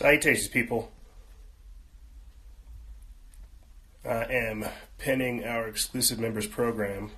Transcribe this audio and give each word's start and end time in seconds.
Salutations, 0.00 0.48
people. 0.48 0.90
I 4.02 4.24
am 4.30 4.64
pinning 4.96 5.44
our 5.44 5.68
exclusive 5.68 6.18
members 6.18 6.46
program. 6.46 7.10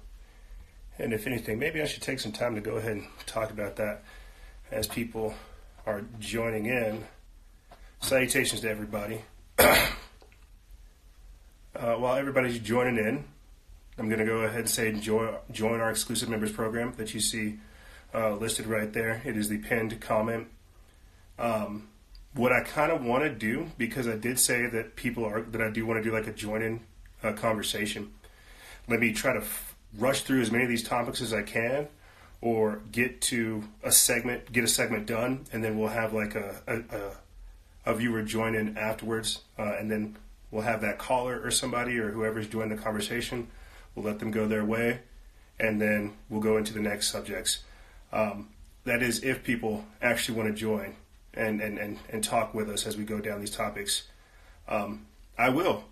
And 0.98 1.12
if 1.12 1.28
anything, 1.28 1.60
maybe 1.60 1.80
I 1.80 1.84
should 1.84 2.02
take 2.02 2.18
some 2.18 2.32
time 2.32 2.56
to 2.56 2.60
go 2.60 2.78
ahead 2.78 2.96
and 2.96 3.06
talk 3.24 3.52
about 3.52 3.76
that 3.76 4.02
as 4.72 4.88
people 4.88 5.32
are 5.86 6.02
joining 6.18 6.66
in. 6.66 7.04
Salutations 8.00 8.62
to 8.62 8.70
everybody. 8.70 9.20
uh, 9.58 9.84
while 11.76 12.16
everybody's 12.16 12.58
joining 12.58 12.98
in, 12.98 13.22
I'm 13.96 14.08
going 14.08 14.18
to 14.18 14.26
go 14.26 14.38
ahead 14.38 14.58
and 14.58 14.68
say 14.68 14.90
join, 14.90 15.36
join 15.52 15.78
our 15.78 15.92
exclusive 15.92 16.28
members 16.28 16.50
program 16.50 16.94
that 16.96 17.14
you 17.14 17.20
see 17.20 17.60
uh, 18.12 18.34
listed 18.34 18.66
right 18.66 18.92
there. 18.92 19.22
It 19.24 19.36
is 19.36 19.48
the 19.48 19.58
pinned 19.58 20.00
comment. 20.00 20.48
Um, 21.38 21.86
what 22.34 22.52
I 22.52 22.62
kind 22.62 22.90
of 22.90 23.04
want 23.04 23.24
to 23.24 23.30
do, 23.30 23.70
because 23.76 24.08
I 24.08 24.16
did 24.16 24.38
say 24.38 24.66
that 24.66 24.96
people 24.96 25.24
are, 25.24 25.42
that 25.42 25.60
I 25.60 25.70
do 25.70 25.84
want 25.84 26.02
to 26.02 26.08
do 26.08 26.14
like 26.14 26.26
a 26.26 26.32
join 26.32 26.62
in 26.62 26.80
uh, 27.22 27.32
conversation. 27.32 28.12
Let 28.88 29.00
me 29.00 29.12
try 29.12 29.34
to 29.34 29.40
f- 29.40 29.74
rush 29.98 30.22
through 30.22 30.40
as 30.40 30.50
many 30.50 30.64
of 30.64 30.70
these 30.70 30.82
topics 30.82 31.20
as 31.20 31.32
I 31.32 31.42
can 31.42 31.88
or 32.40 32.80
get 32.90 33.20
to 33.22 33.62
a 33.82 33.92
segment, 33.92 34.50
get 34.50 34.64
a 34.64 34.68
segment 34.68 35.06
done, 35.06 35.44
and 35.52 35.62
then 35.62 35.78
we'll 35.78 35.88
have 35.88 36.12
like 36.12 36.34
a, 36.34 36.60
a, 36.66 36.78
a, 36.96 37.92
a 37.92 37.94
viewer 37.94 38.22
join 38.22 38.54
in 38.54 38.76
afterwards, 38.76 39.42
uh, 39.58 39.76
and 39.78 39.90
then 39.90 40.16
we'll 40.50 40.64
have 40.64 40.80
that 40.80 40.98
caller 40.98 41.40
or 41.42 41.50
somebody 41.50 41.98
or 41.98 42.10
whoever's 42.10 42.48
joined 42.48 42.72
the 42.72 42.76
conversation. 42.76 43.46
We'll 43.94 44.06
let 44.06 44.18
them 44.18 44.30
go 44.30 44.48
their 44.48 44.64
way, 44.64 45.00
and 45.60 45.80
then 45.80 46.14
we'll 46.28 46.40
go 46.40 46.56
into 46.56 46.72
the 46.72 46.80
next 46.80 47.10
subjects. 47.10 47.62
Um, 48.12 48.48
that 48.84 49.02
is, 49.02 49.22
if 49.22 49.44
people 49.44 49.84
actually 50.00 50.38
want 50.38 50.48
to 50.48 50.54
join 50.54 50.96
and, 51.34 51.60
and, 51.60 51.78
and, 51.78 51.98
and 52.10 52.22
talk 52.22 52.54
with 52.54 52.68
us 52.68 52.86
as 52.86 52.96
we 52.96 53.04
go 53.04 53.20
down 53.20 53.40
these 53.40 53.54
topics. 53.54 54.04
Um, 54.68 55.06
I 55.38 55.48
will. 55.48 55.84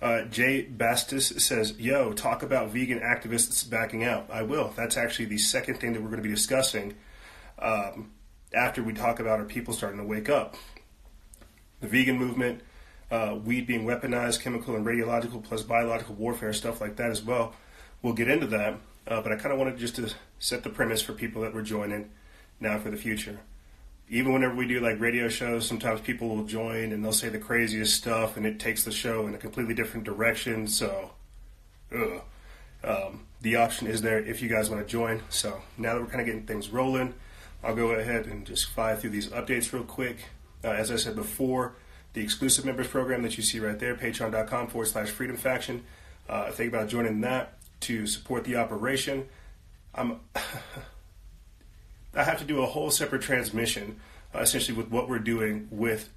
Uh, 0.00 0.24
Jay 0.24 0.66
Bastis 0.76 1.40
says, 1.40 1.78
Yo, 1.78 2.12
talk 2.12 2.42
about 2.42 2.70
vegan 2.70 3.00
activists 3.00 3.68
backing 3.68 4.04
out. 4.04 4.28
I 4.30 4.42
will. 4.42 4.72
That's 4.76 4.96
actually 4.96 5.26
the 5.26 5.38
second 5.38 5.76
thing 5.76 5.92
that 5.92 6.02
we're 6.02 6.08
going 6.08 6.22
to 6.22 6.28
be 6.28 6.34
discussing 6.34 6.94
um, 7.58 8.10
after 8.52 8.82
we 8.82 8.92
talk 8.92 9.20
about 9.20 9.38
our 9.38 9.44
people 9.44 9.72
starting 9.72 10.00
to 10.00 10.04
wake 10.04 10.28
up. 10.28 10.56
The 11.80 11.88
vegan 11.88 12.18
movement, 12.18 12.62
uh, 13.10 13.38
weed 13.44 13.66
being 13.66 13.84
weaponized, 13.84 14.40
chemical 14.40 14.74
and 14.74 14.84
radiological 14.84 15.42
plus 15.42 15.62
biological 15.62 16.16
warfare, 16.16 16.52
stuff 16.52 16.80
like 16.80 16.96
that 16.96 17.10
as 17.10 17.22
well. 17.22 17.54
We'll 18.02 18.14
get 18.14 18.28
into 18.28 18.48
that, 18.48 18.80
uh, 19.06 19.20
but 19.22 19.30
I 19.30 19.36
kind 19.36 19.52
of 19.52 19.58
wanted 19.58 19.78
just 19.78 19.96
to 19.96 20.12
set 20.40 20.64
the 20.64 20.70
premise 20.70 21.00
for 21.00 21.12
people 21.12 21.42
that 21.42 21.54
were 21.54 21.62
joining 21.62 22.10
now 22.58 22.78
for 22.78 22.90
the 22.90 22.96
future 22.96 23.38
even 24.12 24.34
whenever 24.34 24.54
we 24.54 24.68
do 24.68 24.78
like 24.78 25.00
radio 25.00 25.26
shows, 25.26 25.66
sometimes 25.66 26.02
people 26.02 26.28
will 26.28 26.44
join 26.44 26.92
and 26.92 27.02
they'll 27.02 27.14
say 27.14 27.30
the 27.30 27.38
craziest 27.38 27.96
stuff, 27.96 28.36
and 28.36 28.44
it 28.44 28.60
takes 28.60 28.84
the 28.84 28.92
show 28.92 29.26
in 29.26 29.34
a 29.34 29.38
completely 29.38 29.72
different 29.72 30.04
direction. 30.04 30.66
So, 30.66 31.12
um, 32.84 33.24
the 33.40 33.56
option 33.56 33.86
is 33.86 34.02
there 34.02 34.18
if 34.18 34.42
you 34.42 34.50
guys 34.50 34.68
want 34.68 34.86
to 34.86 34.88
join. 34.88 35.22
So 35.30 35.62
now 35.78 35.94
that 35.94 36.02
we're 36.02 36.08
kind 36.08 36.20
of 36.20 36.26
getting 36.26 36.42
things 36.42 36.68
rolling, 36.68 37.14
I'll 37.64 37.74
go 37.74 37.92
ahead 37.92 38.26
and 38.26 38.44
just 38.44 38.66
fly 38.66 38.94
through 38.96 39.10
these 39.10 39.28
updates 39.28 39.72
real 39.72 39.82
quick. 39.82 40.18
Uh, 40.62 40.68
as 40.68 40.90
I 40.90 40.96
said 40.96 41.16
before, 41.16 41.74
the 42.12 42.20
exclusive 42.20 42.66
members 42.66 42.88
program 42.88 43.22
that 43.22 43.38
you 43.38 43.42
see 43.42 43.60
right 43.60 43.78
there, 43.78 43.94
patreon.com 43.94 44.66
forward 44.66 44.88
slash 44.88 45.08
freedom 45.08 45.38
faction. 45.38 45.84
Uh, 46.28 46.50
think 46.50 46.70
about 46.70 46.88
joining 46.88 47.22
that 47.22 47.54
to 47.80 48.06
support 48.06 48.44
the 48.44 48.56
operation. 48.56 49.26
I'm 49.94 50.20
I 52.14 52.24
have 52.24 52.38
to 52.38 52.44
do 52.44 52.62
a 52.62 52.66
whole 52.66 52.90
separate 52.90 53.22
transmission, 53.22 54.00
uh, 54.34 54.40
essentially 54.40 54.76
with 54.76 54.90
what 54.90 55.08
we're 55.08 55.18
doing 55.18 55.68
with 55.70 56.10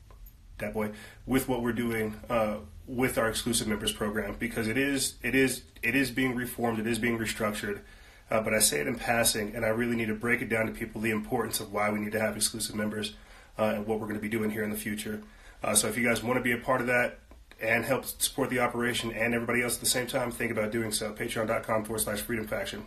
that 0.58 0.74
boy, 0.74 0.92
with 1.26 1.48
what 1.48 1.62
we're 1.62 1.74
doing 1.74 2.20
uh, 2.30 2.58
with 2.88 3.18
our 3.18 3.28
exclusive 3.30 3.68
members 3.68 3.92
program, 3.92 4.36
because 4.40 4.68
it 4.68 4.78
is 4.78 5.16
it 5.22 5.36
is 5.36 5.64
it 5.82 5.96
is 5.96 6.12
being 6.12 6.36
reformed, 6.36 6.80
it 6.80 6.88
is 6.88 7.00
being 7.00 7.18
restructured. 7.18 7.82
Uh, 8.30 8.42
but 8.42 8.54
I 8.54 8.60
say 8.60 8.80
it 8.80 8.88
in 8.88 8.96
passing, 8.96 9.56
and 9.56 9.64
I 9.64 9.70
really 9.70 9.96
need 9.96 10.08
to 10.08 10.16
break 10.16 10.42
it 10.42 10.50
down 10.50 10.66
to 10.66 10.72
people 10.72 11.00
the 11.00 11.12
importance 11.12 11.60
of 11.60 11.72
why 11.72 11.92
we 11.92 12.00
need 12.00 12.12
to 12.14 12.20
have 12.20 12.36
exclusive 12.36 12.76
members 12.76 13.14
uh, 13.60 13.74
and 13.76 13.86
what 13.86 14.00
we're 14.00 14.08
going 14.08 14.20
to 14.20 14.22
be 14.22 14.30
doing 14.30 14.50
here 14.50 14.64
in 14.64 14.72
the 14.72 14.78
future. 14.78 15.22
Uh, 15.64 15.76
so 15.76 15.88
if 15.88 15.98
you 15.98 16.04
guys 16.04 16.24
want 16.24 16.38
to 16.38 16.44
be 16.44 16.52
a 16.52 16.58
part 16.58 16.82
of 16.82 16.88
that 16.88 17.20
and 17.62 17.86
help 17.86 18.06
support 18.06 18.50
the 18.50 18.60
operation 18.60 19.12
and 19.12 19.34
everybody 19.34 19.62
else 19.62 19.76
at 19.76 19.80
the 19.80 19.86
same 19.86 20.08
time, 20.08 20.32
think 20.32 20.52
about 20.52 20.72
doing 20.72 20.92
so. 20.92 21.14
Patreon.com 21.14 21.86
forward 21.86 22.02
slash 22.02 22.22
freedom 22.22 22.48
faction. 22.48 22.86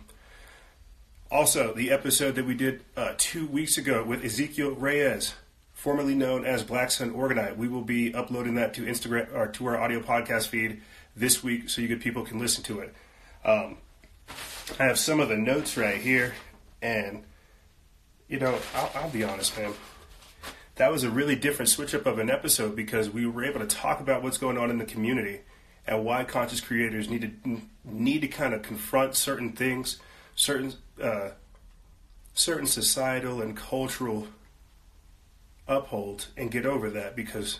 Also, 1.31 1.73
the 1.73 1.91
episode 1.91 2.33
that 2.33 2.45
we 2.45 2.55
did 2.55 2.83
uh, 2.97 3.13
two 3.19 3.45
weeks 3.45 3.77
ago 3.77 4.03
with 4.03 4.25
Ezekiel 4.25 4.71
Reyes, 4.71 5.35
formerly 5.73 6.15
known 6.15 6.43
as 6.43 6.63
Black 6.63 6.89
Sun 6.89 7.13
Orgonite, 7.13 7.55
we 7.55 7.67
will 7.67 7.83
be 7.83 8.11
uploading 8.15 8.55
that 8.55 8.73
to 8.73 8.81
Instagram 8.81 9.31
or 9.35 9.47
to 9.47 9.65
our 9.67 9.79
audio 9.79 9.99
podcast 9.99 10.47
feed 10.47 10.81
this 11.15 11.43
week, 11.43 11.69
so 11.69 11.83
you 11.83 11.87
good 11.87 12.01
people 12.01 12.25
can 12.25 12.39
listen 12.39 12.63
to 12.63 12.79
it. 12.79 12.95
Um, 13.45 13.77
I 14.79 14.85
have 14.85 14.97
some 14.97 15.19
of 15.19 15.29
the 15.29 15.37
notes 15.37 15.77
right 15.77 16.01
here, 16.01 16.33
and 16.81 17.23
you 18.27 18.39
know, 18.39 18.57
I'll, 18.73 18.91
I'll 18.95 19.09
be 19.11 19.23
honest, 19.23 19.55
man. 19.55 19.73
That 20.77 20.91
was 20.91 21.03
a 21.03 21.11
really 21.11 21.35
different 21.35 21.69
switch 21.69 21.93
up 21.93 22.07
of 22.07 22.17
an 22.17 22.31
episode 22.31 22.75
because 22.75 23.07
we 23.07 23.27
were 23.27 23.43
able 23.43 23.59
to 23.59 23.67
talk 23.67 23.99
about 23.99 24.23
what's 24.23 24.39
going 24.39 24.57
on 24.57 24.71
in 24.71 24.79
the 24.79 24.85
community 24.85 25.41
and 25.85 26.03
why 26.03 26.23
conscious 26.23 26.59
creators 26.59 27.07
need 27.07 27.21
to 27.43 27.61
need 27.83 28.21
to 28.21 28.27
kind 28.27 28.55
of 28.55 28.63
confront 28.63 29.15
certain 29.15 29.51
things 29.51 29.99
certain 30.39 30.73
uh, 31.03 31.31
certain 32.33 32.65
societal 32.65 33.41
and 33.41 33.55
cultural 33.55 34.27
uphold 35.67 36.27
and 36.37 36.49
get 36.49 36.65
over 36.65 36.89
that 36.89 37.15
because 37.15 37.59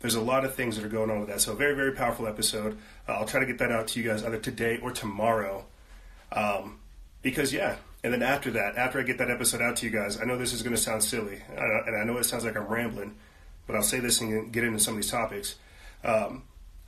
there's 0.00 0.14
a 0.14 0.20
lot 0.20 0.46
of 0.46 0.54
things 0.54 0.76
that 0.76 0.84
are 0.84 0.88
going 0.88 1.10
on 1.10 1.20
with 1.20 1.28
that. 1.28 1.40
So, 1.40 1.54
very, 1.54 1.74
very 1.74 1.92
powerful 1.92 2.26
episode. 2.26 2.78
Uh, 3.06 3.12
I'll 3.12 3.26
try 3.26 3.40
to 3.40 3.46
get 3.46 3.58
that 3.58 3.70
out 3.70 3.88
to 3.88 4.00
you 4.00 4.08
guys 4.08 4.24
either 4.24 4.38
today 4.38 4.78
or 4.82 4.90
tomorrow. 4.90 5.66
Um, 6.32 6.78
because, 7.20 7.52
yeah, 7.52 7.76
and 8.02 8.12
then 8.12 8.22
after 8.22 8.50
that, 8.52 8.76
after 8.76 8.98
I 8.98 9.02
get 9.02 9.18
that 9.18 9.30
episode 9.30 9.60
out 9.60 9.76
to 9.76 9.86
you 9.86 9.92
guys, 9.92 10.18
I 10.18 10.24
know 10.24 10.38
this 10.38 10.54
is 10.54 10.62
going 10.62 10.74
to 10.74 10.80
sound 10.80 11.04
silly, 11.04 11.42
and 11.54 11.96
I 11.96 12.04
know 12.04 12.16
it 12.16 12.24
sounds 12.24 12.46
like 12.46 12.56
I'm 12.56 12.66
rambling, 12.66 13.16
but 13.66 13.76
I'll 13.76 13.82
say 13.82 14.00
this 14.00 14.22
and 14.22 14.50
get 14.50 14.64
into 14.64 14.78
some 14.78 14.94
of 14.94 15.02
these 15.02 15.10
topics. 15.10 15.56
Um, 16.02 16.44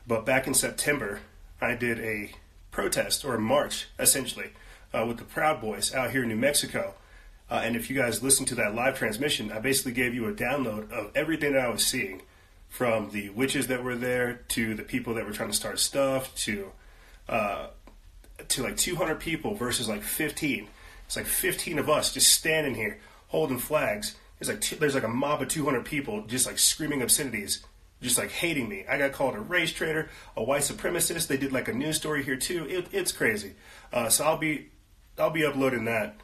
but 0.07 0.25
back 0.25 0.47
in 0.47 0.55
September, 0.55 1.21
I 1.61 1.75
did 1.75 2.01
a 2.01 2.31
protest 2.71 3.27
or 3.27 3.35
a 3.35 3.39
march, 3.39 3.89
essentially, 3.99 4.53
uh, 4.93 5.05
with 5.07 5.19
the 5.19 5.25
Proud 5.25 5.61
Boys 5.61 5.95
out 5.95 6.11
here 6.11 6.23
in 6.23 6.29
New 6.29 6.37
Mexico. 6.37 6.95
Uh, 7.51 7.61
and 7.65 7.77
if 7.77 7.91
you 7.91 7.97
guys 7.97 8.23
listen 8.23 8.47
to 8.47 8.55
that 8.55 8.75
live 8.75 8.97
transmission, 8.97 9.53
I 9.53 9.59
basically 9.59 9.93
gave 9.93 10.15
you 10.15 10.27
a 10.27 10.33
download 10.33 10.91
of 10.91 11.11
everything 11.15 11.53
that 11.53 11.65
I 11.65 11.69
was 11.69 11.85
seeing 11.85 12.23
from 12.69 13.11
the 13.11 13.29
witches 13.31 13.67
that 13.67 13.85
were 13.85 13.97
there 13.97 14.41
to 14.49 14.75
the 14.75 14.83
people 14.83 15.15
that 15.15 15.27
were 15.27 15.33
trying 15.33 15.51
to 15.51 15.57
start 15.57 15.79
stuff 15.79 16.35
to 16.37 16.73
uh, 17.29 17.67
to 18.49 18.63
like 18.63 18.77
200 18.77 19.21
people 19.21 19.55
versus 19.55 19.89
like 19.89 20.03
15. 20.03 20.69
It's 21.07 21.17
like 21.17 21.27
15 21.27 21.79
of 21.79 21.91
us 21.91 22.15
just 22.15 22.33
standing 22.33 22.75
here 22.75 22.99
holding 23.29 23.59
flags. 23.59 24.17
There's 24.39 24.49
like 24.49 24.61
two, 24.61 24.77
there's 24.77 24.95
like 24.95 25.05
a 25.05 25.09
mob 25.09 25.43
of 25.43 25.49
200 25.49 25.85
people 25.85 26.27
just 26.27 26.47
like 26.47 26.59
screaming 26.59 27.03
obscenities, 27.03 27.65
just 28.01 28.17
like 28.17 28.31
hating 28.31 28.69
me. 28.69 28.85
I 28.89 28.97
got 28.97 29.13
called 29.13 29.35
a 29.35 29.41
race 29.41 29.73
traitor, 29.73 30.09
a 30.37 30.43
white 30.43 30.63
supremacist. 30.63 31.27
They 31.27 31.37
did 31.37 31.53
like 31.53 31.69
a 31.69 31.75
news 31.75 31.97
story 31.97 32.25
here 32.25 32.37
too. 32.37 32.67
It, 32.67 32.87
it's 32.93 33.13
crazy. 33.13 33.53
Uh, 33.93 34.09
so 34.09 34.25
I'll 34.25 34.39
be 34.39 34.71
I'll 35.19 35.31
be 35.31 35.45
uploading 35.45 35.85
that 35.85 36.17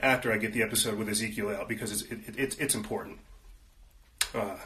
after 0.00 0.32
I 0.32 0.38
get 0.38 0.52
the 0.52 0.62
episode 0.62 0.98
with 0.98 1.08
Ezekiel 1.08 1.50
out 1.50 1.68
because 1.68 1.92
it's 1.92 2.02
it, 2.02 2.38
it, 2.38 2.56
it's 2.60 2.74
important. 2.74 3.18
Uh, 4.34 4.56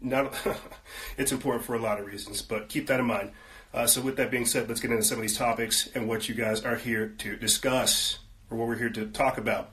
not 0.00 0.34
it's 1.16 1.32
important 1.32 1.64
for 1.64 1.74
a 1.74 1.80
lot 1.80 2.00
of 2.00 2.06
reasons, 2.06 2.42
but 2.42 2.68
keep 2.68 2.86
that 2.88 3.00
in 3.00 3.06
mind. 3.06 3.32
Uh, 3.72 3.86
so, 3.86 4.00
with 4.00 4.16
that 4.16 4.30
being 4.30 4.46
said, 4.46 4.68
let's 4.68 4.80
get 4.80 4.90
into 4.90 5.02
some 5.02 5.18
of 5.18 5.22
these 5.22 5.36
topics 5.36 5.88
and 5.94 6.08
what 6.08 6.28
you 6.28 6.34
guys 6.34 6.64
are 6.64 6.76
here 6.76 7.08
to 7.18 7.36
discuss, 7.36 8.18
or 8.50 8.56
what 8.56 8.66
we're 8.66 8.78
here 8.78 8.88
to 8.88 9.06
talk 9.06 9.36
about. 9.36 9.70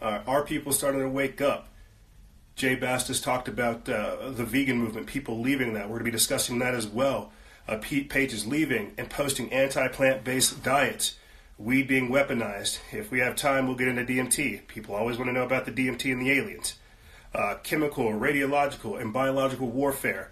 Uh, 0.00 0.20
are 0.26 0.44
people 0.44 0.72
starting 0.72 1.00
to 1.00 1.08
wake 1.08 1.40
up? 1.40 1.68
Jay 2.56 2.76
Bastis 2.76 3.22
talked 3.22 3.48
about 3.48 3.88
uh, 3.88 4.30
the 4.30 4.44
vegan 4.44 4.78
movement, 4.78 5.06
people 5.06 5.40
leaving 5.40 5.74
that. 5.74 5.84
We're 5.84 5.98
going 5.98 6.00
to 6.00 6.04
be 6.04 6.10
discussing 6.12 6.58
that 6.60 6.74
as 6.74 6.86
well. 6.86 7.32
Uh, 7.66 7.78
Pete 7.80 8.08
Page 8.08 8.32
is 8.32 8.46
leaving 8.46 8.92
and 8.96 9.10
posting 9.10 9.52
anti 9.52 9.88
plant 9.88 10.24
based 10.24 10.62
diets 10.62 11.16
weed 11.58 11.86
being 11.86 12.08
weaponized. 12.10 12.78
If 12.92 13.10
we 13.10 13.20
have 13.20 13.36
time, 13.36 13.66
we'll 13.66 13.76
get 13.76 13.88
into 13.88 14.04
DMT. 14.04 14.66
People 14.66 14.94
always 14.94 15.16
want 15.16 15.28
to 15.28 15.32
know 15.32 15.44
about 15.44 15.66
the 15.66 15.72
DMT 15.72 16.12
and 16.12 16.20
the 16.20 16.32
aliens. 16.32 16.76
Uh, 17.34 17.56
chemical, 17.62 18.06
radiological, 18.12 19.00
and 19.00 19.12
biological 19.12 19.68
warfare. 19.68 20.30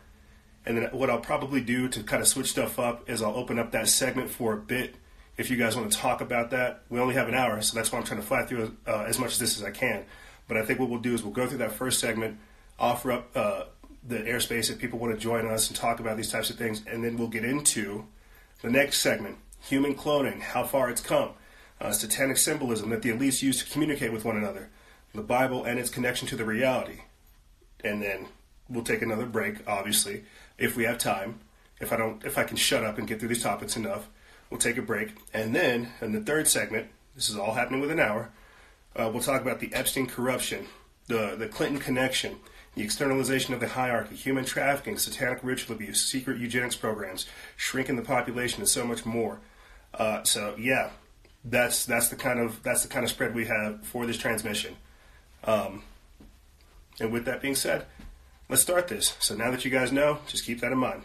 And 0.64 0.76
then 0.76 0.84
what 0.92 1.10
I'll 1.10 1.20
probably 1.20 1.60
do 1.60 1.88
to 1.88 2.02
kind 2.02 2.22
of 2.22 2.28
switch 2.28 2.50
stuff 2.50 2.78
up 2.78 3.08
is 3.08 3.22
I'll 3.22 3.34
open 3.34 3.58
up 3.58 3.72
that 3.72 3.88
segment 3.88 4.30
for 4.30 4.52
a 4.52 4.56
bit. 4.56 4.94
If 5.36 5.50
you 5.50 5.56
guys 5.56 5.76
want 5.76 5.90
to 5.90 5.98
talk 5.98 6.20
about 6.20 6.50
that, 6.50 6.82
we 6.88 7.00
only 7.00 7.14
have 7.14 7.28
an 7.28 7.34
hour, 7.34 7.60
so 7.62 7.74
that's 7.74 7.90
why 7.90 7.98
I'm 7.98 8.04
trying 8.04 8.20
to 8.20 8.26
fly 8.26 8.44
through 8.44 8.76
uh, 8.86 9.04
as 9.08 9.19
much 9.19 9.32
of 9.32 9.38
this 9.38 9.56
as 9.56 9.64
I 9.64 9.70
can. 9.70 10.04
But 10.46 10.56
I 10.56 10.64
think 10.64 10.78
what 10.78 10.90
we'll 10.90 11.00
do 11.00 11.14
is 11.14 11.22
we'll 11.22 11.32
go 11.32 11.46
through 11.46 11.58
that 11.58 11.72
first 11.72 11.98
segment, 11.98 12.38
offer 12.78 13.12
up 13.12 13.30
uh, 13.34 13.64
the 14.06 14.19
airspace 14.19 14.70
if 14.70 14.78
people 14.78 14.98
want 14.98 15.14
to 15.14 15.19
join 15.19 15.46
us 15.46 15.69
and 15.69 15.76
talk 15.76 16.00
about 16.00 16.16
these 16.16 16.30
types 16.30 16.50
of 16.50 16.56
things, 16.56 16.82
and 16.86 17.02
then 17.02 17.16
we'll 17.16 17.28
get 17.28 17.44
into 17.44 18.06
the 18.60 18.70
next 18.70 19.00
segment, 19.00 19.38
human 19.62 19.94
cloning, 19.94 20.41
how 20.41 20.64
far 20.64 20.91
it's 20.91 21.00
come, 21.00 21.31
uh, 21.81 21.93
satanic 21.93 22.37
symbolism 22.37 22.91
that 22.91 23.03
the 23.03 23.11
elites 23.11 23.43
use 23.43 23.62
to 23.62 23.70
communicate 23.70 24.12
with 24.12 24.25
one 24.25 24.37
another, 24.37 24.70
the 25.14 25.23
Bible 25.23 25.64
and 25.64 25.79
its 25.79 25.91
connection 25.91 26.29
to 26.29 26.37
the 26.37 26.44
reality. 26.44 27.00
And 27.85 28.03
then 28.03 28.26
we'll 28.69 28.85
take 28.85 29.03
another 29.03 29.26
break. 29.26 29.56
Obviously, 29.67 30.25
if 30.59 30.76
we 30.76 30.85
have 30.85 30.99
time. 30.99 31.41
If 31.81 31.93
I 31.93 31.97
don't, 31.97 32.25
if 32.25 32.38
I 32.38 32.44
can 32.44 32.56
shut 32.56 32.85
up 32.85 32.99
and 32.99 33.09
get 33.09 33.19
through 33.19 33.31
these 33.31 33.43
topics 33.43 33.76
enough, 33.76 34.09
we'll 34.50 34.61
take 34.61 34.79
a 34.79 34.82
break. 34.82 35.14
And 35.35 35.53
then 35.55 35.88
in 36.00 36.12
the 36.12 36.20
third 36.20 36.47
segment, 36.47 36.88
this 37.17 37.29
is 37.29 37.37
all 37.37 37.55
happening 37.55 37.81
within 37.81 37.99
an 37.99 38.06
hour. 38.06 38.31
Uh, 38.94 39.11
we'll 39.12 39.23
talk 39.23 39.43
about 39.43 39.58
the 39.58 39.73
Epstein 39.75 40.06
corruption, 40.06 40.67
the 41.08 41.35
the 41.37 41.49
Clinton 41.49 41.81
connection, 41.81 42.37
the 42.76 42.82
externalization 42.82 43.53
of 43.53 43.61
the 43.61 43.69
hierarchy, 43.69 44.15
human 44.15 44.44
trafficking, 44.44 44.97
satanic 44.97 45.41
ritual 45.43 45.75
abuse, 45.75 46.00
secret 46.00 46.38
eugenics 46.38 46.76
programs, 46.76 47.26
shrinking 47.56 47.97
the 47.97 48.03
population, 48.03 48.61
and 48.61 48.69
so 48.69 48.85
much 48.85 49.05
more. 49.05 49.41
Uh, 49.94 50.23
so 50.25 50.55
yeah, 50.59 50.91
that's 51.44 51.85
that's 51.87 52.09
the 52.09 52.17
kind 52.17 52.41
of 52.41 52.62
that's 52.62 52.83
the 52.83 52.89
kind 52.89 53.05
of 53.05 53.11
spread 53.11 53.35
we 53.35 53.47
have 53.47 53.85
for 53.85 54.06
this 54.06 54.17
transmission. 54.17 54.77
Um, 55.44 55.83
and 57.00 57.12
with 57.12 57.25
that 57.25 57.43
being 57.43 57.55
said, 57.55 57.87
let's 58.49 58.62
start 58.62 58.89
this. 58.89 59.17
So 59.19 59.35
now 59.35 59.50
that 59.50 59.65
you 59.65 59.71
guys 59.71 59.93
know, 59.93 60.19
just 60.27 60.44
keep 60.44 60.61
that 60.61 60.73
in 60.73 60.79
mind. 60.79 61.03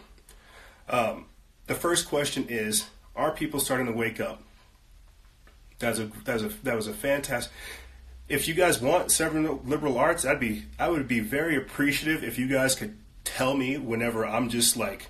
Um, 0.90 1.26
the 1.66 1.76
first 1.76 2.08
question 2.08 2.46
is: 2.50 2.88
Are 3.16 3.32
people 3.32 3.60
starting 3.60 3.88
to 3.88 3.94
wake 3.94 4.20
up? 4.20 4.42
That's 5.80 6.00
a 6.00 6.06
that 6.26 6.34
was 6.34 6.44
a 6.44 6.50
that 6.64 6.76
was 6.76 6.88
a 6.88 6.94
fantastic. 6.94 7.52
If 8.30 8.48
you 8.48 8.54
guys 8.54 8.82
want 8.82 9.12
several 9.12 9.62
liberal 9.64 9.98
arts, 9.98 10.26
I'd 10.26 10.40
be 10.40 10.66
I 10.78 10.90
would 10.90 11.08
be 11.08 11.20
very 11.20 11.56
appreciative 11.56 12.24
if 12.24 12.38
you 12.38 12.48
guys 12.48 12.76
could 12.76 12.98
tell 13.24 13.56
me 13.56 13.78
whenever 13.78 14.26
I'm 14.26 14.50
just 14.50 14.78
like 14.78 15.08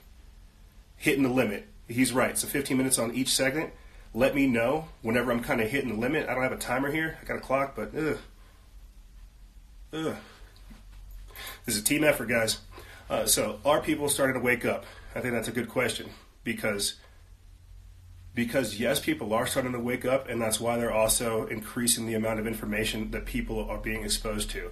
hitting 0.95 1.23
the 1.23 1.29
limit. 1.29 1.67
He's 1.87 2.11
right. 2.13 2.37
So 2.37 2.47
15 2.47 2.77
minutes 2.77 2.99
on 2.99 3.13
each 3.13 3.29
segment. 3.29 3.73
Let 4.13 4.35
me 4.35 4.47
know 4.47 4.87
whenever 5.01 5.31
I'm 5.31 5.41
kind 5.43 5.61
of 5.61 5.69
hitting 5.69 5.89
the 5.89 5.99
limit. 5.99 6.27
I 6.27 6.33
don't 6.33 6.43
have 6.43 6.51
a 6.51 6.57
timer 6.57 6.91
here. 6.91 7.17
I 7.21 7.25
got 7.25 7.37
a 7.37 7.41
clock, 7.41 7.75
but 7.75 7.91
ugh, 7.95 8.17
ugh. 9.93 10.15
This 11.65 11.75
is 11.75 11.81
a 11.81 11.85
team 11.85 12.03
effort, 12.03 12.27
guys. 12.27 12.59
Uh, 13.09 13.25
so, 13.25 13.59
are 13.63 13.81
people 13.81 14.09
starting 14.09 14.33
to 14.33 14.39
wake 14.39 14.65
up? 14.65 14.85
I 15.15 15.21
think 15.21 15.33
that's 15.33 15.47
a 15.47 15.51
good 15.51 15.69
question 15.69 16.09
because 16.43 16.95
because 18.33 18.79
yes, 18.79 18.99
people 18.99 19.33
are 19.33 19.47
starting 19.47 19.71
to 19.71 19.79
wake 19.79 20.05
up, 20.05 20.29
and 20.29 20.39
that's 20.39 20.59
why 20.59 20.77
they're 20.77 20.93
also 20.93 21.47
increasing 21.47 22.05
the 22.05 22.13
amount 22.13 22.39
of 22.39 22.45
information 22.45 23.09
that 23.11 23.25
people 23.25 23.67
are 23.67 23.79
being 23.79 24.03
exposed 24.03 24.51
to. 24.51 24.71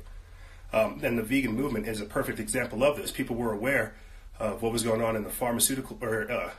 Um, 0.72 1.00
and 1.04 1.18
the 1.18 1.24
vegan 1.24 1.54
movement 1.54 1.88
is 1.88 2.00
a 2.00 2.06
perfect 2.06 2.40
example 2.40 2.84
of 2.84 2.98
this. 2.98 3.12
People 3.12 3.36
were 3.36 3.52
aware 3.52 3.96
of 4.40 4.62
what 4.62 4.72
was 4.72 4.84
going 4.84 5.02
on 5.02 5.16
in 5.16 5.24
the 5.24 5.30
pharmaceutical 5.30 5.98
or 6.02 6.30
uh, 6.30 6.52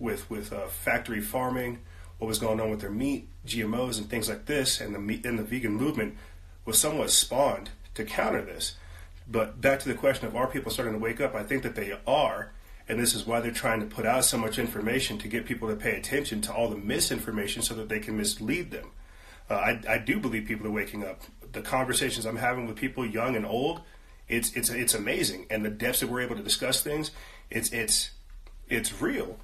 with 0.00 0.28
with 0.28 0.52
uh, 0.52 0.66
factory 0.66 1.20
farming, 1.20 1.78
what 2.18 2.26
was 2.26 2.38
going 2.38 2.60
on 2.60 2.70
with 2.70 2.80
their 2.80 2.90
meat, 2.90 3.28
GMOs, 3.46 3.98
and 3.98 4.10
things 4.10 4.28
like 4.28 4.46
this, 4.46 4.80
and 4.80 4.94
the 4.94 4.98
meat, 4.98 5.24
and 5.24 5.38
the 5.38 5.44
vegan 5.44 5.72
movement 5.72 6.16
was 6.64 6.78
somewhat 6.78 7.10
spawned 7.10 7.70
to 7.94 8.04
counter 8.04 8.42
this. 8.42 8.76
But 9.28 9.60
back 9.60 9.78
to 9.80 9.88
the 9.88 9.94
question 9.94 10.26
of 10.26 10.34
are 10.34 10.48
people 10.48 10.72
starting 10.72 10.94
to 10.94 10.98
wake 10.98 11.20
up? 11.20 11.36
I 11.36 11.44
think 11.44 11.62
that 11.62 11.76
they 11.76 11.96
are 12.06 12.50
and 12.90 12.98
this 12.98 13.14
is 13.14 13.24
why 13.24 13.38
they're 13.38 13.52
trying 13.52 13.78
to 13.78 13.86
put 13.86 14.04
out 14.04 14.24
so 14.24 14.36
much 14.36 14.58
information 14.58 15.16
to 15.18 15.28
get 15.28 15.46
people 15.46 15.68
to 15.68 15.76
pay 15.76 15.96
attention 15.96 16.40
to 16.40 16.52
all 16.52 16.68
the 16.68 16.76
misinformation 16.76 17.62
so 17.62 17.72
that 17.74 17.88
they 17.88 18.00
can 18.00 18.16
mislead 18.16 18.72
them. 18.72 18.90
Uh, 19.48 19.54
I, 19.54 19.80
I 19.88 19.98
do 19.98 20.18
believe 20.18 20.48
people 20.48 20.66
are 20.66 20.72
waking 20.72 21.04
up. 21.04 21.22
The 21.52 21.62
conversations 21.62 22.26
I'm 22.26 22.36
having 22.36 22.66
with 22.66 22.74
people 22.74 23.06
young 23.06 23.36
and 23.36 23.46
old, 23.46 23.82
it's 24.26 24.52
it's 24.56 24.70
it's 24.70 24.94
amazing, 24.94 25.46
and 25.50 25.64
the 25.64 25.70
depths 25.70 26.00
that 26.00 26.08
we're 26.08 26.20
able 26.20 26.34
to 26.34 26.42
discuss 26.42 26.82
things, 26.82 27.12
it's 27.48 27.70
it's 27.70 28.10
it's 28.68 29.00
real. 29.00 29.38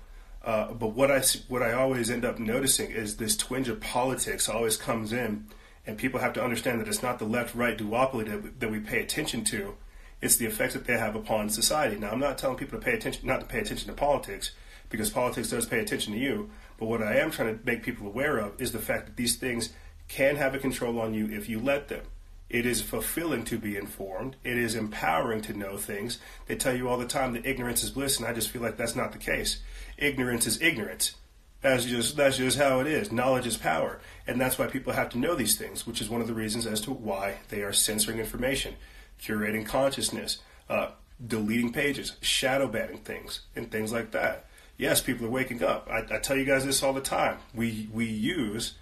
Uh, 0.46 0.72
but 0.72 0.94
what 0.94 1.10
I 1.10 1.20
what 1.48 1.62
I 1.62 1.72
always 1.72 2.08
end 2.08 2.24
up 2.24 2.38
noticing 2.38 2.90
is 2.90 3.16
this 3.16 3.36
twinge 3.36 3.68
of 3.68 3.80
politics 3.80 4.48
always 4.48 4.76
comes 4.76 5.12
in, 5.12 5.48
and 5.86 5.98
people 5.98 6.20
have 6.20 6.32
to 6.34 6.42
understand 6.42 6.80
that 6.80 6.88
it's 6.88 7.02
not 7.02 7.18
the 7.18 7.24
left 7.26 7.54
right 7.54 7.76
duopoly 7.76 8.26
that, 8.26 8.60
that 8.60 8.70
we 8.70 8.78
pay 8.78 9.02
attention 9.02 9.44
to 9.44 9.74
it's 10.20 10.36
the 10.36 10.46
effects 10.46 10.74
that 10.74 10.86
they 10.86 10.96
have 10.96 11.14
upon 11.14 11.50
society. 11.50 11.96
Now, 11.96 12.10
I'm 12.10 12.20
not 12.20 12.38
telling 12.38 12.56
people 12.56 12.78
to 12.78 12.84
pay 12.84 12.94
attention, 12.94 13.26
not 13.26 13.40
to 13.40 13.46
pay 13.46 13.60
attention 13.60 13.88
to 13.88 13.94
politics, 13.94 14.52
because 14.88 15.10
politics 15.10 15.50
does 15.50 15.66
pay 15.66 15.80
attention 15.80 16.12
to 16.14 16.18
you. 16.18 16.50
But 16.78 16.86
what 16.86 17.02
I 17.02 17.16
am 17.16 17.30
trying 17.30 17.58
to 17.58 17.64
make 17.64 17.82
people 17.82 18.06
aware 18.06 18.38
of 18.38 18.60
is 18.60 18.72
the 18.72 18.78
fact 18.78 19.06
that 19.06 19.16
these 19.16 19.36
things 19.36 19.70
can 20.08 20.36
have 20.36 20.54
a 20.54 20.58
control 20.58 21.00
on 21.00 21.14
you 21.14 21.28
if 21.30 21.48
you 21.48 21.60
let 21.60 21.88
them. 21.88 22.04
It 22.48 22.64
is 22.64 22.80
fulfilling 22.80 23.44
to 23.46 23.58
be 23.58 23.76
informed. 23.76 24.36
It 24.44 24.56
is 24.56 24.76
empowering 24.76 25.42
to 25.42 25.52
know 25.52 25.76
things. 25.76 26.18
They 26.46 26.54
tell 26.54 26.76
you 26.76 26.88
all 26.88 26.96
the 26.96 27.06
time 27.06 27.32
that 27.32 27.44
ignorance 27.44 27.82
is 27.82 27.90
bliss, 27.90 28.18
and 28.18 28.26
I 28.26 28.32
just 28.32 28.50
feel 28.50 28.62
like 28.62 28.76
that's 28.76 28.94
not 28.94 29.12
the 29.12 29.18
case. 29.18 29.58
Ignorance 29.98 30.46
is 30.46 30.60
ignorance. 30.60 31.14
That's 31.62 31.84
just 31.84 32.16
that's 32.16 32.36
just 32.36 32.58
how 32.58 32.80
it 32.80 32.86
is. 32.86 33.10
Knowledge 33.10 33.46
is 33.46 33.56
power, 33.56 33.98
and 34.26 34.40
that's 34.40 34.58
why 34.58 34.66
people 34.66 34.92
have 34.92 35.08
to 35.10 35.18
know 35.18 35.34
these 35.34 35.56
things, 35.56 35.86
which 35.86 36.00
is 36.00 36.08
one 36.08 36.20
of 36.20 36.26
the 36.26 36.34
reasons 36.34 36.66
as 36.66 36.80
to 36.82 36.90
why 36.90 37.36
they 37.48 37.62
are 37.62 37.72
censoring 37.72 38.18
information 38.18 38.74
curating 39.22 39.66
consciousness, 39.66 40.38
uh, 40.68 40.88
deleting 41.24 41.72
pages, 41.72 42.16
shadow 42.20 42.66
banning 42.66 42.98
things, 42.98 43.40
and 43.54 43.70
things 43.70 43.92
like 43.92 44.10
that. 44.12 44.46
Yes, 44.76 45.00
people 45.00 45.26
are 45.26 45.30
waking 45.30 45.62
up. 45.62 45.88
I, 45.90 46.16
I 46.16 46.18
tell 46.18 46.36
you 46.36 46.44
guys 46.44 46.64
this 46.64 46.82
all 46.82 46.92
the 46.92 47.00
time. 47.00 47.38
We 47.54 47.88
we 47.92 48.04
use 48.04 48.74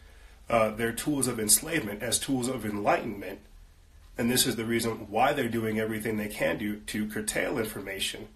uh, 0.50 0.70
their 0.70 0.92
tools 0.92 1.28
of 1.28 1.38
enslavement 1.38 2.02
as 2.02 2.18
tools 2.18 2.48
of 2.48 2.64
enlightenment, 2.64 3.40
and 4.18 4.30
this 4.30 4.46
is 4.46 4.56
the 4.56 4.64
reason 4.64 5.08
why 5.08 5.32
they're 5.32 5.48
doing 5.48 5.78
everything 5.78 6.16
they 6.16 6.28
can 6.28 6.58
do 6.58 6.76
to 6.80 7.08
curtail 7.08 7.58
information. 7.58 8.28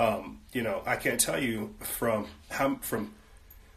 Um, 0.00 0.40
you 0.54 0.62
know, 0.62 0.82
I 0.86 0.96
can't 0.96 1.20
tell 1.20 1.40
you 1.40 1.74
from 1.80 2.26
how 2.50 2.76
from 2.76 3.12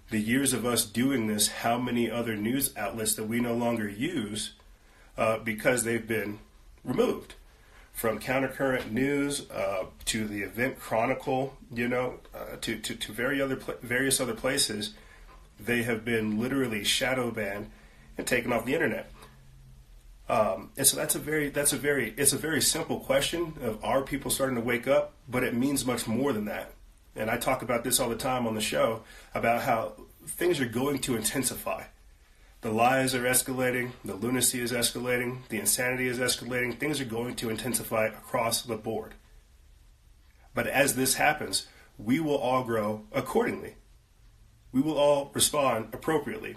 the 0.09 0.19
years 0.19 0.53
of 0.53 0.65
us 0.65 0.85
doing 0.85 1.27
this 1.27 1.49
how 1.49 1.77
many 1.77 2.09
other 2.09 2.37
news 2.37 2.75
outlets 2.77 3.15
that 3.15 3.25
we 3.25 3.41
no 3.41 3.53
longer 3.53 3.89
use 3.89 4.53
uh, 5.17 5.39
because 5.39 5.83
they've 5.83 6.07
been 6.07 6.39
removed 6.85 7.35
from 7.91 8.19
Countercurrent 8.19 8.89
News 8.91 9.49
uh, 9.51 9.85
to 10.05 10.25
the 10.25 10.41
Event 10.41 10.79
Chronicle, 10.79 11.57
you 11.71 11.87
know, 11.87 12.19
uh, 12.33 12.55
to, 12.61 12.79
to, 12.79 12.95
to 12.95 13.11
very 13.11 13.41
other 13.41 13.55
pl- 13.57 13.75
various 13.81 14.19
other 14.19 14.33
places, 14.33 14.93
they 15.59 15.83
have 15.83 16.03
been 16.03 16.39
literally 16.39 16.83
shadow 16.83 17.31
banned 17.31 17.69
and 18.17 18.25
taken 18.25 18.51
off 18.51 18.65
the 18.65 18.73
internet. 18.73 19.11
Um, 20.29 20.71
and 20.77 20.87
so 20.87 20.95
that's 20.95 21.15
a 21.15 21.19
very 21.19 21.49
that's 21.49 21.73
a 21.73 21.77
very 21.77 22.13
it's 22.15 22.31
a 22.31 22.37
very 22.37 22.61
simple 22.61 22.99
question 22.99 23.53
of 23.61 23.83
are 23.83 24.01
people 24.01 24.31
starting 24.31 24.55
to 24.55 24.61
wake 24.61 24.87
up, 24.87 25.13
but 25.27 25.43
it 25.43 25.53
means 25.53 25.85
much 25.85 26.07
more 26.07 26.31
than 26.31 26.45
that. 26.45 26.73
And 27.15 27.29
I 27.29 27.37
talk 27.37 27.61
about 27.61 27.83
this 27.83 27.99
all 27.99 28.09
the 28.09 28.15
time 28.15 28.47
on 28.47 28.55
the 28.55 28.61
show 28.61 29.03
about 29.35 29.61
how 29.61 29.93
things 30.25 30.59
are 30.59 30.65
going 30.65 30.99
to 30.99 31.15
intensify. 31.15 31.83
The 32.61 32.71
lies 32.71 33.13
are 33.13 33.23
escalating, 33.23 33.91
the 34.05 34.15
lunacy 34.15 34.61
is 34.61 34.71
escalating, 34.71 35.39
the 35.49 35.59
insanity 35.59 36.07
is 36.07 36.17
escalating. 36.17 36.79
Things 36.79 37.01
are 37.01 37.05
going 37.05 37.35
to 37.35 37.49
intensify 37.49 38.05
across 38.05 38.61
the 38.61 38.77
board. 38.77 39.15
But 40.53 40.67
as 40.67 40.95
this 40.95 41.15
happens, 41.15 41.67
we 41.97 42.21
will 42.21 42.37
all 42.37 42.63
grow 42.63 43.03
accordingly. 43.11 43.75
We 44.71 44.81
will 44.81 44.97
all 44.97 45.29
respond 45.33 45.89
appropriately. 45.93 46.55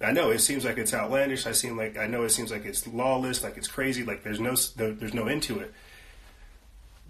I 0.00 0.12
know 0.12 0.30
it 0.30 0.40
seems 0.40 0.64
like 0.64 0.76
it's 0.76 0.92
outlandish. 0.92 1.46
I 1.46 1.52
seem 1.52 1.76
like 1.76 1.96
I 1.96 2.06
know 2.06 2.24
it 2.24 2.30
seems 2.30 2.50
like 2.50 2.64
it's 2.64 2.86
lawless, 2.86 3.42
like 3.42 3.56
it's 3.56 3.68
crazy, 3.68 4.04
like 4.04 4.22
there's 4.22 4.40
no 4.40 4.54
there's 4.76 5.14
no 5.14 5.26
end 5.26 5.42
to 5.44 5.58
it. 5.60 5.72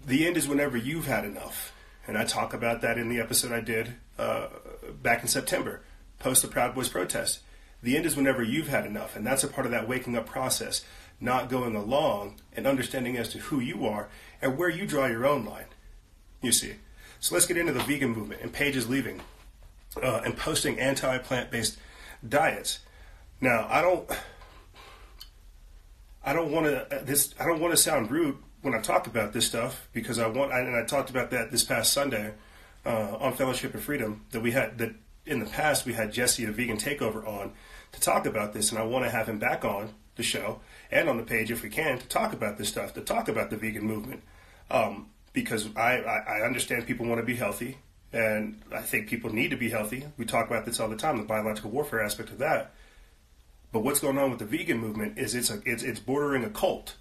The 0.05 0.25
end 0.25 0.37
is 0.37 0.47
whenever 0.47 0.77
you've 0.77 1.05
had 1.05 1.25
enough, 1.25 1.73
and 2.07 2.17
I 2.17 2.23
talk 2.23 2.53
about 2.53 2.81
that 2.81 2.97
in 2.97 3.09
the 3.09 3.19
episode 3.19 3.51
I 3.51 3.59
did 3.59 3.95
uh, 4.17 4.47
back 5.01 5.21
in 5.21 5.27
September, 5.27 5.81
post 6.19 6.41
the 6.41 6.47
Proud 6.47 6.73
Boys 6.73 6.87
protest. 6.87 7.39
The 7.83 7.97
end 7.97 8.05
is 8.05 8.15
whenever 8.15 8.41
you've 8.41 8.69
had 8.69 8.85
enough, 8.85 9.15
and 9.15 9.27
that's 9.27 9.43
a 9.43 9.47
part 9.47 9.65
of 9.65 9.71
that 9.71 9.87
waking 9.87 10.17
up 10.17 10.25
process, 10.25 10.83
not 11.19 11.49
going 11.49 11.75
along 11.75 12.35
and 12.55 12.65
understanding 12.65 13.17
as 13.17 13.29
to 13.29 13.39
who 13.39 13.59
you 13.59 13.85
are 13.85 14.07
and 14.41 14.57
where 14.57 14.69
you 14.69 14.87
draw 14.87 15.07
your 15.07 15.27
own 15.27 15.43
line. 15.43 15.65
You 16.41 16.53
see. 16.53 16.75
So 17.19 17.35
let's 17.35 17.47
get 17.47 17.57
into 17.57 17.73
the 17.73 17.79
vegan 17.81 18.11
movement 18.11 18.41
and 18.41 18.53
pages 18.53 18.87
leaving 18.87 19.21
uh, 20.01 20.21
and 20.23 20.37
posting 20.37 20.79
anti 20.79 21.17
plant 21.17 21.51
based 21.51 21.77
diets. 22.27 22.79
Now, 23.41 23.67
I 23.69 23.81
don't. 23.81 24.09
I 26.23 26.33
don't 26.33 26.51
want 26.51 26.65
to 26.65 27.03
this. 27.03 27.33
I 27.39 27.45
don't 27.45 27.59
want 27.59 27.71
to 27.71 27.77
sound 27.77 28.11
rude 28.11 28.37
when 28.61 28.73
I 28.73 28.79
talk 28.79 29.07
about 29.07 29.33
this 29.33 29.47
stuff 29.47 29.87
because 29.93 30.19
I 30.19 30.27
want. 30.27 30.51
And 30.51 30.75
I 30.75 30.83
talked 30.85 31.09
about 31.09 31.31
that 31.31 31.51
this 31.51 31.63
past 31.63 31.93
Sunday 31.93 32.33
uh, 32.85 33.17
on 33.19 33.33
Fellowship 33.33 33.73
of 33.75 33.83
Freedom 33.83 34.25
that 34.31 34.41
we 34.41 34.51
had 34.51 34.77
that 34.77 34.95
in 35.25 35.39
the 35.39 35.45
past 35.45 35.85
we 35.85 35.93
had 35.93 36.11
Jesse 36.11 36.45
the 36.45 36.51
vegan 36.51 36.77
takeover 36.77 37.27
on 37.27 37.53
to 37.91 37.99
talk 37.99 38.25
about 38.25 38.53
this, 38.53 38.71
and 38.71 38.79
I 38.79 38.83
want 38.83 39.05
to 39.05 39.11
have 39.11 39.27
him 39.27 39.39
back 39.39 39.63
on 39.63 39.93
the 40.15 40.23
show 40.23 40.59
and 40.91 41.07
on 41.07 41.17
the 41.17 41.23
page 41.23 41.51
if 41.51 41.63
we 41.63 41.69
can 41.69 41.99
to 41.99 42.07
talk 42.07 42.33
about 42.33 42.57
this 42.57 42.67
stuff, 42.67 42.93
to 42.93 43.01
talk 43.01 43.29
about 43.29 43.49
the 43.49 43.57
vegan 43.57 43.83
movement, 43.83 44.23
um, 44.69 45.07
because 45.33 45.69
I, 45.75 45.99
I, 45.99 46.39
I 46.39 46.45
understand 46.45 46.87
people 46.87 47.05
want 47.05 47.19
to 47.19 47.25
be 47.25 47.35
healthy, 47.35 47.77
and 48.13 48.61
I 48.73 48.81
think 48.81 49.07
people 49.07 49.33
need 49.33 49.51
to 49.51 49.57
be 49.57 49.69
healthy. 49.69 50.05
We 50.17 50.25
talk 50.25 50.47
about 50.47 50.65
this 50.65 50.79
all 50.79 50.89
the 50.89 50.95
time, 50.95 51.17
the 51.17 51.23
biological 51.23 51.71
warfare 51.71 52.03
aspect 52.03 52.29
of 52.29 52.37
that. 52.39 52.73
But 53.71 53.81
what's 53.81 53.99
going 53.99 54.17
on 54.17 54.29
with 54.29 54.39
the 54.39 54.45
vegan 54.45 54.77
movement 54.79 55.17
is 55.17 55.35
it's 55.35 55.49
a, 55.49 55.61
it's, 55.65 55.83
it's 55.83 55.99
bordering 55.99 56.43
a 56.43 56.49
cult. 56.49 56.95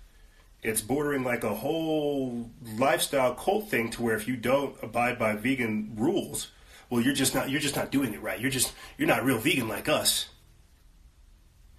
It's 0.62 0.80
bordering 0.80 1.22
like 1.22 1.44
a 1.44 1.54
whole 1.54 2.50
lifestyle 2.76 3.34
cult 3.34 3.68
thing 3.68 3.90
to 3.90 4.02
where 4.02 4.16
if 4.16 4.26
you 4.26 4.36
don't 4.36 4.74
abide 4.82 5.18
by 5.18 5.36
vegan 5.36 5.92
rules, 5.96 6.50
well, 6.90 7.00
you're 7.00 7.14
just 7.14 7.34
not 7.34 7.50
you're 7.50 7.60
just 7.60 7.76
not 7.76 7.92
doing 7.92 8.14
it 8.14 8.22
right. 8.22 8.40
You're 8.40 8.50
just 8.50 8.72
you're 8.98 9.06
not 9.08 9.24
real 9.24 9.38
vegan 9.38 9.68
like 9.68 9.88
us. 9.88 10.28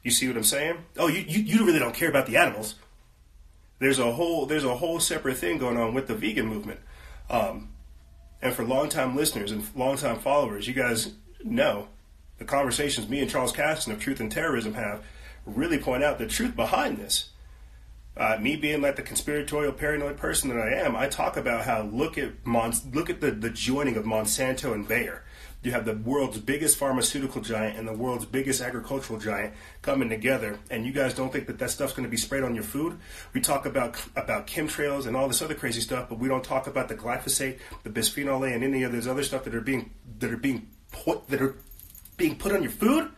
You 0.03 0.11
see 0.11 0.27
what 0.27 0.37
I'm 0.37 0.43
saying? 0.43 0.77
Oh, 0.97 1.07
you, 1.07 1.19
you, 1.19 1.41
you 1.41 1.65
really 1.65 1.79
don't 1.79 1.93
care 1.95 2.07
about 2.09 2.27
the 2.27 2.37
animals. 2.37 2.75
there's 3.79 3.99
a 3.99 4.11
whole 4.11 4.45
there's 4.45 4.63
a 4.63 4.75
whole 4.75 4.99
separate 4.99 5.37
thing 5.37 5.57
going 5.57 5.77
on 5.77 5.93
with 5.93 6.07
the 6.07 6.15
vegan 6.15 6.45
movement. 6.47 6.79
Um, 7.29 7.69
and 8.41 8.53
for 8.53 8.63
longtime 8.63 9.15
listeners 9.15 9.51
and 9.51 9.63
longtime 9.75 10.19
followers, 10.19 10.67
you 10.67 10.73
guys 10.73 11.13
know 11.43 11.87
the 12.37 12.45
conversations 12.45 13.09
me 13.09 13.19
and 13.19 13.29
Charles 13.29 13.51
Caston 13.51 13.93
of 13.93 13.99
Truth 13.99 14.19
and 14.19 14.31
Terrorism 14.31 14.73
have 14.73 15.03
really 15.45 15.77
point 15.77 16.03
out 16.03 16.17
the 16.17 16.27
truth 16.27 16.55
behind 16.55 16.97
this. 16.97 17.29
Uh, 18.15 18.37
me 18.39 18.55
being 18.55 18.81
like 18.81 18.95
the 18.95 19.03
conspiratorial 19.03 19.71
paranoid 19.71 20.17
person 20.17 20.49
that 20.49 20.59
I 20.59 20.73
am, 20.73 20.95
I 20.95 21.07
talk 21.07 21.37
about 21.37 21.65
how 21.65 21.83
look 21.83 22.17
at 22.17 22.45
Mon- 22.45 22.73
look 22.91 23.09
at 23.09 23.21
the, 23.21 23.31
the 23.31 23.51
joining 23.51 23.95
of 23.95 24.05
Monsanto 24.05 24.73
and 24.73 24.87
Bayer. 24.87 25.23
You 25.63 25.71
have 25.71 25.85
the 25.85 25.95
world's 25.95 26.37
biggest 26.37 26.77
pharmaceutical 26.77 27.41
giant 27.41 27.77
and 27.77 27.87
the 27.87 27.93
world's 27.93 28.25
biggest 28.25 28.61
agricultural 28.61 29.19
giant 29.19 29.53
coming 29.81 30.07
together, 30.07 30.59
and 30.69 30.85
you 30.85 30.91
guys 30.91 31.13
don't 31.13 31.33
think 31.33 31.47
that 31.47 31.57
that 31.59 31.71
stuff's 31.71 31.93
going 31.93 32.05
to 32.05 32.09
be 32.09 32.17
sprayed 32.17 32.43
on 32.43 32.53
your 32.53 32.63
food. 32.63 32.99
We 33.33 33.41
talk 33.41 33.65
about 33.65 33.99
about 34.15 34.47
chemtrails 34.47 35.07
and 35.07 35.17
all 35.17 35.27
this 35.27 35.41
other 35.41 35.55
crazy 35.55 35.81
stuff, 35.81 36.09
but 36.09 36.19
we 36.19 36.27
don't 36.27 36.43
talk 36.43 36.67
about 36.67 36.89
the 36.89 36.95
glyphosate, 36.95 37.59
the 37.83 37.89
bisphenol 37.89 38.47
A, 38.47 38.53
and 38.53 38.63
any 38.63 38.83
of 38.83 38.91
this 38.91 39.07
other 39.07 39.23
stuff 39.23 39.43
that 39.45 39.55
are 39.55 39.61
being 39.61 39.91
that 40.19 40.31
are 40.31 40.37
being 40.37 40.67
put 40.91 41.27
that 41.29 41.41
are 41.41 41.55
being 42.17 42.37
put 42.37 42.51
on 42.51 42.61
your 42.61 42.71
food, 42.71 43.09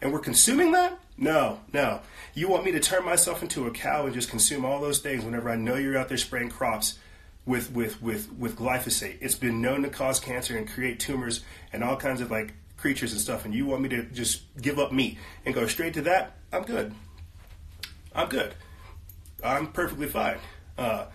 and 0.00 0.12
we're 0.12 0.18
consuming 0.18 0.72
that. 0.72 0.98
No, 1.16 1.60
no. 1.72 2.00
You 2.34 2.48
want 2.48 2.64
me 2.64 2.72
to 2.72 2.80
turn 2.80 3.04
myself 3.04 3.42
into 3.42 3.66
a 3.66 3.70
cow 3.70 4.04
and 4.04 4.14
just 4.14 4.28
consume 4.28 4.64
all 4.64 4.80
those 4.80 4.98
things 4.98 5.24
whenever 5.24 5.48
I 5.48 5.56
know 5.56 5.76
you're 5.76 5.96
out 5.96 6.08
there 6.08 6.18
spraying 6.18 6.50
crops 6.50 6.98
with 7.46 7.72
with 7.72 8.02
with 8.02 8.32
with 8.32 8.56
glyphosate. 8.56 9.18
It's 9.20 9.36
been 9.36 9.62
known 9.62 9.82
to 9.82 9.88
cause 9.88 10.20
cancer 10.20 10.58
and 10.58 10.68
create 10.68 11.00
tumors 11.00 11.42
and 11.72 11.82
all 11.82 11.96
kinds 11.96 12.20
of 12.20 12.30
like 12.30 12.52
creatures 12.76 13.12
and 13.12 13.20
stuff. 13.20 13.44
And 13.44 13.54
you 13.54 13.64
want 13.66 13.82
me 13.82 13.88
to 13.90 14.02
just 14.04 14.42
give 14.60 14.78
up 14.78 14.92
meat 14.92 15.16
and 15.44 15.54
go 15.54 15.66
straight 15.66 15.94
to 15.94 16.02
that? 16.02 16.36
I'm 16.52 16.64
good. 16.64 16.92
I'm 18.14 18.28
good. 18.28 18.54
I'm 19.44 19.68
perfectly 19.68 20.08
fine. 20.08 20.38
Uh, 20.76 21.06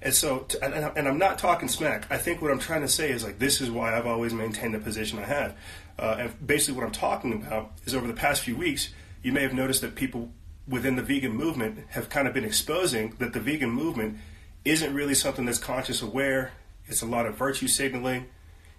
and 0.00 0.14
so, 0.14 0.40
to, 0.40 0.64
and, 0.64 0.96
and, 0.96 1.08
I'm 1.08 1.18
not 1.18 1.38
talking 1.38 1.68
smack. 1.68 2.06
I 2.08 2.18
think 2.18 2.40
what 2.40 2.52
I'm 2.52 2.60
trying 2.60 2.82
to 2.82 2.88
say 2.88 3.10
is 3.10 3.24
like 3.24 3.38
this 3.40 3.60
is 3.60 3.68
why 3.68 3.96
I've 3.96 4.06
always 4.06 4.32
maintained 4.32 4.74
the 4.74 4.78
position 4.78 5.18
I 5.18 5.24
have. 5.24 5.56
Uh, 5.98 6.16
and 6.20 6.46
basically, 6.46 6.78
what 6.78 6.86
I'm 6.86 6.92
talking 6.92 7.32
about 7.32 7.72
is 7.84 7.94
over 7.94 8.06
the 8.06 8.14
past 8.14 8.42
few 8.42 8.56
weeks, 8.56 8.90
you 9.22 9.32
may 9.32 9.42
have 9.42 9.54
noticed 9.54 9.80
that 9.80 9.96
people 9.96 10.30
within 10.68 10.94
the 10.94 11.02
vegan 11.02 11.32
movement 11.32 11.78
have 11.90 12.08
kind 12.10 12.28
of 12.28 12.34
been 12.34 12.44
exposing 12.44 13.14
that 13.18 13.32
the 13.32 13.40
vegan 13.40 13.70
movement 13.70 14.18
isn't 14.64 14.94
really 14.94 15.14
something 15.14 15.44
that's 15.44 15.58
conscious 15.58 16.02
aware. 16.02 16.52
It's 16.86 17.02
a 17.02 17.06
lot 17.06 17.26
of 17.26 17.36
virtue 17.36 17.68
signaling. 17.68 18.26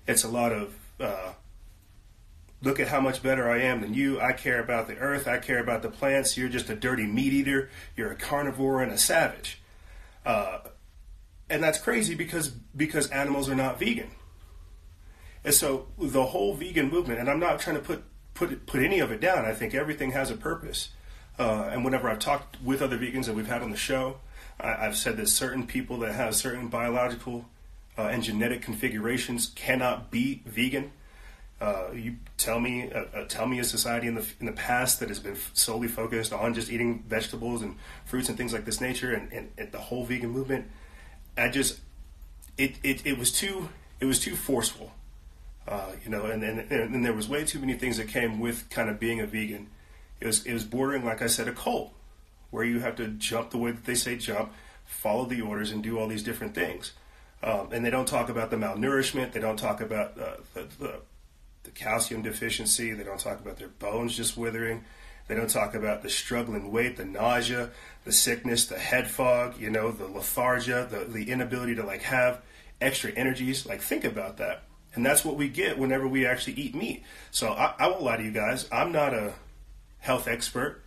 It's 0.07 0.24
a 0.24 0.27
lot 0.27 0.51
of 0.51 0.74
uh, 1.00 1.33
look 2.62 2.79
at 2.79 2.88
how 2.88 3.00
much 3.00 3.24
better 3.24 3.50
I 3.50 3.62
am 3.62 3.81
than 3.81 3.93
you. 3.93 4.19
I 4.19 4.33
care 4.33 4.59
about 4.59 4.88
the 4.88 4.98
earth. 4.98 5.27
I 5.27 5.38
care 5.38 5.59
about 5.59 5.81
the 5.81 5.89
plants. 5.89 6.38
You're 6.38 6.50
just 6.50 6.69
a 6.69 6.75
dirty 6.75 7.05
meat 7.05 7.33
eater. 7.33 7.69
You're 7.95 8.12
a 8.12 8.15
carnivore 8.15 8.81
and 8.81 8.91
a 8.91 8.98
savage. 8.98 9.62
Uh, 10.25 10.59
and 11.50 11.63
that's 11.63 11.79
crazy 11.79 12.15
because 12.15 12.50
because 12.50 13.09
animals 13.09 13.50
are 13.50 13.55
not 13.55 13.79
vegan. 13.79 14.12
And 15.43 15.53
so 15.53 15.88
the 15.98 16.25
whole 16.25 16.53
vegan 16.53 16.89
movement, 16.89 17.19
and 17.19 17.29
I'm 17.29 17.39
not 17.39 17.59
trying 17.59 17.77
to 17.77 17.81
put 17.81 18.03
put 18.33 18.65
put 18.65 18.81
any 18.81 19.00
of 19.00 19.12
it 19.12 19.21
down. 19.21 19.45
I 19.45 19.53
think 19.53 19.74
everything 19.74 20.12
has 20.12 20.29
a 20.29 20.36
purpose. 20.36 20.89
Uh, 21.38 21.69
and 21.71 21.86
whenever 21.86 22.09
I've 22.09 22.19
talked 22.19 22.62
with 22.62 22.81
other 22.81 22.98
vegans 22.98 23.25
that 23.25 23.33
we've 23.33 23.48
had 23.48 23.62
on 23.62 23.71
the 23.71 23.77
show, 23.77 24.17
I, 24.60 24.84
have 24.84 24.98
said 24.98 25.18
that 25.18 25.28
certain 25.28 25.66
people 25.66 26.00
that 26.00 26.13
have 26.13 26.36
certain 26.36 26.68
biological 26.68 27.46
uh, 27.98 28.04
and 28.04 28.24
genetic 28.24 28.62
configurations 28.62 29.51
cannot 29.56 30.12
be 30.12 30.42
vegan. 30.46 30.92
Uh, 31.62 31.89
you 31.94 32.16
tell 32.38 32.60
me, 32.60 32.92
uh, 32.92 33.04
uh, 33.13 33.25
tell 33.28 33.46
me 33.46 33.60
a 33.60 33.63
society 33.63 34.08
in 34.08 34.16
the 34.16 34.25
in 34.39 34.46
the 34.46 34.54
past 34.54 35.01
that 35.01 35.10
has 35.10 35.20
been 35.20 35.36
solely 35.54 35.89
focused 35.89 36.32
on 36.32 36.54
just 36.54 36.72
eating 36.72 37.04
vegetables 37.08 37.62
and 37.62 37.75
fruits 38.06 38.30
and 38.30 38.38
things 38.38 38.54
like 38.54 38.63
this 38.63 38.80
nature, 38.80 39.13
and, 39.13 39.32
and, 39.34 39.51
and 39.58 39.72
the 39.72 39.78
whole 39.78 40.06
vegan 40.06 40.30
movement. 40.30 40.70
I 41.38 41.50
just, 41.50 41.80
it, 42.58 42.75
it, 42.84 43.06
it 43.06 43.18
was 43.18 43.32
too 43.32 43.70
it 44.00 44.06
was 44.06 44.20
too 44.22 44.36
forceful, 44.36 44.94
uh, 45.68 45.92
you 46.04 46.10
know, 46.10 46.25
and, 46.25 46.44
and 46.44 46.72
and 46.72 47.06
there 47.06 47.13
was 47.13 47.28
way 47.28 47.44
too 47.44 47.60
many 47.60 47.74
things 47.74 47.98
that 47.98 48.08
came 48.08 48.39
with 48.39 48.70
kind 48.70 48.89
of 48.89 48.98
being 48.98 49.20
a 49.20 49.25
vegan. 49.25 49.68
It 50.22 50.28
was 50.28 50.46
it 50.46 50.54
was 50.54 50.63
bordering, 50.63 51.04
like 51.04 51.22
I 51.22 51.28
said, 51.28 51.50
a 51.50 51.54
cult, 51.54 51.94
where 52.51 52.63
you 52.63 52.79
have 52.79 52.96
to 52.98 53.08
jump 53.08 53.51
the 53.51 53.58
way 53.58 53.72
that 53.72 53.86
they 53.86 53.96
say 53.96 54.15
jump, 54.18 54.51
follow 54.86 55.25
the 55.25 55.41
orders, 55.41 55.72
and 55.72 55.84
do 55.84 56.00
all 56.00 56.08
these 56.08 56.24
different 56.24 56.56
things. 56.56 56.94
Um, 57.41 57.70
and 57.72 57.86
they 57.86 57.89
don't 57.89 58.08
talk 58.08 58.29
about 58.29 58.50
the 58.50 58.58
malnourishment. 58.58 59.32
They 59.32 59.39
don't 59.39 59.58
talk 59.58 59.82
about 59.82 60.20
uh, 60.20 60.38
the, 60.53 60.68
the, 60.79 60.96
the 61.63 61.72
calcium 61.72 62.22
deficiency. 62.22 62.94
They 62.94 63.03
don't 63.03 63.20
talk 63.20 63.39
about 63.39 63.58
their 63.58 63.70
bones 63.70 64.15
just 64.15 64.36
withering. 64.36 64.84
They 65.27 65.36
don't 65.36 65.50
talk 65.50 65.75
about 65.75 66.01
the 66.01 66.10
struggling 66.10 66.72
weight, 66.72 66.98
the 66.98 67.06
nausea, 67.06 67.70
the 68.03 68.12
sickness, 68.12 68.65
the 68.65 68.79
head 68.79 69.10
fog, 69.10 69.60
you 69.60 69.70
know, 69.70 69.91
the 69.91 70.06
lethargia, 70.06 70.89
the, 70.89 71.06
the 71.06 71.29
inability 71.32 71.75
to 71.75 71.84
like 71.84 72.01
have 72.01 72.41
extra 72.82 73.12
energies. 73.12 73.65
Like 73.65 73.82
think 73.82 74.03
about 74.03 74.38
that. 74.38 74.63
And 74.96 75.06
that's 75.06 75.24
what 75.24 75.36
we 75.36 75.48
get 75.48 75.77
whenever 75.77 76.08
we 76.08 76.25
actually 76.25 76.53
eat 76.53 76.74
meat. 76.74 77.03
So 77.29 77.50
I, 77.50 77.75
I 77.77 77.88
won't 77.88 78.01
lie 78.01 78.18
to 78.18 78.24
you 78.24 78.32
guys. 78.32 78.68
I'm 78.72 78.91
not 78.91 79.13
a 79.13 79.34
health 80.00 80.27
expert. 80.27 80.82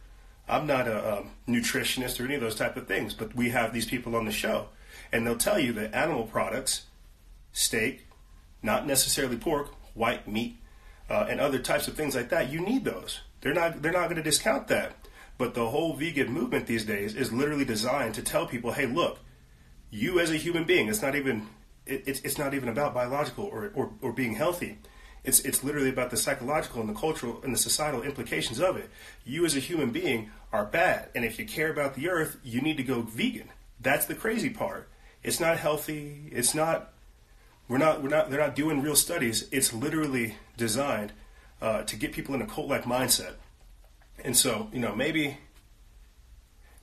I'm 0.49 0.67
not 0.67 0.89
a 0.89 1.19
um, 1.19 1.31
nutritionist 1.49 2.21
or 2.21 2.25
any 2.25 2.35
of 2.35 2.41
those 2.41 2.57
type 2.57 2.77
of 2.77 2.87
things. 2.87 3.15
But 3.15 3.35
we 3.35 3.51
have 3.51 3.73
these 3.73 3.87
people 3.87 4.17
on 4.17 4.25
the 4.25 4.33
show, 4.33 4.69
and 5.13 5.27
they'll 5.27 5.37
tell 5.37 5.59
you 5.59 5.73
that 5.75 5.95
animal 5.95 6.25
products, 6.25 6.87
steak, 7.53 8.07
not 8.63 8.87
necessarily 8.87 9.37
pork, 9.37 9.73
white 9.95 10.27
meat, 10.29 10.57
uh, 11.09 11.27
and 11.29 11.41
other 11.41 11.59
types 11.59 11.89
of 11.89 11.95
things 11.95 12.15
like 12.15 12.31
that, 12.31 12.51
you 12.51 12.61
need 12.61 12.85
those. 12.85 13.21
They're 13.41 13.55
not 13.55 13.83
they're 13.83 13.93
not 13.93 14.05
going 14.05 14.17
to 14.17 14.23
discount 14.23 14.69
that. 14.69 14.97
But 15.39 15.55
the 15.55 15.69
whole 15.69 15.95
vegan 15.95 16.33
movement 16.33 16.67
these 16.67 16.85
days 16.85 17.15
is 17.15 17.33
literally 17.33 17.65
designed 17.65 18.15
to 18.15 18.23
tell 18.23 18.47
people, 18.47 18.73
hey, 18.73 18.87
look, 18.87 19.19
you 19.91 20.21
as 20.21 20.31
a 20.31 20.37
human 20.37 20.65
being, 20.65 20.89
it's 20.89 21.03
not 21.03 21.17
even 21.17 21.49
it, 21.87 22.05
it's, 22.07 22.21
it's 22.21 22.39
not 22.39 22.55
even 22.55 22.69
about 22.69 22.95
biological 22.95 23.45
or, 23.45 23.73
or, 23.75 23.91
or 24.01 24.13
being 24.13 24.35
healthy. 24.35 24.79
It's 25.25 25.41
it's 25.41 25.63
literally 25.63 25.89
about 25.89 26.11
the 26.11 26.17
psychological 26.17 26.81
and 26.81 26.91
the 26.91 26.99
cultural 26.99 27.41
and 27.45 27.55
the 27.55 27.59
societal 27.59 28.03
implications 28.03 28.59
of 28.61 28.77
it. 28.77 28.91
You 29.25 29.45
as 29.45 29.55
a 29.55 29.61
human 29.61 29.91
being 29.91 30.31
are 30.53 30.65
bad, 30.65 31.11
and 31.15 31.25
if 31.25 31.39
you 31.39 31.47
care 31.47 31.71
about 31.71 31.95
the 31.95 32.09
earth, 32.09 32.39
you 32.43 32.61
need 32.61 32.77
to 32.79 32.83
go 32.83 33.03
vegan. 33.03 33.49
That's 33.81 34.07
the 34.07 34.15
crazy 34.15 34.51
part. 34.51 34.89
It's 35.23 35.39
not 35.39 35.59
healthy. 35.59 36.29
It's 36.33 36.55
not. 36.55 36.93
We're 37.69 37.79
not. 37.79 38.03
We're 38.03 38.09
not. 38.09 38.31
They're 38.31 38.41
not 38.41 38.57
doing 38.57 38.83
real 38.83 38.97
studies. 38.97 39.49
It's 39.53 39.73
literally 39.73 40.37
designed 40.57 41.13
uh, 41.61 41.83
to 41.83 41.97
get 41.97 42.13
people 42.13 42.35
in 42.35 42.43
a 42.43 42.47
cult-like 42.47 42.85
mindset. 42.85 43.35
And 44.25 44.37
so, 44.37 44.69
you 44.73 44.81
know, 44.81 44.95
maybe, 44.95 45.39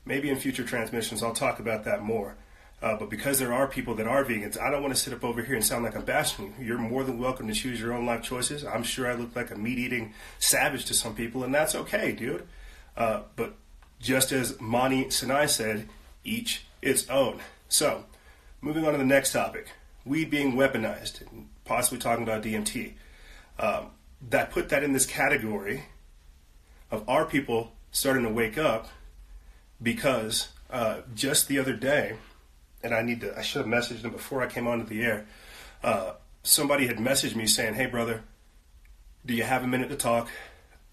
maybe 0.06 0.30
in 0.30 0.38
future 0.38 0.64
transmissions, 0.64 1.22
I'll 1.22 1.34
talk 1.34 1.60
about 1.60 1.84
that 1.84 2.02
more. 2.02 2.38
Uh, 2.82 2.96
but 2.96 3.10
because 3.10 3.40
there 3.40 3.54
are 3.54 3.68
people 3.68 3.94
that 3.96 4.08
are 4.08 4.24
vegans, 4.24 4.60
I 4.60 4.72
don't 4.72 4.82
want 4.82 4.96
to 4.96 5.00
sit 5.00 5.14
up 5.14 5.24
over 5.24 5.44
here 5.44 5.56
and 5.56 5.66
sound 5.66 5.84
like 5.84 5.96
I'm 5.96 6.06
bashing 6.06 6.54
you. 6.58 6.66
You're 6.66 6.78
more 6.78 7.04
than 7.04 7.20
welcome 7.20 7.48
to 7.48 7.54
choose 7.54 7.80
your 7.80 7.94
own 7.94 8.06
life 8.06 8.24
choices. 8.24 8.64
I'm 8.64 8.84
sure 8.84 9.10
I 9.10 9.16
look 9.16 9.36
like 9.36 9.52
a 9.52 9.56
meat 9.56 9.78
eating 9.78 10.14
savage 10.40 10.86
to 10.86 10.94
some 10.94 11.14
people, 11.14 11.44
and 11.44 11.54
that's 11.54 11.76
okay, 11.76 12.14
dude. 12.14 12.48
Uh, 12.96 13.22
but 13.36 13.56
just 14.00 14.32
as 14.32 14.60
Mani 14.62 15.10
Sinai 15.10 15.46
said, 15.46 15.90
each 16.24 16.64
its 16.82 17.10
own. 17.10 17.40
So, 17.68 18.06
moving 18.62 18.86
on 18.86 18.94
to 18.94 18.98
the 18.98 19.04
next 19.04 19.34
topic 19.34 19.68
weed 20.06 20.30
being 20.30 20.54
weaponized, 20.54 21.22
possibly 21.66 22.00
talking 22.00 22.24
about 22.24 22.44
DMT. 22.44 22.94
Um, 23.60 23.92
that 24.30 24.52
put 24.52 24.70
that 24.70 24.84
in 24.84 24.94
this 24.94 25.06
category 25.06 25.86
of 26.92 27.08
our 27.08 27.26
people 27.26 27.74
starting 27.92 28.24
to 28.24 28.30
wake 28.30 28.58
up 28.58 28.88
because 29.82 30.50
uh, 30.70 31.02
just 31.14 31.48
the 31.48 31.60
other 31.60 31.74
day, 31.74 32.16
and 32.84 32.94
I 32.94 33.02
need 33.02 33.22
to, 33.22 33.38
I 33.38 33.42
should 33.42 33.66
have 33.66 33.68
messaged 33.68 34.02
them 34.02 34.12
before 34.12 34.42
I 34.42 34.48
came 34.48 34.68
onto 34.68 34.86
the 34.86 35.02
air. 35.04 35.26
Uh, 35.84 36.14
somebody 36.44 36.88
had 36.88 36.98
messaged 36.98 37.36
me 37.36 37.46
saying, 37.46 37.76
Hey, 37.76 37.86
brother, 37.86 38.24
do 39.26 39.34
you 39.34 39.44
have 39.44 39.64
a 39.64 39.68
minute 39.68 39.90
to 39.90 39.96
talk? 39.96 40.30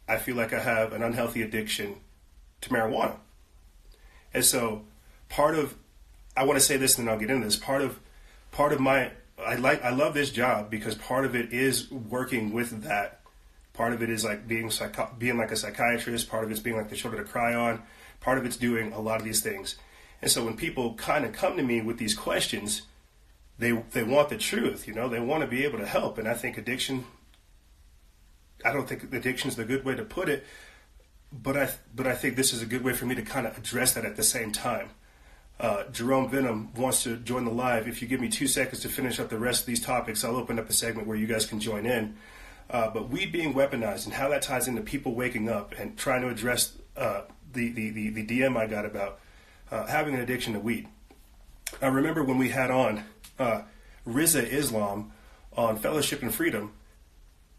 I 0.08 0.18
feel 0.18 0.36
like 0.36 0.52
I 0.52 0.60
have 0.60 0.92
an 0.92 1.02
unhealthy 1.02 1.42
addiction 1.42 1.96
to 2.60 2.68
marijuana. 2.70 3.16
And 4.32 4.44
so 4.44 4.84
part 5.28 5.54
of, 5.54 5.74
I 6.36 6.44
want 6.44 6.58
to 6.58 6.64
say 6.64 6.76
this 6.76 6.98
and 6.98 7.06
then 7.06 7.14
I'll 7.14 7.20
get 7.20 7.30
into 7.30 7.46
this. 7.46 7.56
Part 7.56 7.82
of, 7.82 7.98
part 8.52 8.72
of 8.72 8.80
my, 8.80 9.12
I 9.44 9.56
like, 9.56 9.84
I 9.84 9.90
love 9.90 10.14
this 10.14 10.30
job 10.30 10.70
because 10.70 10.94
part 10.94 11.24
of 11.24 11.34
it 11.34 11.52
is 11.52 11.90
working 11.90 12.52
with 12.52 12.82
that. 12.82 13.20
Part 13.72 13.92
of 13.92 14.02
it 14.02 14.08
is 14.08 14.24
like 14.24 14.48
being 14.48 14.70
psycho- 14.70 15.10
being 15.18 15.36
like 15.36 15.50
a 15.50 15.56
psychiatrist. 15.56 16.30
Part 16.30 16.44
of 16.44 16.50
it's 16.50 16.60
being 16.60 16.76
like 16.76 16.88
the 16.88 16.96
shoulder 16.96 17.18
to 17.18 17.24
cry 17.24 17.54
on. 17.54 17.82
Part 18.20 18.38
of 18.38 18.46
it's 18.46 18.56
doing 18.56 18.92
a 18.92 19.00
lot 19.00 19.18
of 19.18 19.24
these 19.24 19.42
things. 19.42 19.76
And 20.22 20.30
so 20.30 20.44
when 20.44 20.56
people 20.56 20.94
kind 20.94 21.24
of 21.24 21.32
come 21.32 21.56
to 21.56 21.62
me 21.62 21.80
with 21.80 21.98
these 21.98 22.14
questions, 22.14 22.82
they 23.58 23.72
they 23.92 24.02
want 24.02 24.28
the 24.28 24.38
truth, 24.38 24.86
you 24.86 24.94
know, 24.94 25.08
they 25.08 25.20
want 25.20 25.42
to 25.42 25.46
be 25.46 25.64
able 25.64 25.78
to 25.78 25.86
help. 25.86 26.18
And 26.18 26.28
I 26.28 26.34
think 26.34 26.58
addiction 26.58 27.04
I 28.64 28.72
don't 28.72 28.88
think 28.88 29.12
addiction 29.12 29.48
is 29.48 29.56
the 29.56 29.64
good 29.64 29.84
way 29.84 29.94
to 29.94 30.04
put 30.04 30.28
it, 30.28 30.44
but 31.32 31.56
I 31.56 31.70
but 31.94 32.06
I 32.06 32.14
think 32.14 32.36
this 32.36 32.52
is 32.52 32.62
a 32.62 32.66
good 32.66 32.82
way 32.82 32.92
for 32.92 33.06
me 33.06 33.14
to 33.14 33.22
kind 33.22 33.46
of 33.46 33.56
address 33.56 33.92
that 33.94 34.04
at 34.04 34.16
the 34.16 34.22
same 34.22 34.52
time. 34.52 34.90
Uh, 35.58 35.84
Jerome 35.90 36.28
Venom 36.28 36.74
wants 36.74 37.02
to 37.04 37.16
join 37.16 37.44
the 37.44 37.50
live. 37.50 37.88
If 37.88 38.02
you 38.02 38.08
give 38.08 38.20
me 38.20 38.28
two 38.28 38.46
seconds 38.46 38.82
to 38.82 38.88
finish 38.88 39.18
up 39.18 39.30
the 39.30 39.38
rest 39.38 39.60
of 39.60 39.66
these 39.66 39.80
topics, 39.80 40.22
I'll 40.22 40.36
open 40.36 40.58
up 40.58 40.68
a 40.68 40.72
segment 40.72 41.06
where 41.06 41.16
you 41.16 41.26
guys 41.26 41.46
can 41.46 41.60
join 41.60 41.86
in. 41.86 42.16
Uh, 42.68 42.90
but 42.90 43.08
weed 43.08 43.32
being 43.32 43.54
weaponized 43.54 44.04
and 44.04 44.14
how 44.14 44.28
that 44.28 44.42
ties 44.42 44.68
into 44.68 44.82
people 44.82 45.14
waking 45.14 45.48
up 45.48 45.72
and 45.78 45.96
trying 45.96 46.20
to 46.20 46.28
address 46.28 46.76
uh, 46.96 47.22
the, 47.52 47.70
the, 47.70 47.90
the, 47.90 48.10
the 48.10 48.26
DM 48.26 48.56
I 48.56 48.66
got 48.66 48.84
about 48.84 49.20
uh, 49.70 49.86
having 49.86 50.14
an 50.14 50.20
addiction 50.20 50.52
to 50.52 50.60
weed. 50.60 50.88
I 51.82 51.88
remember 51.88 52.22
when 52.22 52.38
we 52.38 52.50
had 52.50 52.70
on 52.70 53.04
uh, 53.38 53.62
Riza 54.04 54.46
Islam 54.46 55.12
on 55.56 55.78
Fellowship 55.78 56.22
and 56.22 56.34
Freedom, 56.34 56.72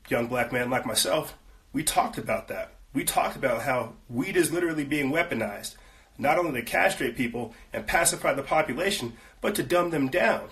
young 0.09 0.27
black 0.27 0.51
man 0.51 0.69
like 0.69 0.85
myself, 0.85 1.37
we 1.73 1.83
talked 1.83 2.17
about 2.17 2.47
that. 2.47 2.73
We 2.93 3.03
talked 3.03 3.35
about 3.35 3.63
how 3.63 3.93
weed 4.09 4.37
is 4.37 4.51
literally 4.51 4.85
being 4.85 5.11
weaponized, 5.11 5.75
not 6.17 6.39
only 6.39 6.61
to 6.61 6.65
castrate 6.65 7.15
people 7.15 7.53
and 7.73 7.85
pacify 7.85 8.33
the 8.33 8.43
population, 8.43 9.13
but 9.41 9.55
to 9.55 9.63
dumb 9.63 9.91
them 9.91 10.07
down. 10.07 10.49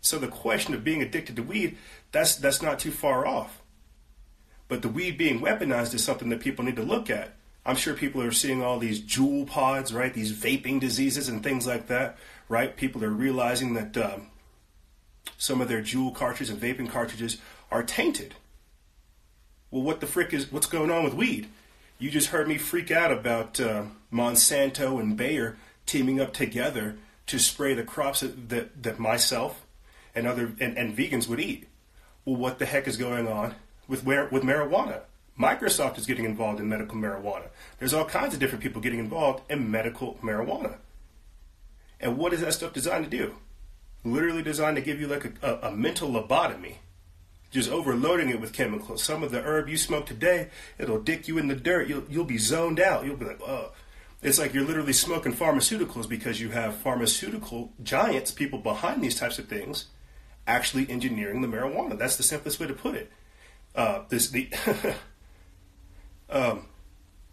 So 0.00 0.18
the 0.18 0.28
question 0.28 0.74
of 0.74 0.84
being 0.84 1.02
addicted 1.02 1.36
to 1.36 1.42
weed, 1.42 1.76
that's 2.12 2.36
that's 2.36 2.62
not 2.62 2.78
too 2.78 2.92
far 2.92 3.26
off. 3.26 3.60
But 4.68 4.82
the 4.82 4.88
weed 4.88 5.18
being 5.18 5.40
weaponized 5.40 5.94
is 5.94 6.04
something 6.04 6.28
that 6.28 6.40
people 6.40 6.64
need 6.64 6.76
to 6.76 6.82
look 6.82 7.10
at. 7.10 7.34
I'm 7.66 7.76
sure 7.76 7.94
people 7.94 8.22
are 8.22 8.32
seeing 8.32 8.62
all 8.62 8.78
these 8.78 9.00
Juul 9.00 9.46
pods, 9.46 9.92
right? 9.92 10.12
These 10.12 10.32
vaping 10.32 10.80
diseases 10.80 11.28
and 11.28 11.42
things 11.42 11.66
like 11.66 11.88
that, 11.88 12.16
right? 12.48 12.76
People 12.76 13.04
are 13.04 13.10
realizing 13.10 13.74
that 13.74 13.96
um, 13.96 14.28
some 15.36 15.60
of 15.60 15.68
their 15.68 15.82
Juul 15.82 16.14
cartridges 16.14 16.50
and 16.50 16.60
vaping 16.60 16.88
cartridges 16.88 17.38
are 17.70 17.82
tainted. 17.82 18.34
Well, 19.70 19.82
what 19.82 20.00
the 20.00 20.06
frick 20.06 20.32
is 20.32 20.50
what's 20.50 20.66
going 20.66 20.90
on 20.90 21.04
with 21.04 21.14
weed? 21.14 21.48
You 21.98 22.10
just 22.10 22.28
heard 22.28 22.48
me 22.48 22.56
freak 22.56 22.90
out 22.90 23.12
about 23.12 23.60
uh, 23.60 23.84
Monsanto 24.12 24.98
and 25.00 25.16
Bayer 25.16 25.56
teaming 25.84 26.20
up 26.20 26.32
together 26.32 26.96
to 27.26 27.38
spray 27.38 27.74
the 27.74 27.82
crops 27.82 28.20
that, 28.20 28.48
that, 28.48 28.82
that 28.82 28.98
myself 28.98 29.66
and 30.14 30.26
other 30.26 30.54
and, 30.60 30.78
and 30.78 30.96
vegans 30.96 31.28
would 31.28 31.40
eat. 31.40 31.68
Well, 32.24 32.36
what 32.36 32.58
the 32.58 32.66
heck 32.66 32.86
is 32.88 32.96
going 32.96 33.28
on 33.28 33.56
with 33.86 34.04
where 34.04 34.26
with 34.28 34.42
marijuana? 34.42 35.02
Microsoft 35.38 35.98
is 35.98 36.06
getting 36.06 36.24
involved 36.24 36.60
in 36.60 36.68
medical 36.68 36.96
marijuana. 36.96 37.48
There's 37.78 37.94
all 37.94 38.04
kinds 38.04 38.34
of 38.34 38.40
different 38.40 38.62
people 38.62 38.80
getting 38.82 38.98
involved 38.98 39.42
in 39.50 39.70
medical 39.70 40.18
marijuana. 40.22 40.76
And 42.00 42.16
what 42.16 42.32
is 42.32 42.40
that 42.40 42.54
stuff 42.54 42.72
designed 42.72 43.04
to 43.04 43.10
do? 43.10 43.36
Literally 44.04 44.42
designed 44.42 44.76
to 44.76 44.82
give 44.82 45.00
you 45.00 45.06
like 45.06 45.24
a, 45.24 45.32
a, 45.42 45.68
a 45.68 45.72
mental 45.72 46.10
lobotomy 46.10 46.76
just 47.50 47.70
overloading 47.70 48.28
it 48.28 48.40
with 48.40 48.52
chemicals. 48.52 49.02
Some 49.02 49.22
of 49.22 49.30
the 49.30 49.42
herb 49.42 49.68
you 49.68 49.76
smoke 49.76 50.06
today, 50.06 50.48
it'll 50.78 51.00
dick 51.00 51.28
you 51.28 51.38
in 51.38 51.48
the 51.48 51.54
dirt. 51.54 51.88
You'll 51.88 52.04
you'll 52.08 52.24
be 52.24 52.38
zoned 52.38 52.80
out. 52.80 53.04
You'll 53.04 53.16
be 53.16 53.26
like, 53.26 53.40
oh. 53.40 53.72
It's 54.20 54.38
like 54.38 54.52
you're 54.52 54.64
literally 54.64 54.92
smoking 54.92 55.32
pharmaceuticals 55.32 56.08
because 56.08 56.40
you 56.40 56.50
have 56.50 56.76
pharmaceutical 56.78 57.72
giants, 57.84 58.32
people 58.32 58.58
behind 58.58 59.00
these 59.00 59.14
types 59.14 59.38
of 59.38 59.46
things, 59.46 59.86
actually 60.44 60.90
engineering 60.90 61.40
the 61.40 61.46
marijuana. 61.46 61.96
That's 61.96 62.16
the 62.16 62.24
simplest 62.24 62.58
way 62.58 62.66
to 62.66 62.74
put 62.74 62.96
it. 62.96 63.12
Uh, 63.76 64.02
this 64.08 64.28
the 64.30 64.50
um, 66.30 66.66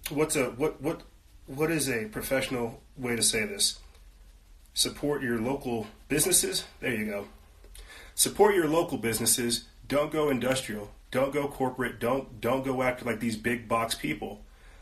what's 0.09 0.35
a 0.35 0.45
what 0.51 0.81
what 0.81 1.01
what 1.47 1.71
is 1.71 1.89
a 1.89 2.05
professional 2.05 2.81
way 2.97 3.15
to 3.15 3.23
say 3.23 3.45
this? 3.45 3.79
Support 4.73 5.21
your 5.21 5.39
local 5.39 5.87
businesses. 6.07 6.65
There 6.79 6.93
you 6.93 7.05
go. 7.05 7.27
Support 8.13 8.55
your 8.55 8.67
local 8.67 8.97
businesses 8.97 9.65
don't 9.87 10.11
go 10.11 10.29
industrial. 10.29 10.91
Don't 11.11 11.33
go 11.33 11.47
corporate. 11.47 11.99
Don't 11.99 12.41
don't 12.41 12.63
go 12.63 12.81
after 12.81 13.05
like 13.05 13.19
these 13.19 13.37
big 13.37 13.67
box 13.67 13.95
people. 13.95 14.41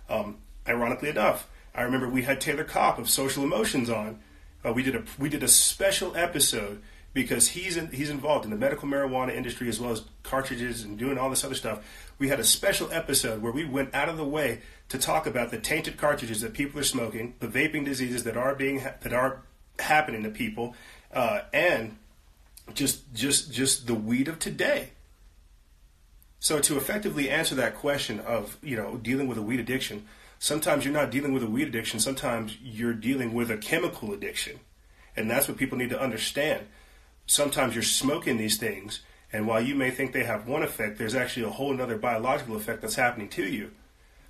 Um, 0.09 0.37
ironically 0.67 1.09
enough, 1.09 1.47
I 1.75 1.81
remember 1.81 2.09
we 2.09 2.23
had 2.23 2.39
Taylor 2.39 2.63
Kopp 2.63 2.97
of 2.97 3.09
Social 3.09 3.43
Emotions 3.43 3.89
on. 3.89 4.19
Uh, 4.65 4.71
we 4.71 4.83
did 4.83 4.95
a 4.95 5.03
we 5.19 5.29
did 5.29 5.43
a 5.43 5.47
special 5.47 6.15
episode 6.15 6.81
because 7.13 7.49
he's 7.49 7.77
in, 7.77 7.91
he's 7.91 8.09
involved 8.09 8.45
in 8.45 8.51
the 8.51 8.57
medical 8.57 8.87
marijuana 8.87 9.35
industry 9.35 9.69
as 9.69 9.79
well 9.79 9.91
as 9.91 10.03
cartridges 10.23 10.83
and 10.83 10.97
doing 10.97 11.17
all 11.17 11.29
this 11.29 11.43
other 11.43 11.55
stuff. 11.55 11.85
We 12.19 12.29
had 12.29 12.39
a 12.39 12.43
special 12.43 12.91
episode 12.91 13.41
where 13.41 13.51
we 13.51 13.65
went 13.65 13.93
out 13.93 14.09
of 14.09 14.17
the 14.17 14.25
way 14.25 14.61
to 14.89 14.97
talk 14.97 15.25
about 15.25 15.51
the 15.51 15.59
tainted 15.59 15.97
cartridges 15.97 16.41
that 16.41 16.53
people 16.53 16.79
are 16.79 16.83
smoking, 16.83 17.35
the 17.39 17.47
vaping 17.47 17.85
diseases 17.85 18.23
that 18.23 18.37
are 18.37 18.55
being 18.55 18.83
that 19.01 19.13
are 19.13 19.41
happening 19.79 20.23
to 20.23 20.29
people, 20.29 20.75
uh, 21.13 21.41
and 21.51 21.97
just 22.73 23.13
just 23.13 23.51
just 23.51 23.87
the 23.87 23.95
weed 23.95 24.27
of 24.27 24.39
today. 24.39 24.89
So 26.39 26.59
to 26.59 26.77
effectively 26.77 27.29
answer 27.29 27.55
that 27.55 27.75
question 27.75 28.19
of 28.19 28.57
you 28.61 28.75
know 28.75 28.97
dealing 28.97 29.27
with 29.27 29.37
a 29.37 29.41
weed 29.41 29.59
addiction, 29.59 30.05
sometimes 30.39 30.85
you're 30.85 30.93
not 30.93 31.11
dealing 31.11 31.33
with 31.33 31.43
a 31.43 31.47
weed 31.47 31.67
addiction. 31.67 31.99
Sometimes 31.99 32.57
you're 32.61 32.93
dealing 32.93 33.33
with 33.33 33.49
a 33.49 33.57
chemical 33.57 34.13
addiction, 34.13 34.59
and 35.15 35.29
that's 35.29 35.47
what 35.47 35.57
people 35.57 35.77
need 35.77 35.89
to 35.89 36.01
understand. 36.01 36.67
Sometimes 37.25 37.73
you're 37.73 37.83
smoking 37.83 38.37
these 38.37 38.57
things, 38.57 38.99
and 39.33 39.47
while 39.47 39.61
you 39.61 39.75
may 39.75 39.91
think 39.91 40.13
they 40.13 40.23
have 40.23 40.47
one 40.47 40.63
effect, 40.63 40.97
there's 40.97 41.15
actually 41.15 41.45
a 41.45 41.49
whole 41.49 41.81
other 41.81 41.97
biological 41.97 42.55
effect 42.55 42.81
that's 42.81 42.95
happening 42.95 43.27
to 43.29 43.43
you. 43.43 43.71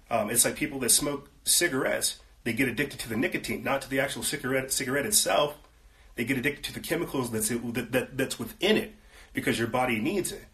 Um, 0.09 0.31
it's 0.31 0.45
like 0.45 0.55
people 0.55 0.79
that 0.79 0.89
smoke 0.89 1.29
cigarettes; 1.43 2.19
they 2.43 2.53
get 2.53 2.67
addicted 2.67 2.99
to 3.01 3.09
the 3.09 3.17
nicotine, 3.17 3.63
not 3.63 3.83
to 3.83 3.89
the 3.89 3.99
actual 3.99 4.23
cigarette 4.23 4.71
cigarette 4.71 5.05
itself 5.05 5.57
they 6.15 6.25
get 6.25 6.37
addicted 6.37 6.63
to 6.65 6.73
the 6.73 6.79
chemicals 6.79 7.31
that's 7.31 7.49
that, 7.49 7.91
that, 7.91 8.17
that's 8.17 8.37
within 8.37 8.77
it 8.77 8.93
because 9.33 9.57
your 9.57 9.67
body 9.67 9.99
needs 9.99 10.31
it. 10.31 10.45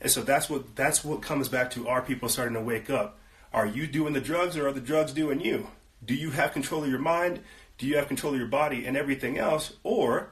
And 0.00 0.10
so 0.10 0.22
that's 0.22 0.50
what 0.50 0.74
that's 0.74 1.04
what 1.04 1.22
comes 1.22 1.48
back 1.48 1.70
to 1.72 1.88
our 1.88 2.02
people 2.02 2.28
starting 2.28 2.54
to 2.54 2.60
wake 2.60 2.90
up. 2.90 3.18
Are 3.52 3.66
you 3.66 3.86
doing 3.86 4.12
the 4.12 4.20
drugs 4.20 4.56
or 4.56 4.66
are 4.66 4.72
the 4.72 4.80
drugs 4.80 5.12
doing 5.12 5.40
you? 5.40 5.68
Do 6.04 6.14
you 6.14 6.30
have 6.30 6.52
control 6.52 6.82
of 6.82 6.90
your 6.90 6.98
mind? 6.98 7.40
Do 7.78 7.86
you 7.86 7.96
have 7.96 8.08
control 8.08 8.32
of 8.32 8.38
your 8.38 8.48
body 8.48 8.86
and 8.86 8.96
everything 8.96 9.38
else? 9.38 9.74
Or 9.82 10.30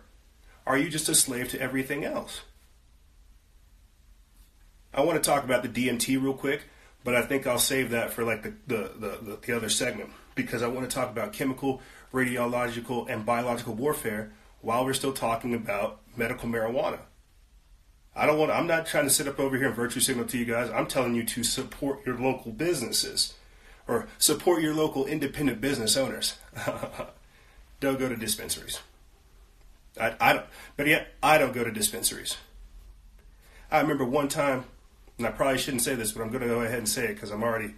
are 0.66 0.76
you 0.76 0.88
just 0.88 1.08
a 1.08 1.14
slave 1.14 1.48
to 1.50 1.60
everything 1.60 2.04
else? 2.04 2.42
I 4.94 5.00
want 5.02 5.22
to 5.22 5.28
talk 5.28 5.44
about 5.44 5.62
the 5.62 5.68
DMT 5.68 6.22
real 6.22 6.34
quick, 6.34 6.62
but 7.04 7.14
I 7.14 7.22
think 7.22 7.46
I'll 7.46 7.58
save 7.58 7.90
that 7.90 8.12
for 8.12 8.24
like 8.24 8.42
the, 8.42 8.54
the, 8.66 8.90
the, 8.98 9.38
the 9.40 9.56
other 9.56 9.68
segment 9.68 10.10
because 10.34 10.62
I 10.62 10.68
want 10.68 10.88
to 10.88 10.94
talk 10.94 11.10
about 11.10 11.32
chemical, 11.32 11.80
radiological, 12.12 13.08
and 13.08 13.24
biological 13.24 13.74
warfare 13.74 14.32
while 14.60 14.84
we're 14.84 14.92
still 14.92 15.12
talking 15.12 15.54
about 15.54 16.00
medical 16.16 16.48
marijuana. 16.48 17.00
I 18.14 18.26
don't 18.26 18.38
want 18.38 18.50
I'm 18.50 18.66
not 18.66 18.86
trying 18.86 19.04
to 19.04 19.10
sit 19.10 19.26
up 19.26 19.40
over 19.40 19.56
here 19.56 19.68
and 19.68 19.74
virtue 19.74 20.00
signal 20.00 20.26
to 20.26 20.38
you 20.38 20.44
guys. 20.44 20.70
I'm 20.70 20.86
telling 20.86 21.14
you 21.14 21.24
to 21.24 21.42
support 21.42 22.04
your 22.04 22.18
local 22.18 22.52
businesses 22.52 23.34
or 23.88 24.06
support 24.18 24.62
your 24.62 24.74
local 24.74 25.06
independent 25.06 25.60
business 25.60 25.96
owners. 25.96 26.34
don't 27.80 27.98
go 27.98 28.08
to 28.08 28.16
dispensaries. 28.16 28.80
I, 30.00 30.14
I 30.20 30.32
don't, 30.34 30.46
but 30.76 30.86
yet 30.86 31.08
I 31.22 31.38
don't 31.38 31.52
go 31.52 31.64
to 31.64 31.70
dispensaries. 31.70 32.36
I 33.70 33.80
remember 33.80 34.04
one 34.04 34.28
time, 34.28 34.64
and 35.18 35.26
I 35.26 35.30
probably 35.30 35.58
shouldn't 35.58 35.82
say 35.82 35.94
this, 35.94 36.12
but 36.12 36.22
I'm 36.22 36.30
going 36.30 36.42
to 36.42 36.48
go 36.48 36.60
ahead 36.62 36.78
and 36.78 36.88
say 36.88 37.06
it 37.06 37.14
because 37.14 37.30
I'm 37.30 37.42
already 37.42 37.74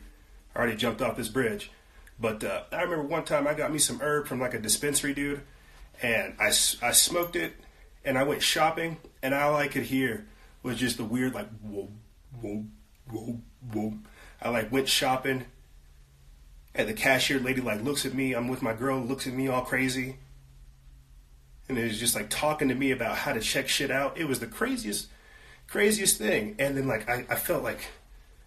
already 0.56 0.76
jumped 0.76 1.02
off 1.02 1.16
this 1.16 1.28
bridge. 1.28 1.70
But 2.18 2.44
uh, 2.44 2.62
I 2.70 2.82
remember 2.82 3.04
one 3.04 3.24
time 3.24 3.46
I 3.48 3.54
got 3.54 3.72
me 3.72 3.78
some 3.78 4.00
herb 4.00 4.26
from 4.26 4.40
like 4.40 4.54
a 4.54 4.58
dispensary 4.58 5.14
dude 5.14 5.40
and 6.00 6.34
I, 6.38 6.46
I 6.46 6.92
smoked 6.92 7.34
it 7.34 7.54
and 8.04 8.16
I 8.16 8.22
went 8.22 8.42
shopping 8.42 8.98
and 9.22 9.34
all 9.34 9.56
I 9.56 9.66
could 9.66 9.84
hear 9.84 10.26
was 10.62 10.78
just 10.78 10.96
the 10.96 11.04
weird 11.04 11.34
like 11.34 11.48
whoa 11.60 11.88
whoa 12.40 12.64
whoa 13.10 13.40
whoa. 13.72 13.94
I 14.40 14.50
like 14.50 14.70
went 14.70 14.88
shopping 14.88 15.46
and 16.74 16.88
the 16.88 16.94
cashier 16.94 17.38
lady 17.38 17.60
like 17.60 17.82
looks 17.82 18.04
at 18.04 18.14
me. 18.14 18.32
I'm 18.32 18.48
with 18.48 18.62
my 18.62 18.72
girl, 18.72 19.00
looks 19.00 19.26
at 19.26 19.32
me 19.32 19.48
all 19.48 19.62
crazy, 19.62 20.16
and 21.68 21.78
is 21.78 22.00
just 22.00 22.14
like 22.14 22.30
talking 22.30 22.68
to 22.68 22.74
me 22.74 22.90
about 22.90 23.16
how 23.16 23.32
to 23.32 23.40
check 23.40 23.68
shit 23.68 23.90
out. 23.90 24.18
It 24.18 24.26
was 24.26 24.40
the 24.40 24.46
craziest, 24.46 25.08
craziest 25.68 26.18
thing. 26.18 26.56
And 26.58 26.76
then 26.76 26.86
like 26.86 27.08
I, 27.08 27.26
I 27.28 27.36
felt 27.36 27.62
like 27.62 27.80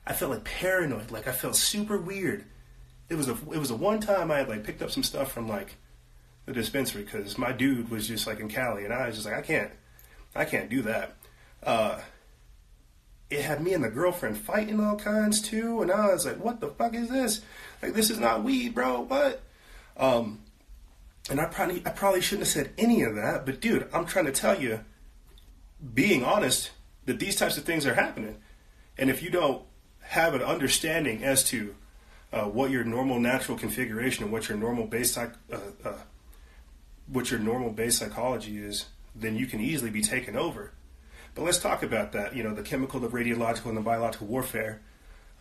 I 0.06 0.14
felt 0.14 0.32
like 0.32 0.44
paranoid. 0.44 1.12
Like 1.12 1.28
I 1.28 1.32
felt 1.32 1.56
super 1.56 1.98
weird. 1.98 2.46
It 3.10 3.16
was 3.16 3.28
a 3.28 3.34
it 3.52 3.58
was 3.58 3.72
a 3.72 3.76
one 3.76 4.00
time 4.00 4.32
I 4.32 4.40
had 4.40 4.50
like 4.50 4.64
picked 4.64 4.82
up 4.82 4.92
some 4.92 5.04
stuff 5.04 5.32
from 5.32 5.48
like 5.48 5.76
the 6.48 6.54
dispensary 6.54 7.04
because 7.04 7.38
my 7.38 7.52
dude 7.52 7.92
was 7.92 8.08
just 8.08 8.26
like 8.26 8.40
in 8.40 8.48
Cali, 8.48 8.86
and 8.86 8.94
I 8.94 9.06
was 9.06 9.16
just 9.16 9.28
like, 9.28 9.36
I 9.36 9.42
can't, 9.42 9.72
I 10.34 10.46
can't 10.46 10.70
do 10.70 10.82
that. 10.84 11.16
Uh, 11.62 12.00
it 13.30 13.42
had 13.42 13.62
me 13.62 13.74
and 13.74 13.84
the 13.84 13.90
girlfriend 13.90 14.38
fighting 14.38 14.80
all 14.80 14.96
kinds 14.96 15.42
too, 15.42 15.82
and 15.82 15.92
I 15.92 16.08
was 16.08 16.26
like, 16.26 16.44
what 16.44 16.62
the 16.62 16.70
fuck 16.70 16.96
is 16.96 17.10
this? 17.10 17.42
Like, 17.82 17.94
this 17.94 18.10
is 18.10 18.20
not 18.20 18.44
weed, 18.44 18.74
bro. 18.74 19.02
What? 19.02 19.42
Um, 19.98 20.40
and 21.30 21.42
I 21.42 21.46
probably, 21.46 21.84
I 21.86 21.90
probably 21.90 22.22
shouldn't 22.22 22.48
have 22.48 22.54
said 22.54 22.74
any 22.78 23.04
of 23.04 23.16
that, 23.16 23.46
but 23.46 23.60
dude, 23.60 23.90
I'm 23.94 24.06
trying 24.06 24.26
to 24.26 24.32
tell 24.32 24.60
you, 24.60 24.80
being 25.94 26.24
honest, 26.24 26.72
that 27.08 27.18
these 27.18 27.36
types 27.36 27.58
of 27.58 27.64
things 27.64 27.88
are 27.88 27.96
happening, 27.96 28.38
and 28.98 29.10
if 29.10 29.24
you 29.24 29.32
don't 29.32 29.64
have 30.02 30.36
an 30.36 30.44
understanding 30.44 31.24
as 31.24 31.44
to 31.46 31.76
uh, 32.32 32.44
what 32.44 32.70
your 32.70 32.84
normal 32.84 33.20
natural 33.20 33.58
configuration 33.58 34.24
and 34.24 34.32
what 34.32 34.48
your 34.48 34.58
normal 34.58 34.86
base 34.86 35.18
uh, 35.18 35.30
uh, 35.52 35.94
what 37.08 37.32
your 37.32 37.40
normal 37.40 37.72
base 37.72 37.98
psychology 37.98 38.58
is, 38.58 38.86
then 39.16 39.36
you 39.36 39.48
can 39.48 39.60
easily 39.60 39.90
be 39.90 40.02
taken 40.02 40.36
over. 40.36 40.72
But 41.34 41.44
let's 41.44 41.60
talk 41.60 41.84
about 41.84 42.12
that. 42.12 42.36
You 42.36 42.44
know, 42.44 42.54
the 42.54 42.64
chemical, 42.64 43.00
the 43.00 43.08
radiological, 43.08 43.68
and 43.68 43.78
the 43.78 43.82
biological 43.82 44.28
warfare. 44.28 44.82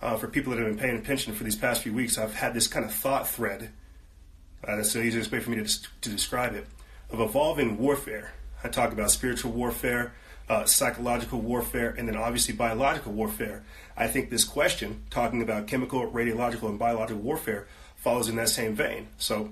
Uh, 0.01 0.17
for 0.17 0.29
people 0.29 0.53
that 0.53 0.59
have 0.59 0.69
been 0.69 0.79
paying 0.79 0.97
attention 0.99 1.35
for 1.35 1.43
these 1.43 1.57
past 1.57 1.83
few 1.83 1.93
weeks, 1.93 2.19
I've 2.19 2.35
had 2.35 2.53
this 2.53 2.69
kind 2.69 2.85
of 2.85 2.93
thought 2.93 3.27
thread. 3.27 3.71
Uh, 4.63 4.77
that's 4.77 4.93
the 4.93 5.03
easiest 5.03 5.33
way 5.33 5.41
for 5.41 5.51
me 5.51 5.65
to, 5.65 5.83
to 6.03 6.09
describe 6.11 6.55
it 6.55 6.67
of 7.11 7.21
evolving 7.21 7.79
warfare. 7.79 8.33
I 8.63 8.69
talk 8.69 8.93
about 8.93 9.11
spiritual 9.11 9.53
warfare, 9.53 10.13
uh, 10.49 10.65
psychological 10.65 11.41
warfare, 11.41 11.95
and 11.97 12.09
then 12.09 12.17
obviously 12.17 12.55
biological 12.55 13.13
warfare. 13.13 13.65
I 13.97 14.07
think 14.07 14.31
this 14.31 14.45
question, 14.45 15.05
talking 15.11 15.43
about 15.43 15.67
chemical, 15.67 16.11
radiological, 16.11 16.69
and 16.69 16.79
biological 16.79 17.23
warfare, 17.23 17.67
follows 17.97 18.29
in 18.29 18.37
that 18.37 18.49
same 18.49 18.75
vein. 18.75 19.09
So 19.17 19.51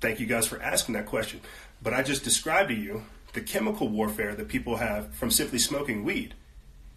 thank 0.00 0.20
you 0.20 0.26
guys 0.26 0.46
for 0.46 0.60
asking 0.62 0.94
that 0.94 1.06
question. 1.06 1.40
But 1.82 1.92
I 1.92 2.02
just 2.02 2.24
described 2.24 2.68
to 2.70 2.74
you 2.74 3.02
the 3.32 3.40
chemical 3.40 3.88
warfare 3.88 4.34
that 4.34 4.48
people 4.48 4.76
have 4.76 5.14
from 5.14 5.30
simply 5.30 5.58
smoking 5.58 6.04
weed 6.04 6.34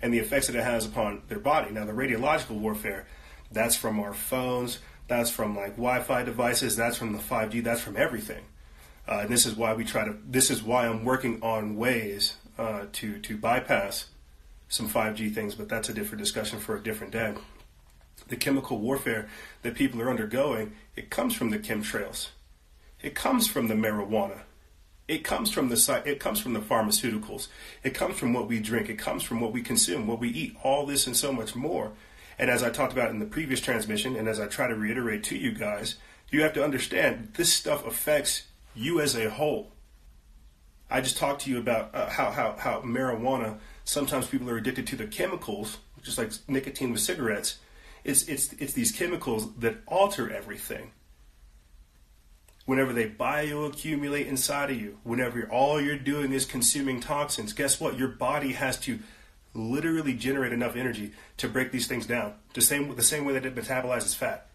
and 0.01 0.13
the 0.13 0.19
effects 0.19 0.47
that 0.47 0.55
it 0.55 0.63
has 0.63 0.85
upon 0.85 1.21
their 1.27 1.39
body. 1.39 1.71
Now, 1.71 1.85
the 1.85 1.93
radiological 1.93 2.59
warfare, 2.59 3.07
that's 3.51 3.75
from 3.75 3.99
our 3.99 4.13
phones, 4.13 4.79
that's 5.07 5.29
from 5.29 5.55
like 5.55 5.71
Wi-Fi 5.71 6.23
devices, 6.23 6.75
that's 6.75 6.97
from 6.97 7.13
the 7.13 7.19
5G, 7.19 7.63
that's 7.63 7.81
from 7.81 7.97
everything. 7.97 8.43
Uh, 9.07 9.19
and 9.19 9.29
this 9.29 9.45
is 9.45 9.55
why 9.55 9.73
we 9.73 9.83
try 9.83 10.05
to. 10.05 10.15
This 10.25 10.49
is 10.49 10.63
why 10.63 10.87
I'm 10.87 11.03
working 11.03 11.41
on 11.41 11.75
ways 11.75 12.35
uh, 12.57 12.85
to 12.93 13.19
to 13.19 13.37
bypass 13.37 14.07
some 14.69 14.89
5G 14.89 15.33
things, 15.33 15.55
but 15.55 15.69
that's 15.69 15.89
a 15.89 15.93
different 15.93 16.19
discussion 16.19 16.59
for 16.59 16.75
a 16.75 16.81
different 16.81 17.13
day. 17.13 17.35
The 18.27 18.35
chemical 18.35 18.79
warfare 18.79 19.27
that 19.61 19.75
people 19.75 20.01
are 20.01 20.09
undergoing, 20.09 20.73
it 20.95 21.09
comes 21.09 21.35
from 21.35 21.51
the 21.51 21.59
chemtrails. 21.59 22.29
It 23.01 23.15
comes 23.15 23.47
from 23.47 23.67
the 23.67 23.75
marijuana. 23.75 24.39
It 25.07 25.23
comes 25.23 25.51
from 25.51 25.69
the 25.69 26.01
it 26.05 26.19
comes 26.19 26.39
from 26.39 26.53
the 26.53 26.61
pharmaceuticals. 26.61 27.49
It 27.83 27.93
comes 27.93 28.17
from 28.17 28.33
what 28.33 28.47
we 28.47 28.59
drink. 28.59 28.89
It 28.89 28.97
comes 28.97 29.21
from 29.21 29.41
what 29.41 29.51
we 29.51 29.61
consume, 29.61 30.07
what 30.07 30.19
we 30.19 30.29
eat. 30.29 30.55
All 30.63 30.85
this 30.85 31.05
and 31.05 31.15
so 31.15 31.33
much 31.33 31.55
more. 31.55 31.91
And 32.39 32.49
as 32.49 32.63
I 32.63 32.69
talked 32.69 32.93
about 32.93 33.11
in 33.11 33.19
the 33.19 33.25
previous 33.25 33.59
transmission, 33.59 34.15
and 34.15 34.27
as 34.27 34.39
I 34.39 34.47
try 34.47 34.67
to 34.67 34.75
reiterate 34.75 35.23
to 35.25 35.37
you 35.37 35.51
guys, 35.51 35.97
you 36.31 36.41
have 36.41 36.53
to 36.53 36.63
understand 36.63 37.33
this 37.35 37.53
stuff 37.53 37.85
affects 37.85 38.43
you 38.73 39.01
as 39.01 39.15
a 39.15 39.29
whole. 39.29 39.72
I 40.93 41.01
just 41.01 41.17
talked 41.17 41.41
to 41.41 41.49
you 41.49 41.57
about 41.57 41.95
uh, 41.95 42.07
how, 42.07 42.29
how, 42.29 42.55
how 42.55 42.81
marijuana, 42.81 43.57
sometimes 43.83 44.27
people 44.27 44.47
are 44.51 44.57
addicted 44.57 44.85
to 44.87 44.95
the 44.95 45.07
chemicals, 45.07 45.79
just 46.03 46.19
like 46.19 46.31
nicotine 46.47 46.91
with 46.91 47.01
cigarettes. 47.01 47.57
It's, 48.03 48.27
it's, 48.27 48.53
it's 48.53 48.73
these 48.73 48.91
chemicals 48.91 49.55
that 49.55 49.77
alter 49.87 50.31
everything. 50.31 50.91
Whenever 52.65 52.93
they 52.93 53.09
bioaccumulate 53.09 54.27
inside 54.27 54.69
of 54.69 54.79
you, 54.79 54.99
whenever 55.03 55.39
you're, 55.39 55.51
all 55.51 55.81
you're 55.81 55.97
doing 55.97 56.31
is 56.31 56.45
consuming 56.45 56.99
toxins, 56.99 57.53
guess 57.53 57.79
what? 57.79 57.97
Your 57.97 58.09
body 58.09 58.51
has 58.51 58.79
to 58.81 58.99
literally 59.55 60.13
generate 60.13 60.53
enough 60.53 60.75
energy 60.75 61.11
to 61.37 61.49
break 61.49 61.71
these 61.71 61.87
things 61.87 62.05
down. 62.05 62.35
The 62.53 62.61
same, 62.61 62.95
the 62.95 63.01
same 63.01 63.25
way 63.25 63.33
that 63.33 63.47
it 63.47 63.55
metabolizes 63.55 64.15
fat. 64.15 64.47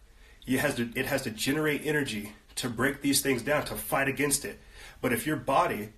It 0.47 0.59
has 0.59 0.75
to, 0.75 0.89
it 0.95 1.05
has 1.05 1.23
to 1.23 1.31
generate 1.31 1.81
energy 1.83 2.31
to 2.55 2.69
break 2.69 3.01
these 3.01 3.19
things 3.19 3.41
down, 3.41 3.65
to 3.65 3.75
fight 3.75 4.07
against 4.07 4.45
it. 4.45 4.57
But 5.01 5.11
if 5.11 5.27
your 5.27 5.35
body 5.35 5.89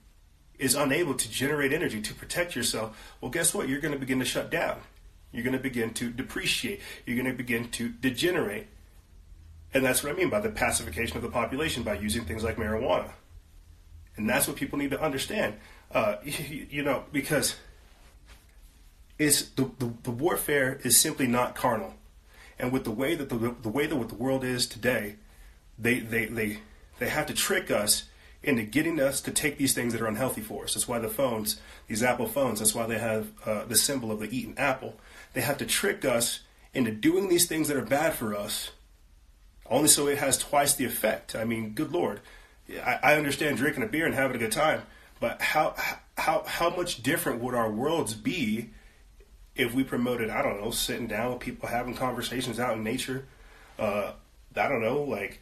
is 0.61 0.75
unable 0.75 1.15
to 1.15 1.29
generate 1.29 1.73
energy 1.73 1.99
to 1.99 2.13
protect 2.13 2.55
yourself, 2.55 2.95
well, 3.19 3.31
guess 3.31 3.53
what? 3.53 3.67
You're 3.67 3.81
going 3.81 3.95
to 3.95 3.99
begin 3.99 4.19
to 4.19 4.25
shut 4.25 4.51
down. 4.51 4.77
You're 5.31 5.43
going 5.43 5.57
to 5.57 5.59
begin 5.59 5.91
to 5.95 6.11
depreciate. 6.11 6.81
You're 7.05 7.17
going 7.17 7.29
to 7.29 7.35
begin 7.35 7.69
to 7.71 7.89
degenerate. 7.89 8.67
And 9.73 9.83
that's 9.83 10.03
what 10.03 10.13
I 10.13 10.15
mean 10.15 10.29
by 10.29 10.39
the 10.39 10.49
pacification 10.49 11.17
of 11.17 11.23
the 11.23 11.29
population 11.29 11.81
by 11.81 11.95
using 11.95 12.25
things 12.25 12.43
like 12.43 12.57
marijuana. 12.57 13.11
And 14.17 14.29
that's 14.29 14.47
what 14.47 14.55
people 14.55 14.77
need 14.77 14.91
to 14.91 15.01
understand. 15.01 15.55
Uh, 15.91 16.17
you 16.23 16.83
know, 16.83 17.05
because 17.11 17.55
it's 19.17 19.41
the, 19.41 19.71
the, 19.79 19.91
the 20.03 20.11
warfare 20.11 20.79
is 20.83 20.95
simply 20.95 21.25
not 21.25 21.55
carnal. 21.55 21.95
And 22.59 22.71
with 22.71 22.83
the 22.83 22.91
way 22.91 23.15
that 23.15 23.29
the, 23.29 23.55
the 23.63 23.69
way 23.69 23.87
that 23.87 23.95
what 23.95 24.09
the 24.09 24.15
world 24.15 24.43
is 24.43 24.67
today, 24.67 25.15
they, 25.79 25.99
they, 25.99 26.25
they, 26.25 26.59
they 26.99 27.09
have 27.09 27.25
to 27.25 27.33
trick 27.33 27.71
us 27.71 28.03
into 28.43 28.63
getting 28.63 28.99
us 28.99 29.21
to 29.21 29.31
take 29.31 29.57
these 29.57 29.73
things 29.73 29.93
that 29.93 30.01
are 30.01 30.07
unhealthy 30.07 30.41
for 30.41 30.63
us. 30.63 30.73
That's 30.73 30.87
why 30.87 30.99
the 30.99 31.07
phones, 31.07 31.59
these 31.87 32.01
Apple 32.01 32.27
phones, 32.27 32.59
that's 32.59 32.73
why 32.73 32.87
they 32.87 32.97
have 32.97 33.27
uh, 33.45 33.65
the 33.65 33.75
symbol 33.75 34.11
of 34.11 34.19
the 34.19 34.35
eaten 34.35 34.55
apple. 34.57 34.95
They 35.33 35.41
have 35.41 35.57
to 35.59 35.65
trick 35.65 36.03
us 36.03 36.41
into 36.73 36.91
doing 36.91 37.29
these 37.29 37.47
things 37.47 37.67
that 37.67 37.77
are 37.77 37.85
bad 37.85 38.13
for 38.13 38.35
us, 38.35 38.71
only 39.69 39.87
so 39.87 40.07
it 40.07 40.17
has 40.17 40.37
twice 40.37 40.73
the 40.73 40.85
effect. 40.85 41.35
I 41.35 41.45
mean, 41.45 41.71
good 41.71 41.91
Lord. 41.91 42.21
I, 42.83 42.99
I 43.03 43.15
understand 43.15 43.57
drinking 43.57 43.83
a 43.83 43.87
beer 43.87 44.05
and 44.05 44.15
having 44.15 44.35
a 44.35 44.39
good 44.39 44.51
time, 44.51 44.83
but 45.19 45.41
how, 45.41 45.75
how, 46.17 46.43
how 46.45 46.69
much 46.69 47.03
different 47.03 47.41
would 47.41 47.53
our 47.53 47.69
worlds 47.69 48.13
be 48.13 48.71
if 49.55 49.73
we 49.73 49.83
promoted, 49.83 50.29
I 50.29 50.41
don't 50.41 50.61
know, 50.61 50.71
sitting 50.71 51.07
down 51.07 51.33
with 51.33 51.41
people, 51.41 51.69
having 51.69 51.93
conversations 51.93 52.59
out 52.59 52.77
in 52.77 52.83
nature? 52.83 53.25
Uh, 53.77 54.13
I 54.55 54.67
don't 54.67 54.81
know, 54.81 55.03
like 55.03 55.41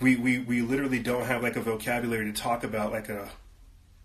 we, 0.00 0.16
we, 0.16 0.38
we 0.40 0.60
literally 0.60 0.98
don't 0.98 1.24
have 1.24 1.42
like 1.42 1.56
a 1.56 1.60
vocabulary 1.60 2.24
to 2.26 2.32
talk 2.32 2.64
about 2.64 2.92
like 2.92 3.08
a, 3.08 3.30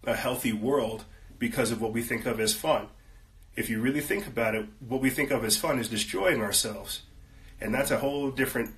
a 0.03 0.15
healthy 0.15 0.53
world 0.53 1.05
because 1.37 1.71
of 1.71 1.81
what 1.81 1.93
we 1.93 2.01
think 2.01 2.25
of 2.25 2.39
as 2.39 2.53
fun. 2.53 2.87
If 3.55 3.69
you 3.69 3.81
really 3.81 3.99
think 3.99 4.27
about 4.27 4.55
it, 4.55 4.67
what 4.79 5.01
we 5.01 5.09
think 5.09 5.31
of 5.31 5.43
as 5.43 5.57
fun 5.57 5.79
is 5.79 5.89
destroying 5.89 6.41
ourselves. 6.41 7.01
And 7.59 7.73
that's 7.73 7.91
a 7.91 7.97
whole 7.97 8.31
different 8.31 8.73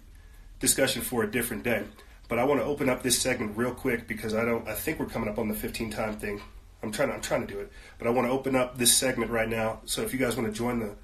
discussion 0.60 1.02
for 1.02 1.24
a 1.24 1.30
different 1.30 1.64
day. 1.64 1.84
But 2.28 2.40
I 2.40 2.46
want 2.46 2.62
to 2.62 2.66
open 2.66 2.90
up 2.90 3.04
this 3.04 3.20
segment 3.20 3.58
real 3.58 3.74
quick 3.74 4.08
because 4.08 4.34
I 4.34 4.46
don't 4.46 4.68
I 4.68 4.74
think 4.74 5.00
we're 5.00 5.06
coming 5.06 5.30
up 5.30 5.38
on 5.38 5.50
the 5.50 5.54
15 5.54 5.92
time 5.92 6.18
thing. 6.18 6.42
I'm 6.82 6.92
trying 6.92 7.10
to, 7.10 7.16
I'm 7.16 7.22
trying 7.22 7.46
to 7.46 7.54
do 7.54 7.60
it. 7.60 7.72
But 7.98 8.08
I 8.08 8.10
want 8.10 8.28
to 8.28 8.32
open 8.32 8.56
up 8.56 8.78
this 8.78 8.94
segment 8.94 9.32
right 9.32 9.48
now. 9.48 9.82
So 9.86 10.02
if 10.02 10.14
you 10.14 10.20
guys 10.20 10.36
want 10.36 10.52
to 10.52 10.58
join 10.58 10.80
the 10.80 10.96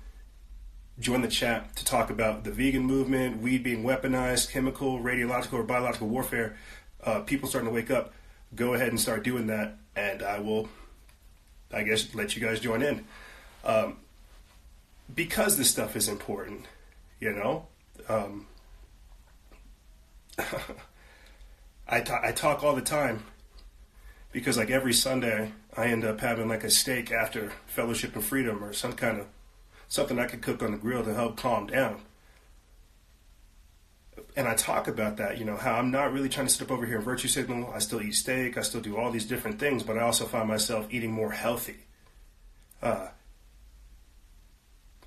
join 0.99 1.21
the 1.21 1.27
chat 1.27 1.75
to 1.77 1.85
talk 1.85 2.09
about 2.09 2.43
the 2.43 2.51
vegan 2.51 2.83
movement, 2.83 3.41
weed 3.41 3.63
being 3.63 3.83
weaponized, 3.83 4.51
chemical, 4.51 4.99
radiological, 4.99 5.53
or 5.53 5.63
biological 5.63 6.07
warfare. 6.07 6.57
Uh, 7.03 7.21
people 7.21 7.47
starting 7.47 7.69
to 7.69 7.73
wake 7.73 7.89
up. 7.89 8.13
Go 8.55 8.73
ahead 8.73 8.89
and 8.89 8.99
start 8.99 9.23
doing 9.23 9.47
that, 9.47 9.77
and 9.95 10.21
I 10.21 10.39
will, 10.39 10.67
I 11.73 11.83
guess, 11.83 12.13
let 12.13 12.35
you 12.35 12.41
guys 12.41 12.59
join 12.59 12.81
in. 12.81 13.05
Um, 13.63 13.97
because 15.13 15.57
this 15.57 15.69
stuff 15.69 15.95
is 15.95 16.07
important, 16.07 16.65
you 17.19 17.31
know. 17.31 17.67
Um, 18.07 18.47
I, 21.87 22.01
t- 22.01 22.13
I 22.21 22.31
talk 22.31 22.63
all 22.63 22.75
the 22.75 22.81
time 22.81 23.23
because, 24.31 24.57
like, 24.57 24.69
every 24.69 24.93
Sunday 24.93 25.53
I 25.75 25.87
end 25.87 26.03
up 26.03 26.19
having 26.19 26.47
like 26.47 26.63
a 26.63 26.69
steak 26.69 27.11
after 27.11 27.51
Fellowship 27.67 28.15
and 28.15 28.23
Freedom 28.23 28.63
or 28.63 28.73
some 28.73 28.93
kind 28.93 29.19
of 29.19 29.27
something 29.89 30.17
I 30.17 30.27
could 30.27 30.41
cook 30.41 30.63
on 30.63 30.71
the 30.71 30.77
grill 30.77 31.03
to 31.03 31.13
help 31.13 31.35
calm 31.35 31.67
down. 31.67 32.01
And 34.35 34.47
I 34.47 34.55
talk 34.55 34.87
about 34.87 35.17
that, 35.17 35.37
you 35.37 35.45
know, 35.45 35.57
how 35.57 35.73
I'm 35.73 35.91
not 35.91 36.13
really 36.13 36.29
trying 36.29 36.47
to 36.47 36.53
step 36.53 36.71
over 36.71 36.85
here 36.85 36.97
and 36.97 37.03
virtue 37.03 37.27
signal. 37.27 37.71
I 37.73 37.79
still 37.79 38.01
eat 38.01 38.15
steak, 38.15 38.57
I 38.57 38.61
still 38.61 38.81
do 38.81 38.95
all 38.95 39.11
these 39.11 39.25
different 39.25 39.59
things, 39.59 39.83
but 39.83 39.97
I 39.97 40.01
also 40.01 40.25
find 40.25 40.47
myself 40.47 40.87
eating 40.91 41.11
more 41.11 41.31
healthy. 41.31 41.77
Uh, 42.81 43.09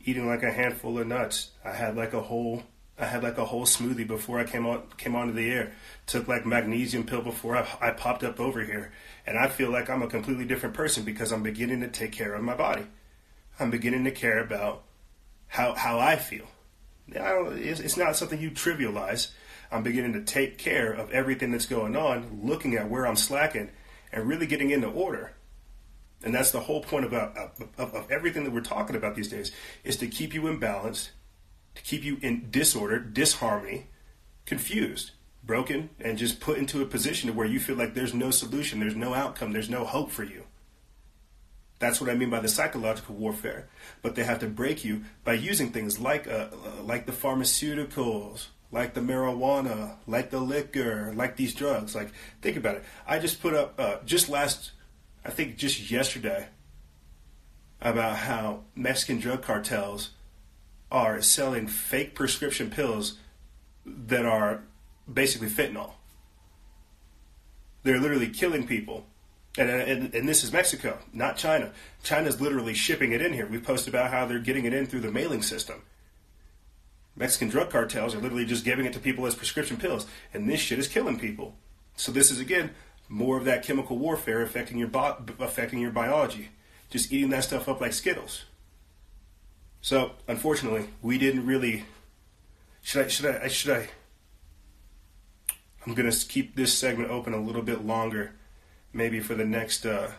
eating 0.04 0.26
like 0.26 0.42
a 0.42 0.50
handful 0.50 0.98
of 0.98 1.06
nuts. 1.06 1.50
I 1.64 1.72
had 1.72 1.96
like 1.96 2.12
a 2.12 2.20
whole 2.20 2.64
I 2.98 3.06
had 3.06 3.22
like 3.22 3.38
a 3.38 3.44
whole 3.44 3.64
smoothie 3.64 4.06
before 4.06 4.38
I 4.38 4.44
came 4.44 4.66
on 4.66 4.82
came 4.96 5.14
onto 5.14 5.32
the 5.32 5.50
air. 5.50 5.72
Took 6.06 6.28
like 6.28 6.44
magnesium 6.44 7.04
pill 7.04 7.22
before 7.22 7.56
I, 7.56 7.66
I 7.80 7.90
popped 7.90 8.22
up 8.22 8.38
over 8.38 8.62
here, 8.64 8.92
and 9.26 9.38
I 9.38 9.48
feel 9.48 9.70
like 9.70 9.88
I'm 9.88 10.02
a 10.02 10.08
completely 10.08 10.44
different 10.44 10.74
person 10.74 11.04
because 11.04 11.32
I'm 11.32 11.42
beginning 11.42 11.80
to 11.80 11.88
take 11.88 12.12
care 12.12 12.34
of 12.34 12.42
my 12.42 12.54
body. 12.54 12.86
I'm 13.58 13.70
beginning 13.70 14.04
to 14.04 14.10
care 14.10 14.40
about 14.40 14.84
how 15.46 15.74
how 15.74 15.98
I 15.98 16.16
feel. 16.16 16.46
It's, 17.08 17.80
it's 17.80 17.96
not 17.96 18.16
something 18.16 18.40
you 18.40 18.50
trivialize. 18.50 19.30
I'm 19.70 19.82
beginning 19.82 20.12
to 20.14 20.22
take 20.22 20.58
care 20.58 20.92
of 20.92 21.10
everything 21.10 21.50
that's 21.50 21.66
going 21.66 21.96
on, 21.96 22.40
looking 22.42 22.74
at 22.74 22.90
where 22.90 23.06
I'm 23.06 23.16
slacking, 23.16 23.70
and 24.12 24.28
really 24.28 24.46
getting 24.46 24.70
into 24.70 24.88
order. 24.88 25.32
And 26.22 26.34
that's 26.34 26.52
the 26.52 26.60
whole 26.60 26.82
point 26.82 27.04
about 27.04 27.36
of, 27.36 27.94
of 27.94 28.10
everything 28.10 28.44
that 28.44 28.52
we're 28.52 28.60
talking 28.60 28.96
about 28.96 29.16
these 29.16 29.28
days 29.28 29.50
is 29.82 29.96
to 29.96 30.06
keep 30.06 30.34
you 30.34 30.42
imbalanced, 30.42 31.10
to 31.74 31.82
keep 31.82 32.04
you 32.04 32.18
in 32.22 32.50
disorder, 32.50 32.98
disharmony, 32.98 33.88
confused, 34.46 35.12
broken, 35.42 35.90
and 35.98 36.18
just 36.18 36.40
put 36.40 36.58
into 36.58 36.82
a 36.82 36.86
position 36.86 37.34
where 37.34 37.46
you 37.46 37.58
feel 37.58 37.76
like 37.76 37.94
there's 37.94 38.14
no 38.14 38.30
solution, 38.30 38.80
there's 38.80 38.94
no 38.94 39.14
outcome, 39.14 39.52
there's 39.52 39.70
no 39.70 39.84
hope 39.84 40.10
for 40.10 40.24
you. 40.24 40.41
That's 41.82 42.00
what 42.00 42.08
I 42.08 42.14
mean 42.14 42.30
by 42.30 42.38
the 42.38 42.48
psychological 42.48 43.16
warfare. 43.16 43.66
But 44.02 44.14
they 44.14 44.22
have 44.22 44.38
to 44.38 44.46
break 44.46 44.84
you 44.84 45.02
by 45.24 45.32
using 45.32 45.72
things 45.72 45.98
like 45.98 46.28
uh, 46.28 46.46
uh, 46.52 46.82
like 46.84 47.06
the 47.06 47.12
pharmaceuticals, 47.12 48.46
like 48.70 48.94
the 48.94 49.00
marijuana, 49.00 49.96
like 50.06 50.30
the 50.30 50.38
liquor, 50.38 51.12
like 51.16 51.34
these 51.34 51.52
drugs. 51.52 51.96
Like 51.96 52.12
think 52.40 52.56
about 52.56 52.76
it. 52.76 52.84
I 53.04 53.18
just 53.18 53.42
put 53.42 53.52
up 53.54 53.74
uh, 53.80 53.96
just 54.04 54.28
last, 54.28 54.70
I 55.24 55.30
think 55.30 55.56
just 55.56 55.90
yesterday, 55.90 56.46
about 57.80 58.16
how 58.18 58.62
Mexican 58.76 59.18
drug 59.18 59.42
cartels 59.42 60.10
are 60.92 61.20
selling 61.20 61.66
fake 61.66 62.14
prescription 62.14 62.70
pills 62.70 63.18
that 63.84 64.24
are 64.24 64.62
basically 65.12 65.48
fentanyl. 65.48 65.94
They're 67.82 67.98
literally 67.98 68.28
killing 68.28 68.68
people 68.68 69.06
and, 69.58 69.70
uh, 69.70 69.74
and, 69.74 70.14
and 70.14 70.28
this 70.28 70.44
is 70.44 70.52
Mexico, 70.52 70.98
not 71.12 71.36
China. 71.36 71.72
China's 72.02 72.40
literally 72.40 72.74
shipping 72.74 73.12
it 73.12 73.20
in 73.20 73.32
here. 73.32 73.46
We 73.46 73.58
posted 73.58 73.92
about 73.92 74.10
how 74.10 74.26
they're 74.26 74.38
getting 74.38 74.64
it 74.64 74.72
in 74.72 74.86
through 74.86 75.00
the 75.00 75.10
mailing 75.10 75.42
system. 75.42 75.82
Mexican 77.14 77.48
drug 77.48 77.70
cartels 77.70 78.14
are 78.14 78.20
literally 78.20 78.46
just 78.46 78.64
giving 78.64 78.86
it 78.86 78.94
to 78.94 78.98
people 78.98 79.26
as 79.26 79.34
prescription 79.34 79.76
pills, 79.76 80.06
and 80.32 80.48
this 80.48 80.60
shit 80.60 80.78
is 80.78 80.88
killing 80.88 81.18
people. 81.18 81.54
So 81.96 82.10
this 82.10 82.30
is 82.30 82.40
again 82.40 82.70
more 83.08 83.36
of 83.36 83.44
that 83.44 83.62
chemical 83.62 83.98
warfare 83.98 84.40
affecting 84.40 84.78
your 84.78 84.88
bo- 84.88 85.18
affecting 85.38 85.80
your 85.80 85.90
biology. 85.90 86.48
Just 86.88 87.12
eating 87.12 87.30
that 87.30 87.44
stuff 87.44 87.68
up 87.68 87.82
like 87.82 87.92
Skittles. 87.92 88.44
So 89.82 90.12
unfortunately, 90.26 90.88
we 91.02 91.18
didn't 91.18 91.44
really. 91.44 91.84
Should 92.80 93.04
I? 93.04 93.08
Should 93.08 93.26
I? 93.26 93.48
Should 93.48 93.76
I? 93.76 93.88
I'm 95.84 95.92
gonna 95.92 96.12
keep 96.12 96.56
this 96.56 96.72
segment 96.72 97.10
open 97.10 97.34
a 97.34 97.40
little 97.40 97.62
bit 97.62 97.84
longer 97.84 98.32
maybe 98.92 99.20
for 99.20 99.34
the 99.34 99.44
next 99.44 99.86
uh, 99.86 100.10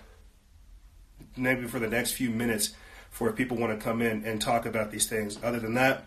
maybe 1.36 1.68
for 1.68 1.80
the 1.80 1.88
next 1.88 2.12
few 2.14 2.30
minutes 2.30 2.74
for 3.10 3.30
if 3.30 3.36
people 3.36 3.58
want 3.58 3.78
to 3.78 3.84
come 3.84 4.02
in 4.02 4.24
and 4.26 4.42
talk 4.42 4.66
about 4.66 4.92
these 4.92 5.08
things. 5.08 5.38
Other 5.44 5.60
than 5.60 5.76
that, 5.76 6.06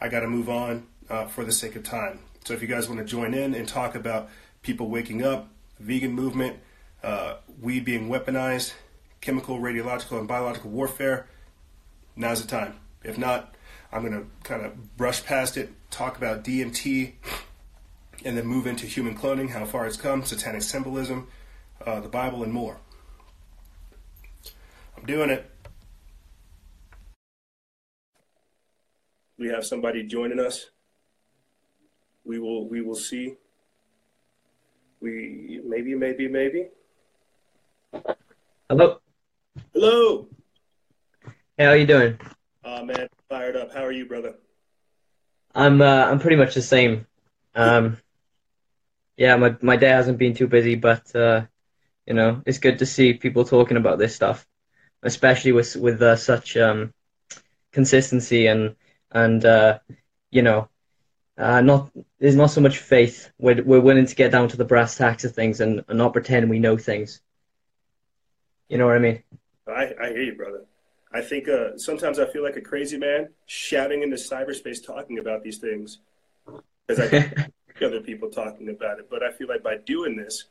I 0.00 0.08
got 0.08 0.20
to 0.20 0.26
move 0.26 0.48
on 0.48 0.86
uh, 1.10 1.26
for 1.26 1.44
the 1.44 1.52
sake 1.52 1.76
of 1.76 1.82
time. 1.82 2.20
So 2.44 2.54
if 2.54 2.62
you 2.62 2.68
guys 2.68 2.88
want 2.88 3.00
to 3.00 3.04
join 3.04 3.34
in 3.34 3.54
and 3.54 3.68
talk 3.68 3.94
about 3.94 4.30
people 4.62 4.88
waking 4.88 5.22
up, 5.22 5.48
vegan 5.78 6.12
movement, 6.12 6.58
uh, 7.02 7.36
weed 7.60 7.84
being 7.84 8.08
weaponized, 8.08 8.72
chemical, 9.20 9.58
radiological, 9.58 10.18
and 10.18 10.26
biological 10.26 10.70
warfare, 10.70 11.26
now's 12.14 12.40
the 12.40 12.48
time. 12.48 12.78
If 13.04 13.18
not, 13.18 13.54
I'm 13.92 14.00
going 14.02 14.14
to 14.14 14.26
kind 14.42 14.64
of 14.64 14.96
brush 14.96 15.24
past 15.24 15.56
it, 15.56 15.70
talk 15.90 16.16
about 16.16 16.42
DMT, 16.42 17.12
and 18.24 18.36
then 18.36 18.46
move 18.46 18.66
into 18.66 18.86
human 18.86 19.16
cloning, 19.16 19.50
how 19.50 19.64
far 19.64 19.86
it's 19.86 19.96
come, 19.96 20.24
satanic 20.24 20.62
symbolism, 20.62 21.28
uh, 21.86 22.00
the 22.00 22.08
Bible, 22.08 22.42
and 22.42 22.52
more. 22.52 22.78
I'm 24.96 25.06
doing 25.06 25.30
it. 25.30 25.50
We 29.38 29.48
have 29.48 29.64
somebody 29.64 30.02
joining 30.04 30.40
us. 30.40 30.66
We 32.24 32.38
will. 32.38 32.68
We 32.68 32.80
will 32.80 32.96
see. 32.96 33.36
We 35.00 35.60
maybe, 35.64 35.94
maybe, 35.94 36.26
maybe. 36.26 36.68
Hello. 38.68 39.00
Hello. 39.72 40.28
Hey, 41.56 41.64
how 41.64 41.72
you 41.72 41.86
doing? 41.86 42.18
Oh 42.64 42.84
man, 42.84 43.08
fired 43.28 43.56
up. 43.56 43.72
How 43.72 43.84
are 43.84 43.92
you, 43.92 44.06
brother? 44.06 44.34
I'm 45.54 45.80
uh, 45.80 46.06
I'm 46.06 46.18
pretty 46.18 46.36
much 46.36 46.54
the 46.54 46.62
same. 46.62 47.06
Um, 47.54 47.98
yeah, 49.16 49.36
my 49.36 49.56
my 49.62 49.76
day 49.76 49.88
hasn't 49.88 50.18
been 50.18 50.34
too 50.34 50.48
busy, 50.48 50.74
but 50.74 51.14
uh, 51.14 51.46
you 52.06 52.14
know, 52.14 52.42
it's 52.46 52.58
good 52.58 52.78
to 52.78 52.86
see 52.86 53.14
people 53.14 53.44
talking 53.44 53.76
about 53.76 53.98
this 53.98 54.14
stuff, 54.14 54.46
especially 55.02 55.52
with 55.52 55.76
with 55.76 56.00
uh, 56.02 56.16
such 56.16 56.56
um, 56.56 56.92
consistency 57.72 58.46
and 58.46 58.76
and 59.10 59.44
uh, 59.44 59.78
you 60.30 60.42
know, 60.42 60.68
uh, 61.38 61.60
not 61.60 61.90
there's 62.18 62.36
not 62.36 62.50
so 62.50 62.60
much 62.60 62.78
faith. 62.78 63.30
We're 63.38 63.62
we're 63.62 63.80
willing 63.80 64.06
to 64.06 64.14
get 64.14 64.32
down 64.32 64.48
to 64.48 64.56
the 64.56 64.64
brass 64.64 64.96
tacks 64.96 65.24
of 65.24 65.34
things 65.34 65.60
and, 65.60 65.84
and 65.88 65.98
not 65.98 66.12
pretend 66.12 66.48
we 66.48 66.58
know 66.58 66.76
things. 66.76 67.20
You 68.68 68.78
know 68.78 68.86
what 68.86 68.96
I 68.96 69.00
mean? 69.00 69.22
I, 69.68 69.92
I 70.00 70.08
hear 70.08 70.22
you, 70.22 70.34
brother. 70.34 70.64
I 71.12 71.22
think 71.22 71.48
uh, 71.48 71.76
sometimes 71.76 72.18
I 72.18 72.26
feel 72.26 72.42
like 72.42 72.56
a 72.56 72.60
crazy 72.60 72.98
man 72.98 73.30
shouting 73.46 74.02
into 74.02 74.16
cyberspace 74.16 74.84
talking 74.84 75.18
about 75.18 75.42
these 75.42 75.58
things 75.58 75.98
because 76.86 77.12
I 77.12 77.46
other 77.84 78.00
people 78.00 78.30
talking 78.30 78.68
about 78.68 78.98
it. 78.98 79.08
But 79.10 79.22
I 79.22 79.32
feel 79.32 79.48
like 79.48 79.62
by 79.62 79.76
doing 79.76 80.16
this, 80.16 80.44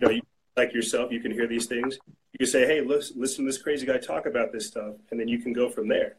you 0.00 0.06
know, 0.06 0.12
you, 0.12 0.22
like 0.56 0.74
yourself, 0.74 1.10
you 1.12 1.20
can 1.20 1.32
hear 1.32 1.46
these 1.46 1.66
things. 1.66 1.98
You 2.32 2.38
can 2.38 2.46
say, 2.46 2.66
"Hey, 2.66 2.80
listen, 2.80 3.20
listen 3.20 3.44
to 3.44 3.48
this 3.50 3.60
crazy 3.60 3.86
guy 3.86 3.98
talk 3.98 4.26
about 4.26 4.52
this 4.52 4.66
stuff," 4.66 4.94
and 5.10 5.18
then 5.18 5.28
you 5.28 5.38
can 5.38 5.52
go 5.52 5.68
from 5.68 5.88
there. 5.88 6.16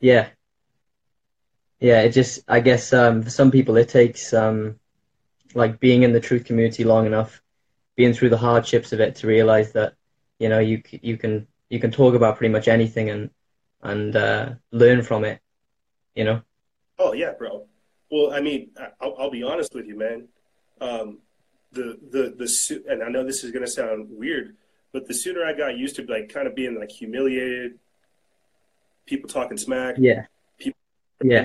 Yeah. 0.00 0.28
Yeah, 1.80 2.02
it 2.02 2.10
just 2.10 2.40
I 2.48 2.60
guess 2.60 2.92
um, 2.92 3.22
for 3.22 3.30
some 3.30 3.50
people 3.50 3.76
it 3.76 3.88
takes 3.88 4.32
um, 4.32 4.78
like 5.54 5.78
being 5.80 6.02
in 6.02 6.12
the 6.12 6.20
truth 6.20 6.44
community 6.44 6.84
long 6.84 7.06
enough, 7.06 7.42
being 7.96 8.12
through 8.12 8.30
the 8.30 8.36
hardships 8.38 8.92
of 8.92 9.00
it 9.00 9.16
to 9.16 9.26
realize 9.26 9.72
that 9.72 9.94
you 10.38 10.48
know 10.48 10.58
you 10.58 10.82
you 10.90 11.16
can 11.16 11.46
you 11.68 11.78
can 11.80 11.90
talk 11.90 12.14
about 12.14 12.36
pretty 12.36 12.52
much 12.52 12.68
anything 12.68 13.10
and 13.10 13.30
and 13.82 14.16
uh, 14.16 14.54
learn 14.72 15.02
from 15.02 15.24
it. 15.24 15.40
You 16.14 16.24
know. 16.24 16.42
Oh 16.98 17.12
yeah, 17.12 17.32
bro. 17.38 17.66
Well, 18.10 18.32
I 18.32 18.40
mean, 18.40 18.70
I'll, 19.00 19.14
I'll 19.18 19.30
be 19.30 19.42
honest 19.42 19.74
with 19.74 19.86
you, 19.86 19.98
man. 19.98 20.28
Um, 20.80 21.18
the 21.76 21.98
the 22.10 22.34
the 22.36 22.84
and 22.90 23.02
I 23.02 23.08
know 23.08 23.24
this 23.24 23.44
is 23.44 23.52
gonna 23.52 23.66
sound 23.66 24.08
weird, 24.10 24.56
but 24.92 25.06
the 25.06 25.14
sooner 25.14 25.44
I 25.44 25.52
got 25.52 25.76
used 25.76 25.96
to 25.96 26.06
like 26.06 26.32
kind 26.32 26.46
of 26.48 26.54
being 26.54 26.78
like 26.78 26.90
humiliated, 26.90 27.78
people 29.06 29.28
talking 29.28 29.56
smack, 29.56 29.96
yeah, 29.98 30.26
people 30.58 30.78
yeah, 31.22 31.44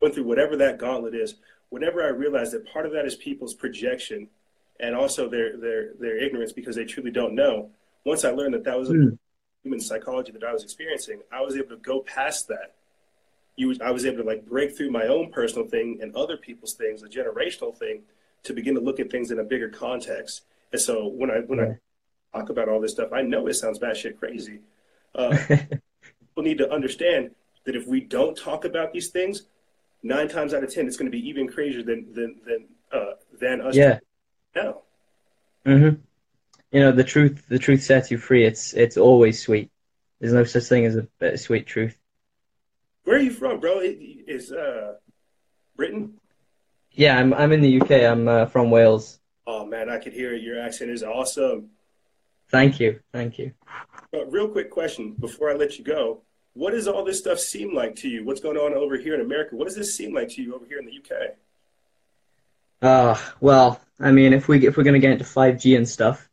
went 0.00 0.14
through 0.14 0.24
whatever 0.24 0.56
that 0.56 0.78
gauntlet 0.78 1.14
is. 1.14 1.34
Whenever 1.70 2.02
I 2.02 2.08
realized 2.08 2.52
that 2.52 2.66
part 2.66 2.86
of 2.86 2.92
that 2.92 3.06
is 3.06 3.14
people's 3.16 3.54
projection, 3.54 4.28
and 4.80 4.94
also 4.94 5.28
their 5.28 5.56
their 5.56 5.94
their 5.94 6.16
ignorance 6.18 6.52
because 6.52 6.76
they 6.76 6.84
truly 6.84 7.10
don't 7.10 7.34
know. 7.34 7.70
Once 8.04 8.24
I 8.24 8.30
learned 8.30 8.54
that 8.54 8.64
that 8.64 8.78
was 8.78 8.88
Mm. 8.90 9.18
human 9.62 9.80
psychology 9.80 10.32
that 10.32 10.42
I 10.42 10.52
was 10.52 10.64
experiencing, 10.64 11.22
I 11.30 11.40
was 11.40 11.56
able 11.56 11.68
to 11.68 11.76
go 11.76 12.00
past 12.00 12.48
that. 12.48 12.74
You, 13.54 13.76
I 13.80 13.90
was 13.92 14.04
able 14.04 14.18
to 14.18 14.24
like 14.24 14.44
break 14.44 14.76
through 14.76 14.90
my 14.90 15.06
own 15.06 15.30
personal 15.30 15.68
thing 15.68 15.98
and 16.02 16.14
other 16.16 16.36
people's 16.36 16.74
things, 16.74 17.02
a 17.02 17.06
generational 17.06 17.76
thing, 17.76 18.02
to 18.44 18.52
begin 18.52 18.74
to 18.74 18.80
look 18.80 19.00
at 19.00 19.10
things 19.10 19.30
in 19.30 19.38
a 19.38 19.44
bigger 19.44 19.68
context. 19.68 20.42
And 20.72 20.80
so 20.80 21.06
when 21.06 21.30
I 21.30 21.40
when. 21.40 21.60
I 21.60 21.78
talk 22.32 22.48
about 22.48 22.68
all 22.68 22.80
this 22.80 22.92
stuff, 22.92 23.12
I 23.12 23.22
know 23.22 23.46
it 23.46 23.54
sounds 23.54 23.78
batshit 23.78 24.18
crazy. 24.18 24.60
Uh, 25.14 25.36
people 25.48 26.42
need 26.42 26.58
to 26.58 26.70
understand 26.70 27.32
that 27.64 27.76
if 27.76 27.86
we 27.86 28.00
don't 28.00 28.36
talk 28.36 28.64
about 28.64 28.92
these 28.92 29.08
things, 29.10 29.42
nine 30.02 30.28
times 30.28 30.54
out 30.54 30.64
of 30.64 30.72
ten, 30.72 30.86
it's 30.86 30.96
going 30.96 31.10
to 31.10 31.16
be 31.16 31.28
even 31.28 31.48
crazier 31.48 31.82
than 31.82 32.12
than 32.12 32.36
than 32.44 32.68
uh, 32.92 33.12
than 33.38 33.60
us 33.60 33.76
yeah. 33.76 33.98
now. 34.54 34.78
hmm 35.64 35.88
You 36.70 36.80
know, 36.80 36.92
the 36.92 37.04
truth 37.04 37.44
the 37.48 37.58
truth 37.58 37.82
sets 37.82 38.10
you 38.10 38.18
free. 38.18 38.44
It's 38.44 38.72
it's 38.72 38.96
always 38.96 39.40
sweet. 39.40 39.70
There's 40.20 40.32
no 40.32 40.44
such 40.44 40.64
thing 40.64 40.86
as 40.86 40.98
a 41.20 41.36
sweet 41.36 41.66
truth. 41.66 41.98
Where 43.04 43.16
are 43.16 43.20
you 43.20 43.32
from, 43.32 43.58
bro? 43.58 43.80
It, 43.80 43.98
is 44.28 44.52
uh, 44.52 44.94
Britain? 45.76 46.14
Yeah, 46.94 47.18
I'm 47.18 47.32
I'm 47.34 47.52
in 47.52 47.60
the 47.60 47.80
UK. 47.80 47.90
I'm 47.90 48.28
uh, 48.28 48.46
from 48.46 48.70
Wales. 48.70 49.18
Oh 49.46 49.64
man, 49.64 49.88
I 49.88 49.98
could 49.98 50.12
hear 50.12 50.34
it. 50.34 50.42
Your 50.42 50.60
accent 50.60 50.90
is 50.90 51.02
awesome. 51.02 51.70
Thank 52.50 52.80
you, 52.80 53.00
thank 53.12 53.38
you. 53.38 53.52
But 54.10 54.30
real 54.30 54.48
quick 54.48 54.70
question 54.70 55.12
before 55.18 55.50
I 55.50 55.54
let 55.54 55.78
you 55.78 55.84
go: 55.84 56.22
What 56.52 56.72
does 56.72 56.86
all 56.86 57.04
this 57.04 57.18
stuff 57.18 57.38
seem 57.38 57.74
like 57.74 57.96
to 57.96 58.08
you? 58.08 58.24
What's 58.24 58.40
going 58.40 58.58
on 58.58 58.74
over 58.74 58.96
here 58.96 59.14
in 59.14 59.22
America? 59.22 59.56
What 59.56 59.66
does 59.66 59.76
this 59.76 59.96
seem 59.96 60.14
like 60.14 60.28
to 60.30 60.42
you 60.42 60.54
over 60.54 60.66
here 60.66 60.78
in 60.78 60.86
the 60.86 60.92
UK? 60.92 61.34
Uh, 62.82 63.16
well, 63.40 63.80
I 63.98 64.10
mean, 64.12 64.32
if 64.32 64.48
we 64.48 64.66
if 64.66 64.76
we're 64.76 64.82
gonna 64.82 64.98
get 64.98 65.12
into 65.12 65.24
5G 65.24 65.76
and 65.76 65.88
stuff, 65.88 66.28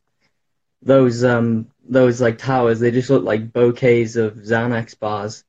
those 0.82 1.24
um 1.24 1.68
those 1.88 2.20
like 2.20 2.36
towers, 2.36 2.80
they 2.80 2.90
just 2.90 3.08
look 3.08 3.24
like 3.24 3.52
bouquets 3.52 4.16
of 4.16 4.34
Xanax 4.34 4.98
bars. 4.98 5.44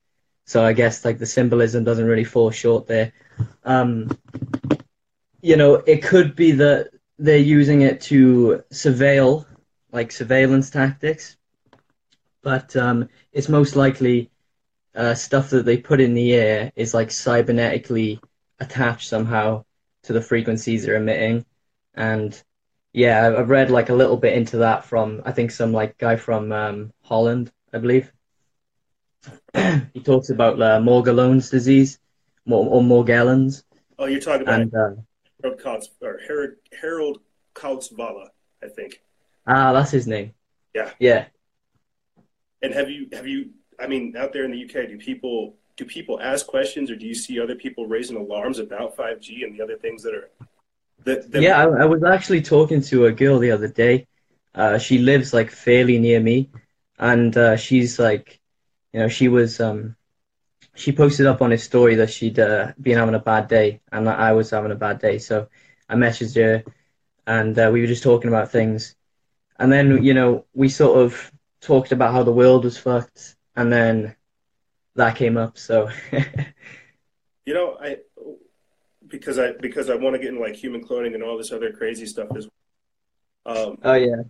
So 0.46 0.64
I 0.64 0.72
guess 0.72 1.04
like 1.04 1.18
the 1.18 1.26
symbolism 1.26 1.84
doesn't 1.84 2.06
really 2.06 2.24
fall 2.24 2.50
short 2.50 2.86
there. 2.86 3.12
Um, 3.64 4.10
you 5.42 5.56
know, 5.56 5.74
it 5.74 6.02
could 6.02 6.34
be 6.36 6.52
that 6.52 6.90
they're 7.18 7.36
using 7.36 7.82
it 7.82 8.00
to 8.02 8.62
surveil, 8.72 9.44
like 9.90 10.12
surveillance 10.12 10.70
tactics, 10.70 11.36
but 12.42 12.74
um, 12.76 13.08
it's 13.32 13.48
most 13.48 13.76
likely 13.76 14.30
uh, 14.94 15.14
stuff 15.14 15.50
that 15.50 15.64
they 15.64 15.76
put 15.76 16.00
in 16.00 16.14
the 16.14 16.32
air 16.34 16.72
is 16.76 16.94
like 16.94 17.08
cybernetically 17.08 18.20
attached 18.60 19.08
somehow 19.08 19.64
to 20.04 20.12
the 20.12 20.20
frequencies 20.20 20.84
they're 20.84 20.96
emitting. 20.96 21.44
And 21.94 22.40
yeah, 22.92 23.26
I've- 23.28 23.42
read 23.50 23.70
like 23.70 23.88
a 23.88 23.94
little 23.94 24.16
bit 24.16 24.34
into 24.34 24.58
that 24.58 24.84
from 24.84 25.22
I 25.24 25.32
think 25.32 25.50
some 25.50 25.72
like 25.72 25.98
guy 25.98 26.16
from 26.16 26.52
um, 26.52 26.92
Holland, 27.02 27.50
I 27.72 27.78
believe. 27.78 28.12
he 29.94 30.00
talks 30.00 30.30
about 30.30 30.60
uh, 30.60 30.80
Morgellons 30.80 31.50
disease, 31.50 31.98
or 32.48 32.82
Morgellons, 32.82 33.64
Oh, 33.98 34.06
you're 34.06 34.20
talking 34.20 34.42
about 34.42 34.60
and 34.60 34.74
uh, 34.74 34.90
Harald 35.42 35.60
Kautz 35.60 35.86
or 36.00 36.18
Harald, 36.26 36.54
Harald 36.80 37.18
Kautz-Vella, 37.54 38.28
I 38.62 38.68
think. 38.68 39.02
ah, 39.46 39.72
that's 39.72 39.90
his 39.90 40.06
name. 40.06 40.32
Yeah. 40.74 40.90
Yeah. 40.98 41.26
And 42.62 42.72
have 42.72 42.88
you 42.88 43.08
have 43.12 43.26
you? 43.26 43.50
I 43.80 43.86
mean, 43.86 44.16
out 44.16 44.32
there 44.32 44.44
in 44.44 44.52
the 44.52 44.64
UK, 44.64 44.88
do 44.88 44.96
people 44.98 45.56
do 45.76 45.84
people 45.84 46.20
ask 46.20 46.46
questions, 46.46 46.90
or 46.90 46.96
do 46.96 47.06
you 47.06 47.14
see 47.14 47.40
other 47.40 47.56
people 47.56 47.86
raising 47.86 48.16
alarms 48.16 48.58
about 48.58 48.96
5G 48.96 49.44
and 49.44 49.58
the 49.58 49.62
other 49.62 49.76
things 49.76 50.02
that 50.02 50.14
are 50.14 50.30
that, 51.04 51.30
that 51.32 51.42
Yeah, 51.42 51.58
I, 51.58 51.82
I 51.82 51.84
was 51.84 52.04
actually 52.04 52.42
talking 52.42 52.80
to 52.82 53.06
a 53.06 53.12
girl 53.12 53.38
the 53.38 53.50
other 53.50 53.68
day. 53.68 54.06
Uh, 54.54 54.78
she 54.78 54.98
lives 54.98 55.32
like 55.32 55.50
fairly 55.50 55.98
near 55.98 56.20
me, 56.20 56.50
and 56.98 57.36
uh, 57.36 57.56
she's 57.56 57.98
like, 57.98 58.40
you 58.92 59.00
know, 59.00 59.08
she 59.08 59.28
was 59.28 59.60
um, 59.60 59.96
she 60.74 60.92
posted 60.92 61.26
up 61.26 61.42
on 61.42 61.50
his 61.50 61.62
story 61.62 61.96
that 61.96 62.10
she'd 62.10 62.38
uh, 62.38 62.72
been 62.80 62.98
having 62.98 63.14
a 63.14 63.20
bad 63.20 63.48
day, 63.48 63.80
and 63.90 64.06
that 64.06 64.18
I 64.18 64.32
was 64.32 64.50
having 64.50 64.72
a 64.72 64.76
bad 64.76 64.98
day. 64.98 65.18
So 65.18 65.48
I 65.88 65.94
messaged 65.94 66.36
her, 66.36 66.64
and 67.26 67.58
uh, 67.58 67.70
we 67.72 67.80
were 67.80 67.86
just 67.86 68.02
talking 68.02 68.28
about 68.28 68.50
things, 68.50 68.96
and 69.58 69.70
then 69.70 70.02
you 70.02 70.14
know 70.14 70.46
we 70.54 70.68
sort 70.68 70.98
of 70.98 71.30
talked 71.60 71.92
about 71.92 72.12
how 72.12 72.22
the 72.22 72.32
world 72.32 72.64
was 72.64 72.78
fucked, 72.78 73.36
and 73.56 73.72
then 73.72 74.16
that 74.94 75.16
came 75.16 75.36
up. 75.36 75.58
So 75.58 75.90
You 77.44 77.54
know, 77.54 77.76
I 77.80 77.98
because 79.08 79.38
I 79.38 79.52
because 79.52 79.90
I 79.90 79.96
want 79.96 80.14
to 80.14 80.18
get 80.18 80.28
into 80.28 80.40
like 80.40 80.54
human 80.54 80.86
cloning 80.86 81.14
and 81.14 81.22
all 81.22 81.36
this 81.36 81.52
other 81.52 81.72
crazy 81.72 82.06
stuff 82.06 82.28
as 82.36 82.48
well. 83.44 83.68
Um, 83.68 83.78
oh 83.82 83.94
yeah, 83.94 84.22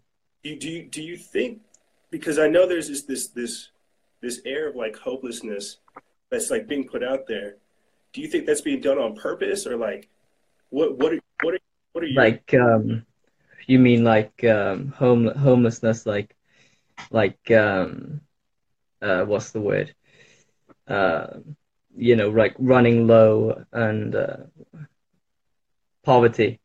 do 0.43 0.51
you, 0.51 0.59
do 0.59 0.71
you 0.71 0.83
do 0.85 1.03
you 1.03 1.17
think 1.17 1.61
because 2.11 2.39
I 2.39 2.49
know 2.49 2.67
there's 2.67 2.89
this 2.89 3.03
this 3.03 3.29
this 3.29 3.69
this 4.23 4.41
air 4.47 4.69
of 4.69 4.77
like 4.77 4.97
hopelessness 4.97 5.79
that's 6.33 6.51
like 6.51 6.67
being 6.67 6.89
put 6.89 7.05
out 7.05 7.29
there. 7.29 7.57
Do 8.13 8.23
you 8.23 8.27
think 8.27 8.47
that's 8.47 8.63
being 8.63 8.81
done 8.81 8.99
on 8.99 9.15
purpose 9.15 9.67
or 9.67 9.77
like 9.77 10.09
what 10.71 10.99
what 10.99 11.13
are, 11.13 11.21
what 11.43 11.55
are 11.55 11.59
what 11.93 12.03
are 12.03 12.07
your 12.09 12.25
like 12.25 12.55
um, 12.55 13.07
you 13.67 13.79
mean 13.79 14.03
like 14.03 14.43
um, 14.45 14.89
home 14.89 15.27
homelessness, 15.27 16.07
like 16.07 16.35
like 17.11 17.51
um, 17.51 18.23
uh, 19.03 19.25
what's 19.25 19.51
the 19.51 19.61
word? 19.61 19.95
Uh, 20.89 21.27
you 21.95 22.17
know, 22.17 22.31
like 22.31 22.55
running 22.59 23.07
low 23.07 23.65
and 23.73 24.15
uh, 24.15 24.37
poverty. 26.03 26.59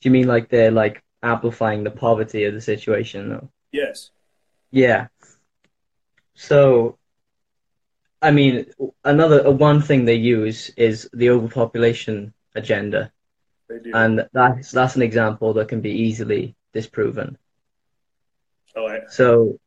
Do 0.00 0.08
you 0.08 0.12
mean 0.12 0.26
like 0.26 0.48
they're 0.48 0.70
like 0.70 1.02
amplifying 1.22 1.84
the 1.84 1.90
poverty 1.90 2.44
of 2.44 2.54
the 2.54 2.60
situation? 2.62 3.28
Though? 3.28 3.50
Yes. 3.70 4.10
Yeah. 4.70 5.08
So, 6.34 6.96
I 8.22 8.30
mean, 8.30 8.66
another 9.04 9.46
uh, 9.46 9.50
one 9.50 9.80
thing 9.82 10.04
they 10.04 10.16
use 10.16 10.70
is 10.76 11.08
the 11.12 11.30
overpopulation 11.30 12.34
agenda, 12.54 13.12
and 13.94 14.28
that's 14.32 14.70
that's 14.72 14.96
an 14.96 15.02
example 15.02 15.54
that 15.54 15.68
can 15.68 15.80
be 15.80 15.90
easily 15.90 16.54
disproven. 16.72 17.38
oh, 18.76 18.86
I, 18.86 19.00
So, 19.08 19.58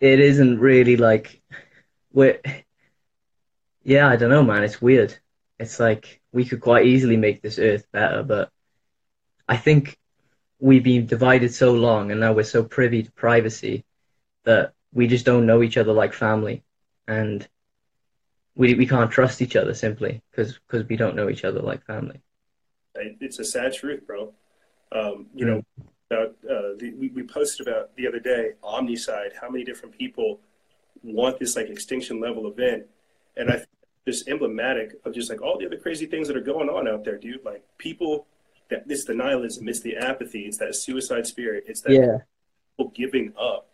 it 0.00 0.20
isn't 0.20 0.58
really 0.60 0.96
like 0.96 1.42
we're. 2.12 2.40
Yeah, 3.84 4.08
I 4.08 4.16
don't 4.16 4.30
know, 4.30 4.42
man. 4.42 4.64
It's 4.64 4.80
weird. 4.80 5.16
It's 5.58 5.78
like 5.78 6.20
we 6.32 6.44
could 6.44 6.60
quite 6.60 6.86
easily 6.86 7.16
make 7.16 7.42
this 7.42 7.58
Earth 7.58 7.86
better, 7.92 8.22
but 8.22 8.50
I 9.48 9.56
think 9.58 9.98
we've 10.58 10.82
been 10.82 11.06
divided 11.06 11.52
so 11.54 11.72
long, 11.74 12.10
and 12.10 12.20
now 12.20 12.32
we're 12.32 12.44
so 12.44 12.64
privy 12.64 13.02
to 13.02 13.12
privacy 13.12 13.84
that 14.44 14.72
we 14.92 15.06
just 15.06 15.26
don't 15.26 15.46
know 15.46 15.62
each 15.62 15.76
other 15.76 15.92
like 15.92 16.14
family, 16.14 16.64
and 17.08 17.46
we 18.56 18.74
we 18.74 18.86
can't 18.86 19.10
trust 19.10 19.42
each 19.42 19.56
other 19.56 19.74
simply 19.74 20.22
because 20.30 20.58
because 20.66 20.88
we 20.88 20.96
don't 20.96 21.16
know 21.16 21.28
each 21.28 21.44
other 21.44 21.60
like 21.60 21.84
family. 21.84 22.20
It's 22.94 23.38
a 23.40 23.44
sad 23.44 23.72
truth, 23.72 24.06
bro. 24.06 24.32
Um, 24.92 25.26
you 25.34 25.44
know, 25.44 25.62
about 26.10 26.28
uh, 26.48 26.76
the, 26.78 26.94
we, 26.96 27.08
we 27.08 27.22
posted 27.22 27.66
about 27.66 27.94
the 27.96 28.06
other 28.06 28.20
day 28.20 28.52
omnicide 28.62 29.30
how 29.40 29.48
many 29.48 29.64
different 29.64 29.96
people 29.98 30.40
want 31.02 31.38
this 31.38 31.56
like 31.56 31.68
extinction 31.68 32.20
level 32.20 32.46
event 32.46 32.84
and 33.36 33.50
i 33.50 33.54
think 33.54 33.68
just 34.06 34.28
emblematic 34.28 34.92
of 35.04 35.14
just 35.14 35.30
like 35.30 35.42
all 35.42 35.58
the 35.58 35.66
other 35.66 35.76
crazy 35.76 36.06
things 36.06 36.28
that 36.28 36.36
are 36.36 36.40
going 36.40 36.68
on 36.68 36.86
out 36.86 37.04
there 37.04 37.18
dude 37.18 37.44
like 37.44 37.64
people 37.78 38.26
that 38.70 38.84
it's 38.88 39.04
the 39.04 39.14
nihilism 39.14 39.68
it's 39.68 39.80
the 39.80 39.96
apathy 39.96 40.42
it's 40.42 40.58
that 40.58 40.74
suicide 40.74 41.26
spirit 41.26 41.64
it's 41.66 41.80
that 41.80 41.92
Yeah. 41.92 42.18
people 42.76 42.92
giving 42.94 43.32
up 43.38 43.68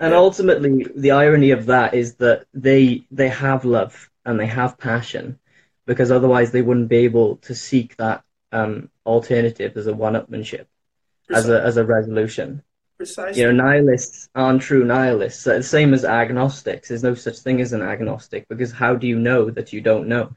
And 0.00 0.12
Yeah. 0.12 0.18
ultimately, 0.18 0.86
the 0.94 1.10
irony 1.12 1.50
of 1.50 1.66
that 1.66 1.94
is 1.94 2.14
that 2.16 2.46
they 2.54 3.04
they 3.10 3.28
have 3.28 3.64
love 3.64 4.10
and 4.24 4.38
they 4.38 4.46
have 4.46 4.78
passion, 4.78 5.38
because 5.86 6.10
otherwise 6.12 6.50
they 6.52 6.62
wouldn't 6.62 6.88
be 6.88 6.98
able 6.98 7.36
to 7.38 7.54
seek 7.54 7.96
that 7.96 8.22
um, 8.52 8.90
alternative 9.06 9.76
as 9.76 9.86
a 9.86 9.94
one-upmanship, 9.94 10.66
as 11.30 11.48
a 11.48 11.60
as 11.62 11.76
a 11.76 11.84
resolution. 11.84 12.62
precisely 12.96 13.42
You 13.42 13.52
know, 13.52 13.64
nihilists 13.64 14.28
aren't 14.34 14.62
true 14.62 14.84
nihilists. 14.84 15.44
The 15.44 15.62
Same 15.62 15.92
as 15.94 16.04
agnostics. 16.04 16.88
There's 16.88 17.02
no 17.02 17.14
such 17.14 17.38
thing 17.40 17.60
as 17.60 17.72
an 17.72 17.82
agnostic 17.82 18.46
because 18.48 18.72
how 18.72 18.94
do 18.94 19.06
you 19.06 19.18
know 19.18 19.50
that 19.50 19.72
you 19.72 19.80
don't 19.80 20.08
know? 20.08 20.34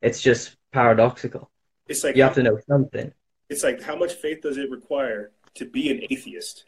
It's 0.00 0.20
just 0.20 0.56
paradoxical. 0.72 1.50
it's 1.86 2.04
like 2.04 2.16
You 2.16 2.22
have 2.24 2.34
to 2.34 2.42
know 2.42 2.58
something. 2.68 3.12
it's 3.48 3.62
like 3.64 3.82
how 3.82 3.96
much 3.96 4.14
faith 4.14 4.40
does 4.42 4.56
it 4.58 4.70
require 4.70 5.32
to 5.54 5.64
be 5.64 5.90
an 5.90 6.00
atheist 6.10 6.64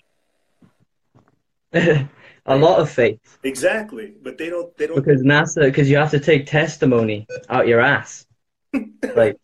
a 2.46 2.57
lot 2.57 2.78
of 2.78 2.90
faith 2.90 3.38
exactly 3.42 4.14
but 4.22 4.37
they 4.37 4.50
don't 4.50 4.76
they 4.76 4.87
don't 4.87 4.96
because 4.96 5.22
NASA 5.22 5.62
because 5.62 5.88
you 5.88 5.96
have 5.96 6.11
to 6.11 6.20
take 6.20 6.46
testimony 6.46 7.26
out 7.48 7.68
your 7.68 7.80
ass. 7.80 8.26
Like. 9.14 9.38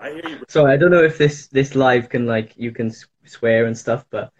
i 0.00 0.10
hear 0.10 0.28
you. 0.28 0.38
So 0.48 0.66
I 0.66 0.76
don't 0.76 0.90
know 0.90 1.02
if 1.02 1.18
this 1.18 1.48
this 1.48 1.74
live 1.74 2.08
can 2.08 2.26
like 2.26 2.54
you 2.56 2.72
can 2.72 2.90
swear 3.24 3.66
and 3.66 3.76
stuff, 3.76 4.04
but 4.10 4.32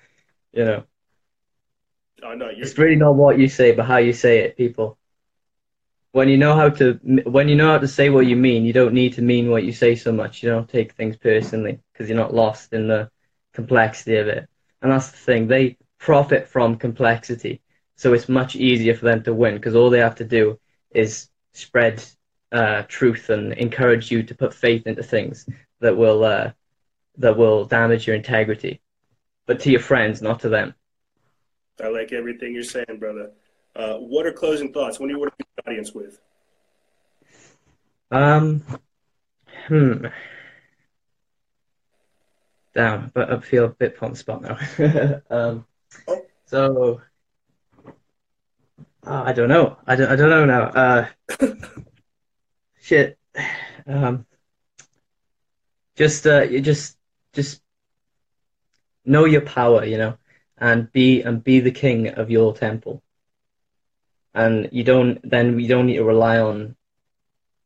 you 0.53 0.65
know, 0.65 0.85
oh 2.23 2.35
no 2.35 2.49
it's 2.51 2.79
really 2.79 2.97
not 2.97 3.15
what 3.15 3.39
you 3.39 3.49
say, 3.49 3.73
but 3.73 3.87
how 3.87 3.99
you 3.99 4.13
say 4.13 4.39
it, 4.39 4.57
people. 4.57 4.99
When 6.13 6.29
you 6.29 6.39
know 6.39 6.55
how 6.57 6.71
to 6.71 6.95
when 7.25 7.49
you 7.49 7.57
know 7.57 7.71
how 7.73 7.79
to 7.79 7.89
say 7.89 8.09
what 8.11 8.27
you 8.27 8.37
mean, 8.37 8.65
you 8.65 8.73
don't 8.73 8.95
need 8.95 9.15
to 9.15 9.23
mean 9.23 9.51
what 9.51 9.65
you 9.65 9.73
say 9.73 9.95
so 9.95 10.13
much. 10.13 10.43
You 10.43 10.51
don't 10.51 10.69
take 10.69 10.93
things 10.95 11.17
personally 11.17 11.81
because 11.93 12.09
you're 12.09 12.19
not 12.19 12.35
lost 12.35 12.73
in 12.73 12.89
the 12.89 13.11
complexity 13.53 14.17
of 14.17 14.27
it. 14.29 14.49
And 14.83 14.91
that's 14.91 15.11
the 15.11 15.19
thing; 15.19 15.47
they 15.47 15.77
profit 16.01 16.49
from 16.49 16.77
complexity, 16.77 17.61
so 17.95 18.13
it's 18.15 18.29
much 18.29 18.57
easier 18.57 18.95
for 18.95 19.05
them 19.05 19.23
to 19.23 19.35
win 19.35 19.55
because 19.55 19.77
all 19.77 19.91
they 19.91 20.01
have 20.01 20.17
to 20.17 20.25
do 20.25 20.59
is 20.91 21.29
spread 21.53 22.03
uh, 22.51 22.83
truth 22.89 23.29
and 23.29 23.53
encourage 23.53 24.11
you 24.11 24.23
to 24.25 24.35
put 24.35 24.53
faith 24.53 24.87
into 24.87 25.03
things 25.03 25.49
that 25.81 25.97
will 25.97 26.25
uh, 26.25 26.51
that 27.19 27.37
will 27.37 27.67
damage 27.67 28.07
your 28.07 28.17
integrity, 28.17 28.81
but 29.47 29.61
to 29.61 29.71
your 29.71 29.81
friends, 29.81 30.23
not 30.23 30.41
to 30.41 30.49
them. 30.49 30.75
I 31.83 31.89
like 31.89 32.13
everything 32.13 32.55
you're 32.55 32.65
saying, 32.65 32.99
brother. 32.99 33.31
Uh, 33.77 33.95
what 33.97 34.27
are 34.27 34.33
closing 34.33 34.73
thoughts? 34.73 34.99
What 34.99 35.07
do 35.07 35.13
you 35.13 35.21
want 35.21 35.33
to 35.39 35.45
the 35.57 35.71
audience 35.71 35.93
with? 35.95 36.19
Um, 38.11 38.65
hmm. 39.69 40.07
Damn, 42.75 43.11
but 43.15 43.33
I 43.33 43.41
feel 43.41 43.67
a 43.67 43.69
bit 43.69 43.97
on 44.03 44.13
the 44.13 44.17
spot 44.17 44.43
now. 44.43 45.21
um. 45.31 45.67
So 46.47 47.01
uh, 49.07 49.23
I 49.27 49.33
don't 49.33 49.49
know. 49.49 49.77
I 49.87 49.97
don't. 49.97 50.11
I 50.11 50.17
don't 50.17 50.31
know 50.31 50.45
now. 50.45 50.63
Uh, 50.65 51.09
shit. 52.81 53.19
Um, 53.87 54.27
just 55.97 56.27
uh, 56.27 56.43
you 56.43 56.61
just 56.61 56.97
just 57.33 57.63
know 59.05 59.25
your 59.25 59.43
power, 59.43 59.85
you 59.85 59.99
know, 59.99 60.19
and 60.59 60.91
be 60.93 61.23
and 61.23 61.43
be 61.43 61.61
the 61.61 61.71
king 61.71 62.09
of 62.09 62.31
your 62.31 62.55
temple. 62.55 63.03
And 64.35 64.69
you 64.71 64.85
don't 64.85 65.19
then 65.29 65.59
you 65.59 65.69
don't 65.69 65.87
need 65.87 65.97
to 65.97 66.05
rely 66.05 66.39
on 66.39 66.77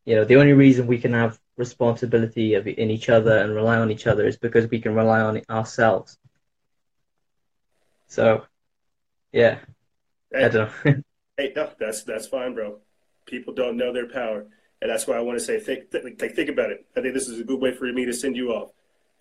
you 0.04 0.16
know, 0.16 0.24
the 0.24 0.36
only 0.36 0.52
reason 0.52 0.86
we 0.86 0.98
can 0.98 1.14
have 1.14 1.38
responsibility 1.56 2.54
of, 2.54 2.66
in 2.66 2.90
each 2.90 3.08
other 3.08 3.38
and 3.38 3.54
rely 3.54 3.78
on 3.78 3.90
each 3.90 4.06
other 4.06 4.26
is 4.26 4.36
because 4.36 4.70
we 4.70 4.80
can 4.80 4.94
rely 4.94 5.20
on 5.20 5.40
ourselves. 5.48 6.18
So, 8.14 8.44
yeah, 9.32 9.58
I 10.32 10.38
Hey, 10.42 10.48
don't 10.48 10.54
know. 10.84 10.94
hey, 11.36 11.52
no, 11.56 11.70
that's 11.80 12.04
that's 12.04 12.28
fine, 12.28 12.54
bro. 12.54 12.78
People 13.26 13.52
don't 13.52 13.76
know 13.76 13.92
their 13.92 14.08
power, 14.08 14.46
and 14.80 14.88
that's 14.88 15.08
why 15.08 15.16
I 15.16 15.20
want 15.20 15.36
to 15.36 15.44
say, 15.44 15.58
think, 15.58 15.90
think, 15.90 16.04
like, 16.22 16.36
think 16.36 16.48
about 16.48 16.70
it. 16.70 16.86
I 16.96 17.00
think 17.00 17.12
this 17.14 17.26
is 17.28 17.40
a 17.40 17.44
good 17.44 17.60
way 17.60 17.72
for 17.74 17.92
me 17.92 18.04
to 18.04 18.12
send 18.12 18.36
you 18.36 18.50
off. 18.52 18.70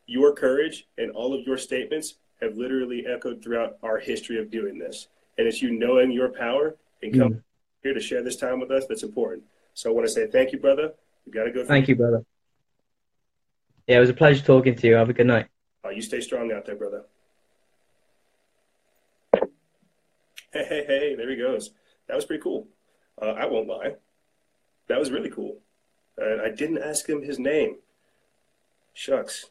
Your 0.06 0.36
courage 0.36 0.86
and 1.00 1.10
all 1.10 1.34
of 1.34 1.42
your 1.48 1.58
statements 1.58 2.18
have 2.40 2.56
literally 2.56 3.08
echoed 3.08 3.44
throughout 3.44 3.78
our 3.82 3.98
history 3.98 4.40
of 4.40 4.52
doing 4.52 4.78
this, 4.78 5.08
and 5.40 5.48
it's 5.48 5.60
you 5.60 5.72
knowing 5.72 6.12
your 6.12 6.30
power 6.30 6.76
and 7.02 7.18
come 7.18 7.34
Mm. 7.34 7.44
here 7.82 7.96
to 7.96 8.00
share 8.00 8.22
this 8.22 8.36
time 8.36 8.60
with 8.60 8.70
us 8.70 8.86
that's 8.88 9.02
important. 9.02 9.44
So 9.74 9.90
I 9.90 9.94
want 9.96 10.06
to 10.06 10.14
say 10.14 10.28
thank 10.28 10.52
you, 10.52 10.60
brother. 10.60 10.94
We 11.26 11.32
got 11.32 11.46
to 11.46 11.52
go. 11.52 11.66
Thank 11.66 11.88
you, 11.88 11.96
brother. 11.96 12.24
Yeah, 13.88 13.98
it 13.98 14.02
was 14.02 14.12
a 14.12 14.14
pleasure 14.14 14.46
talking 14.46 14.76
to 14.76 14.88
you. 14.88 14.94
Have 14.94 15.10
a 15.10 15.14
good 15.14 15.26
night. 15.26 15.48
Uh, 15.84 15.90
you 15.90 16.04
stay 16.04 16.22
strong 16.22 16.52
out 16.52 16.68
there, 16.68 16.76
brother. 16.76 17.06
Hey, 20.54 20.66
hey, 20.70 20.86
hey, 20.86 21.16
there 21.16 21.30
he 21.32 21.36
goes. 21.36 21.72
That 22.08 22.16
was 22.16 22.26
pretty 22.26 22.44
cool. 22.44 22.68
Uh, 23.20 23.32
I 23.32 23.48
won't 23.48 23.68
lie. 23.68 23.96
That 24.88 25.00
was 25.00 25.10
really 25.10 25.32
cool. 25.32 25.58
And 26.18 26.42
I 26.42 26.50
didn't 26.50 26.78
ask 26.78 27.10
him 27.10 27.24
his 27.24 27.40
name. 27.40 27.78
Shucks. 28.94 29.48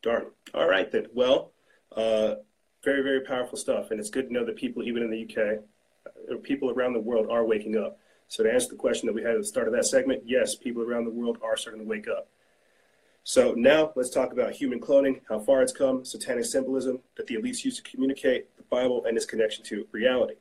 Darn. 0.00 0.26
All 0.54 0.68
right, 0.68 0.90
then. 0.92 1.08
Well, 1.12 1.50
uh, 1.96 2.36
very, 2.84 3.02
very 3.02 3.22
powerful 3.22 3.58
stuff. 3.58 3.90
And 3.90 3.98
it's 3.98 4.10
good 4.10 4.28
to 4.28 4.32
know 4.32 4.44
that 4.44 4.54
people, 4.54 4.84
even 4.84 5.02
in 5.02 5.10
the 5.10 5.24
UK, 5.24 5.64
uh, 6.06 6.36
people 6.44 6.70
around 6.70 6.92
the 6.92 7.00
world 7.00 7.26
are 7.28 7.44
waking 7.44 7.76
up. 7.76 7.98
So, 8.28 8.44
to 8.44 8.52
answer 8.52 8.68
the 8.68 8.76
question 8.76 9.06
that 9.06 9.12
we 9.12 9.22
had 9.22 9.32
at 9.32 9.40
the 9.40 9.46
start 9.46 9.66
of 9.66 9.74
that 9.74 9.86
segment, 9.86 10.22
yes, 10.24 10.54
people 10.54 10.82
around 10.82 11.04
the 11.04 11.10
world 11.10 11.38
are 11.42 11.56
starting 11.56 11.82
to 11.82 11.88
wake 11.88 12.06
up. 12.06 12.28
So 13.26 13.54
now 13.56 13.90
let's 13.96 14.10
talk 14.10 14.32
about 14.32 14.52
human 14.52 14.78
cloning, 14.78 15.22
how 15.30 15.38
far 15.38 15.62
it's 15.62 15.72
come, 15.72 16.04
satanic 16.04 16.44
symbolism 16.44 17.00
that 17.16 17.26
the 17.26 17.36
elites 17.36 17.64
use 17.64 17.76
to 17.76 17.82
communicate 17.82 18.54
the 18.58 18.62
Bible 18.64 19.06
and 19.06 19.16
its 19.16 19.24
connection 19.24 19.64
to 19.64 19.86
reality. 19.92 20.34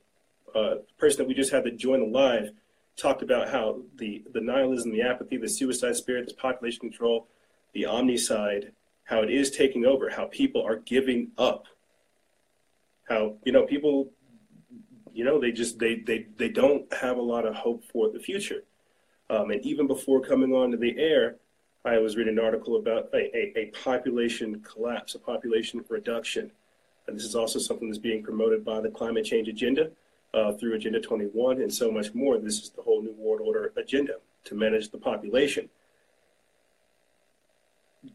Uh, 0.53 0.75
the 0.75 0.84
person 0.97 1.19
that 1.19 1.27
we 1.27 1.34
just 1.34 1.53
had 1.53 1.63
to 1.63 1.71
join 1.71 2.01
the 2.01 2.05
live 2.05 2.51
talked 2.97 3.21
about 3.21 3.49
how 3.49 3.79
the, 3.95 4.21
the 4.34 4.41
nihilism, 4.41 4.91
the 4.91 5.01
apathy, 5.01 5.38
the 5.38 5.47
suicide 5.47 5.95
spirit, 5.95 6.25
this 6.25 6.36
population 6.36 6.81
control, 6.81 7.29
the 7.73 7.84
omnicide, 7.84 8.71
how 9.05 9.21
it 9.21 9.31
is 9.31 9.49
taking 9.49 9.86
over, 9.86 10.09
how 10.09 10.25
people 10.25 10.61
are 10.61 10.75
giving 10.75 11.31
up. 11.38 11.67
How, 13.07 13.36
you 13.45 13.53
know, 13.53 13.65
people, 13.65 14.11
you 15.13 15.23
know, 15.23 15.39
they 15.39 15.53
just, 15.53 15.79
they, 15.79 15.99
they, 15.99 16.27
they 16.38 16.49
don't 16.49 16.93
have 16.93 17.15
a 17.15 17.21
lot 17.21 17.45
of 17.45 17.55
hope 17.55 17.86
for 17.86 18.09
the 18.09 18.19
future. 18.19 18.65
Um, 19.29 19.51
and 19.51 19.65
even 19.65 19.88
before 19.88 20.19
coming 20.19 20.51
onto 20.51 20.77
the 20.77 20.97
air, 20.97 21.38
I 21.86 21.97
was 21.97 22.15
reading 22.15 22.38
an 22.38 22.43
article 22.43 22.77
about 22.77 23.09
a, 23.13 23.36
a, 23.36 23.53
a 23.57 23.65
population 23.84 24.61
collapse, 24.61 25.15
a 25.15 25.19
population 25.19 25.84
reduction. 25.89 26.51
And 27.07 27.17
this 27.17 27.25
is 27.25 27.36
also 27.36 27.59
something 27.59 27.89
that's 27.89 27.99
being 27.99 28.23
promoted 28.23 28.63
by 28.63 28.79
the 28.79 28.89
climate 28.89 29.25
change 29.25 29.49
agenda 29.49 29.91
uh, 30.34 30.53
through 30.53 30.75
Agenda 30.75 31.01
21 31.01 31.61
and 31.61 31.73
so 31.73 31.91
much 31.91 32.13
more. 32.13 32.38
This 32.38 32.59
is 32.59 32.69
the 32.69 32.81
whole 32.81 33.01
New 33.01 33.13
World 33.17 33.41
Order 33.41 33.73
agenda 33.75 34.15
to 34.45 34.55
manage 34.55 34.89
the 34.91 34.97
population. 34.97 35.69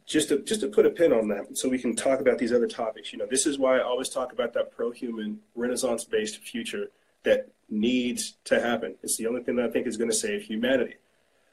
just 0.06 0.28
to 0.28 0.40
just 0.40 0.60
to 0.60 0.68
put 0.68 0.86
a 0.86 0.90
pin 0.90 1.12
on 1.12 1.28
that, 1.28 1.56
so 1.56 1.68
we 1.68 1.78
can 1.78 1.94
talk 1.94 2.20
about 2.20 2.38
these 2.38 2.52
other 2.52 2.66
topics. 2.66 3.12
You 3.12 3.18
know, 3.18 3.26
this 3.26 3.46
is 3.46 3.58
why 3.58 3.78
I 3.78 3.82
always 3.82 4.08
talk 4.08 4.32
about 4.32 4.52
that 4.54 4.70
pro-human, 4.70 5.40
Renaissance-based 5.54 6.38
future 6.38 6.90
that 7.24 7.48
needs 7.70 8.36
to 8.44 8.60
happen. 8.60 8.96
It's 9.02 9.16
the 9.16 9.26
only 9.26 9.42
thing 9.42 9.56
that 9.56 9.66
I 9.66 9.70
think 9.70 9.86
is 9.86 9.96
going 9.96 10.10
to 10.10 10.16
save 10.16 10.42
humanity. 10.42 10.96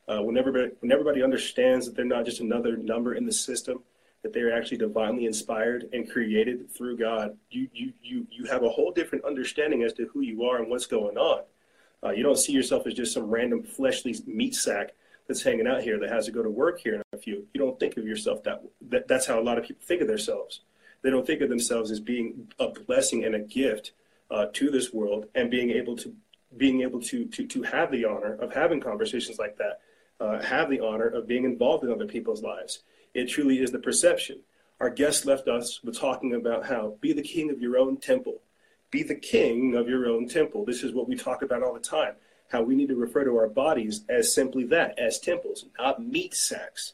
Uh, 0.08 0.22
when 0.22 0.38
everybody 0.38 0.70
when 0.80 0.92
everybody 0.92 1.24
understands 1.24 1.86
that 1.86 1.96
they're 1.96 2.06
not 2.06 2.26
just 2.26 2.40
another 2.40 2.78
number 2.78 3.16
in 3.16 3.26
the 3.26 3.32
system, 3.32 3.82
that 4.22 4.34
they're 4.34 4.56
actually 4.56 4.78
divinely 4.78 5.26
inspired 5.26 5.90
and 5.94 6.10
created 6.10 6.70
through 6.72 6.98
God, 6.98 7.38
you 7.50 7.68
you 7.74 7.94
you 8.04 8.28
you 8.30 8.46
have 8.46 8.64
a 8.64 8.70
whole 8.70 8.92
different 8.92 9.26
understanding 9.26 9.84
as 9.84 9.94
to 9.94 10.08
who 10.14 10.22
you 10.22 10.44
are 10.44 10.58
and 10.58 10.70
what's 10.70 10.86
going 10.86 11.18
on. 11.18 11.44
Uh, 12.04 12.12
you 12.12 12.24
don't 12.24 12.38
see 12.38 12.54
yourself 12.54 12.86
as 12.86 12.94
just 12.94 13.14
some 13.14 13.26
random 13.26 13.64
fleshly 13.64 14.16
meat 14.28 14.54
sack 14.54 14.94
that's 15.28 15.42
hanging 15.42 15.68
out 15.68 15.82
here 15.82 16.00
that 16.00 16.12
has 16.12 16.26
to 16.26 16.32
go 16.32 16.44
to 16.44 16.50
work 16.50 16.80
here 16.80 16.96
in 16.96 17.02
a 17.14 17.18
few. 17.18 17.48
You 17.54 17.60
don't 17.60 17.80
think 17.80 17.98
of 17.98 18.06
yourself 18.06 18.44
that, 18.44 18.62
that 18.90 19.08
that's 19.08 19.26
how 19.26 19.40
a 19.40 19.42
lot 19.42 19.58
of 19.58 19.66
people 19.66 19.84
think 19.86 20.02
of 20.02 20.08
themselves. 20.08 20.62
They 21.02 21.10
don't 21.10 21.26
think 21.26 21.42
of 21.42 21.50
themselves 21.50 21.92
as 21.92 22.00
being 22.00 22.52
a 22.60 22.70
blessing 22.70 23.26
and 23.26 23.36
a 23.36 23.40
gift 23.40 23.94
uh, 24.30 24.48
to 24.54 24.70
this 24.70 24.94
world 24.94 25.26
and 25.36 25.50
being 25.50 25.72
able 25.72 25.96
to 25.98 26.16
being 26.58 26.82
able 26.82 27.02
to, 27.02 27.26
to 27.26 27.46
to 27.48 27.64
have 27.64 27.92
the 27.92 28.06
honor 28.06 28.36
of 28.36 28.54
having 28.54 28.80
conversations 28.80 29.38
like 29.40 29.58
that, 29.58 29.82
uh, 30.20 30.42
have 30.42 30.70
the 30.70 30.80
honor 30.80 31.08
of 31.08 31.28
being 31.28 31.46
involved 31.46 31.84
in 31.84 31.92
other 31.92 32.08
people's 32.08 32.44
lives. 32.44 32.84
It 33.14 33.26
truly 33.26 33.62
is 33.62 33.72
the 33.72 33.80
perception. 33.80 34.40
Our 34.80 34.90
guest 34.90 35.26
left 35.26 35.48
us 35.48 35.82
with 35.84 35.98
talking 35.98 36.34
about 36.34 36.66
how 36.66 36.98
be 37.02 37.14
the 37.14 37.22
king 37.22 37.50
of 37.50 37.62
your 37.62 37.78
own 37.78 37.98
temple, 37.98 38.42
be 38.92 39.04
the 39.04 39.16
king 39.16 39.76
of 39.76 39.88
your 39.88 40.08
own 40.08 40.28
temple. 40.28 40.66
This 40.66 40.84
is 40.84 40.94
what 40.94 41.08
we 41.08 41.16
talk 41.16 41.42
about 41.42 41.64
all 41.64 41.74
the 41.74 41.80
time 41.80 42.16
how 42.50 42.62
we 42.62 42.76
need 42.76 42.90
to 42.90 42.96
refer 42.96 43.24
to 43.24 43.38
our 43.38 43.48
bodies 43.48 44.04
as 44.08 44.34
simply 44.34 44.66
that, 44.66 44.98
as 45.00 45.20
temples, 45.20 45.66
not 45.78 46.04
meat 46.04 46.34
sacks. 46.34 46.94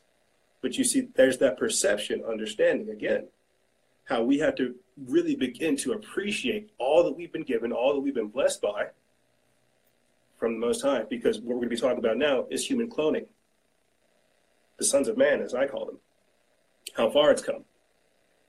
But 0.61 0.77
you 0.77 0.83
see, 0.83 1.09
there's 1.15 1.39
that 1.39 1.57
perception, 1.57 2.23
understanding 2.27 2.89
again, 2.89 3.27
how 4.05 4.23
we 4.23 4.39
have 4.39 4.55
to 4.55 4.75
really 5.07 5.35
begin 5.35 5.75
to 5.77 5.93
appreciate 5.93 6.71
all 6.77 7.03
that 7.03 7.15
we've 7.15 7.31
been 7.31 7.43
given, 7.43 7.71
all 7.71 7.93
that 7.93 7.99
we've 7.99 8.13
been 8.13 8.27
blessed 8.27 8.61
by 8.61 8.87
from 10.41 10.59
the 10.59 10.65
Most 10.65 10.81
High, 10.81 11.03
because 11.03 11.37
what 11.37 11.49
we're 11.49 11.53
going 11.57 11.69
to 11.69 11.75
be 11.75 11.79
talking 11.79 11.99
about 11.99 12.17
now 12.17 12.47
is 12.49 12.65
human 12.65 12.89
cloning. 12.89 13.27
The 14.79 14.85
sons 14.85 15.07
of 15.07 15.15
man, 15.15 15.39
as 15.39 15.53
I 15.53 15.67
call 15.67 15.85
them. 15.85 15.99
How 16.95 17.11
far 17.11 17.29
it's 17.29 17.43
come. 17.43 17.63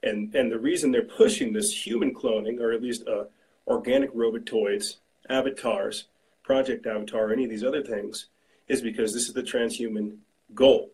And, 0.03 0.35
and 0.35 0.51
the 0.51 0.59
reason 0.59 0.91
they're 0.91 1.03
pushing 1.03 1.53
this 1.53 1.87
human 1.87 2.15
cloning, 2.15 2.61
or 2.61 2.73
at 2.73 2.83
least 2.83 3.07
uh, 3.07 3.25
organic 3.67 4.13
robotoids, 4.15 4.97
avatars, 5.29 6.07
Project 6.43 6.87
Avatar 6.87 7.29
or 7.29 7.33
any 7.33 7.45
of 7.45 7.51
these 7.51 7.63
other 7.63 7.83
things 7.83 8.27
is 8.69 8.81
because 8.81 9.13
this 9.13 9.29
is 9.29 9.35
the 9.35 9.43
transhuman 9.43 10.17
goal. 10.55 10.91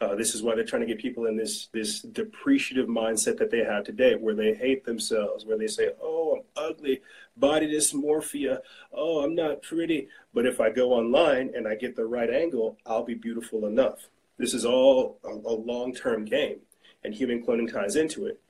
Uh, 0.00 0.14
this 0.14 0.34
is 0.34 0.42
why 0.42 0.54
they're 0.54 0.64
trying 0.64 0.82
to 0.82 0.86
get 0.86 0.98
people 0.98 1.26
in 1.26 1.36
this 1.36 1.68
this 1.72 2.02
depreciative 2.02 2.86
mindset 2.86 3.36
that 3.36 3.50
they 3.50 3.64
have 3.64 3.84
today, 3.84 4.14
where 4.14 4.34
they 4.34 4.54
hate 4.54 4.84
themselves, 4.84 5.44
where 5.44 5.58
they 5.58 5.66
say, 5.66 5.90
"Oh, 6.00 6.36
I'm 6.36 6.42
ugly, 6.70 7.02
body 7.36 7.66
dysmorphia. 7.66 8.60
Oh, 8.92 9.24
I'm 9.24 9.34
not 9.34 9.62
pretty." 9.62 10.08
But 10.32 10.46
if 10.46 10.60
I 10.60 10.70
go 10.70 10.92
online 10.92 11.52
and 11.54 11.66
I 11.66 11.74
get 11.74 11.96
the 11.96 12.06
right 12.06 12.30
angle, 12.30 12.76
I'll 12.86 13.04
be 13.04 13.14
beautiful 13.14 13.66
enough. 13.66 14.08
This 14.36 14.54
is 14.54 14.64
all 14.64 15.18
a, 15.24 15.30
a 15.30 15.54
long-term 15.54 16.26
game, 16.26 16.60
and 17.02 17.12
human 17.12 17.44
cloning 17.44 17.72
ties 17.72 17.96
into 17.96 18.26
it. 18.26 18.40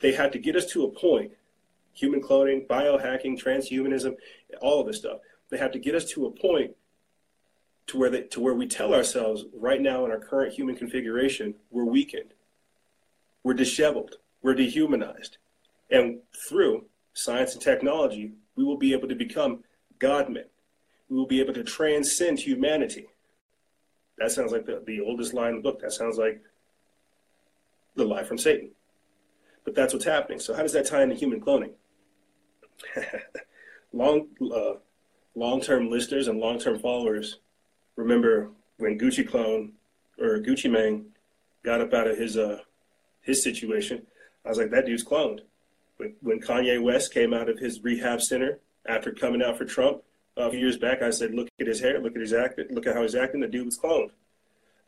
They 0.00 0.12
had 0.12 0.32
to 0.32 0.38
get 0.38 0.54
us 0.56 0.66
to 0.72 0.84
a 0.84 0.90
point. 0.90 1.32
Human 1.94 2.20
cloning, 2.20 2.66
biohacking, 2.66 3.42
transhumanism, 3.42 4.16
all 4.60 4.80
of 4.80 4.86
this 4.86 4.98
stuff 4.98 5.20
they 5.50 5.58
have 5.58 5.72
to 5.72 5.78
get 5.78 5.94
us 5.94 6.04
to 6.06 6.26
a 6.26 6.30
point 6.30 6.74
to 7.90 7.98
where 7.98 8.10
they, 8.10 8.22
to 8.22 8.40
where 8.40 8.54
we 8.54 8.68
tell 8.68 8.94
ourselves 8.94 9.44
right 9.52 9.80
now 9.80 10.04
in 10.04 10.12
our 10.12 10.20
current 10.20 10.54
human 10.54 10.76
configuration 10.76 11.54
we're 11.70 11.84
weakened, 11.84 12.32
we're 13.42 13.54
disheveled, 13.54 14.16
we're 14.42 14.54
dehumanized, 14.54 15.38
and 15.90 16.20
through 16.48 16.84
science 17.14 17.54
and 17.54 17.62
technology 17.62 18.32
we 18.54 18.62
will 18.62 18.76
be 18.76 18.92
able 18.92 19.08
to 19.08 19.16
become 19.16 19.64
godmen. 19.98 20.44
We 21.08 21.16
will 21.16 21.26
be 21.26 21.40
able 21.40 21.54
to 21.54 21.64
transcend 21.64 22.38
humanity. 22.38 23.08
That 24.18 24.30
sounds 24.30 24.52
like 24.52 24.66
the, 24.66 24.84
the 24.86 25.00
oldest 25.00 25.34
line 25.34 25.50
in 25.50 25.56
the 25.56 25.62
book. 25.62 25.80
That 25.80 25.92
sounds 25.92 26.16
like 26.16 26.40
the 27.96 28.04
lie 28.04 28.22
from 28.22 28.38
Satan. 28.38 28.70
But 29.64 29.74
that's 29.74 29.92
what's 29.92 30.04
happening. 30.04 30.38
So 30.38 30.54
how 30.54 30.62
does 30.62 30.74
that 30.74 30.86
tie 30.86 31.02
into 31.02 31.16
human 31.16 31.40
cloning? 31.40 31.72
Long, 33.92 34.28
uh, 34.40 34.74
long-term 35.34 35.90
listeners 35.90 36.28
and 36.28 36.38
long-term 36.38 36.78
followers 36.78 37.38
remember 37.96 38.50
when 38.78 38.98
Gucci 38.98 39.26
Clone 39.28 39.72
or 40.18 40.38
Gucci 40.38 40.70
Mane 40.70 41.06
got 41.62 41.80
up 41.80 41.92
out 41.92 42.06
of 42.08 42.18
his 42.18 42.36
uh, 42.36 42.60
his 43.20 43.42
situation. 43.42 44.06
I 44.44 44.48
was 44.48 44.58
like, 44.58 44.70
that 44.70 44.86
dude's 44.86 45.04
cloned. 45.04 45.40
When, 45.98 46.14
when 46.22 46.40
Kanye 46.40 46.82
West 46.82 47.12
came 47.12 47.34
out 47.34 47.48
of 47.48 47.58
his 47.58 47.82
rehab 47.82 48.22
center 48.22 48.58
after 48.86 49.12
coming 49.12 49.42
out 49.42 49.58
for 49.58 49.64
Trump 49.64 50.02
a 50.36 50.50
few 50.50 50.58
years 50.58 50.78
back, 50.78 51.02
I 51.02 51.10
said, 51.10 51.34
look 51.34 51.48
at 51.60 51.66
his 51.66 51.80
hair, 51.80 52.00
look 52.00 52.14
at 52.14 52.20
his 52.20 52.32
act, 52.32 52.58
look 52.70 52.86
at 52.86 52.94
how 52.94 53.02
he's 53.02 53.14
acting. 53.14 53.40
The 53.40 53.48
dude 53.48 53.66
was 53.66 53.78
cloned. 53.78 54.10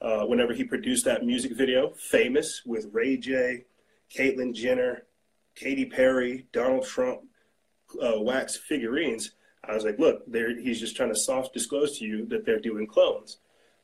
Uh, 0.00 0.24
whenever 0.24 0.53
he 0.53 0.64
produced 0.64 1.05
that 1.05 1.24
music 1.24 1.53
video, 1.53 1.90
famous 1.90 2.62
with 2.64 2.88
Ray 2.92 3.16
J, 3.16 3.64
Caitlyn 4.12 4.55
Jenner, 4.55 5.05
Katy 5.55 5.84
Perry, 5.84 6.46
Donald 6.53 6.86
Trump, 6.86 7.20
uh, 8.03 8.18
wax 8.20 8.57
figurines, 8.57 9.32
I 9.64 9.74
was 9.74 9.84
like, 9.84 9.98
look, 9.98 10.24
he's 10.32 10.80
just 10.80 10.96
trying 10.96 11.10
to 11.10 11.18
soft 11.18 11.54
disclose 11.54 11.98
to 11.98 12.04
you 12.04 12.26
that 12.26 12.44
they're 12.44 12.58
doing 12.58 12.86
clones. 12.86 13.38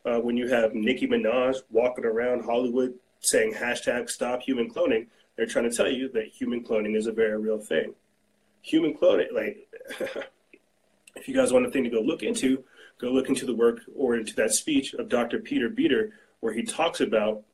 Uh, 0.05 0.19
when 0.19 0.37
you 0.37 0.49
have 0.49 0.75
Nicki 0.75 1.07
Minaj 1.07 1.57
walking 1.71 2.05
around 2.05 2.45
Hollywood 2.45 2.95
saying 3.21 3.55
hashtag 3.55 4.11
stop 4.11 4.43
human 4.43 4.71
cloning, 4.71 5.07
they're 5.37 5.47
trying 5.47 5.71
to 5.71 5.77
tell 5.77 5.89
you 5.89 6.09
that 6.13 6.29
human 6.29 6.65
cloning 6.65 6.97
is 6.97 7.07
a 7.07 7.13
very 7.13 7.39
real 7.39 7.59
thing. 7.59 7.95
Human 8.63 8.95
cloning, 8.95 9.33
like, 9.33 9.69
if 11.15 11.29
you 11.29 11.35
guys 11.35 11.53
want 11.53 11.67
a 11.67 11.71
thing 11.71 11.85
to 11.85 11.91
go 11.91 12.01
look 12.01 12.23
into, 12.23 12.65
go 13.01 13.11
look 13.11 13.29
into 13.29 13.47
the 13.47 13.55
work 13.55 13.81
or 13.95 14.17
into 14.17 14.35
that 14.35 14.53
speech 14.53 14.95
of 14.95 15.09
Dr. 15.09 15.39
Peter 15.39 15.69
Beter, 15.69 16.13
where 16.41 16.53
he 16.53 16.63
talks 16.63 17.01
about 17.01 17.45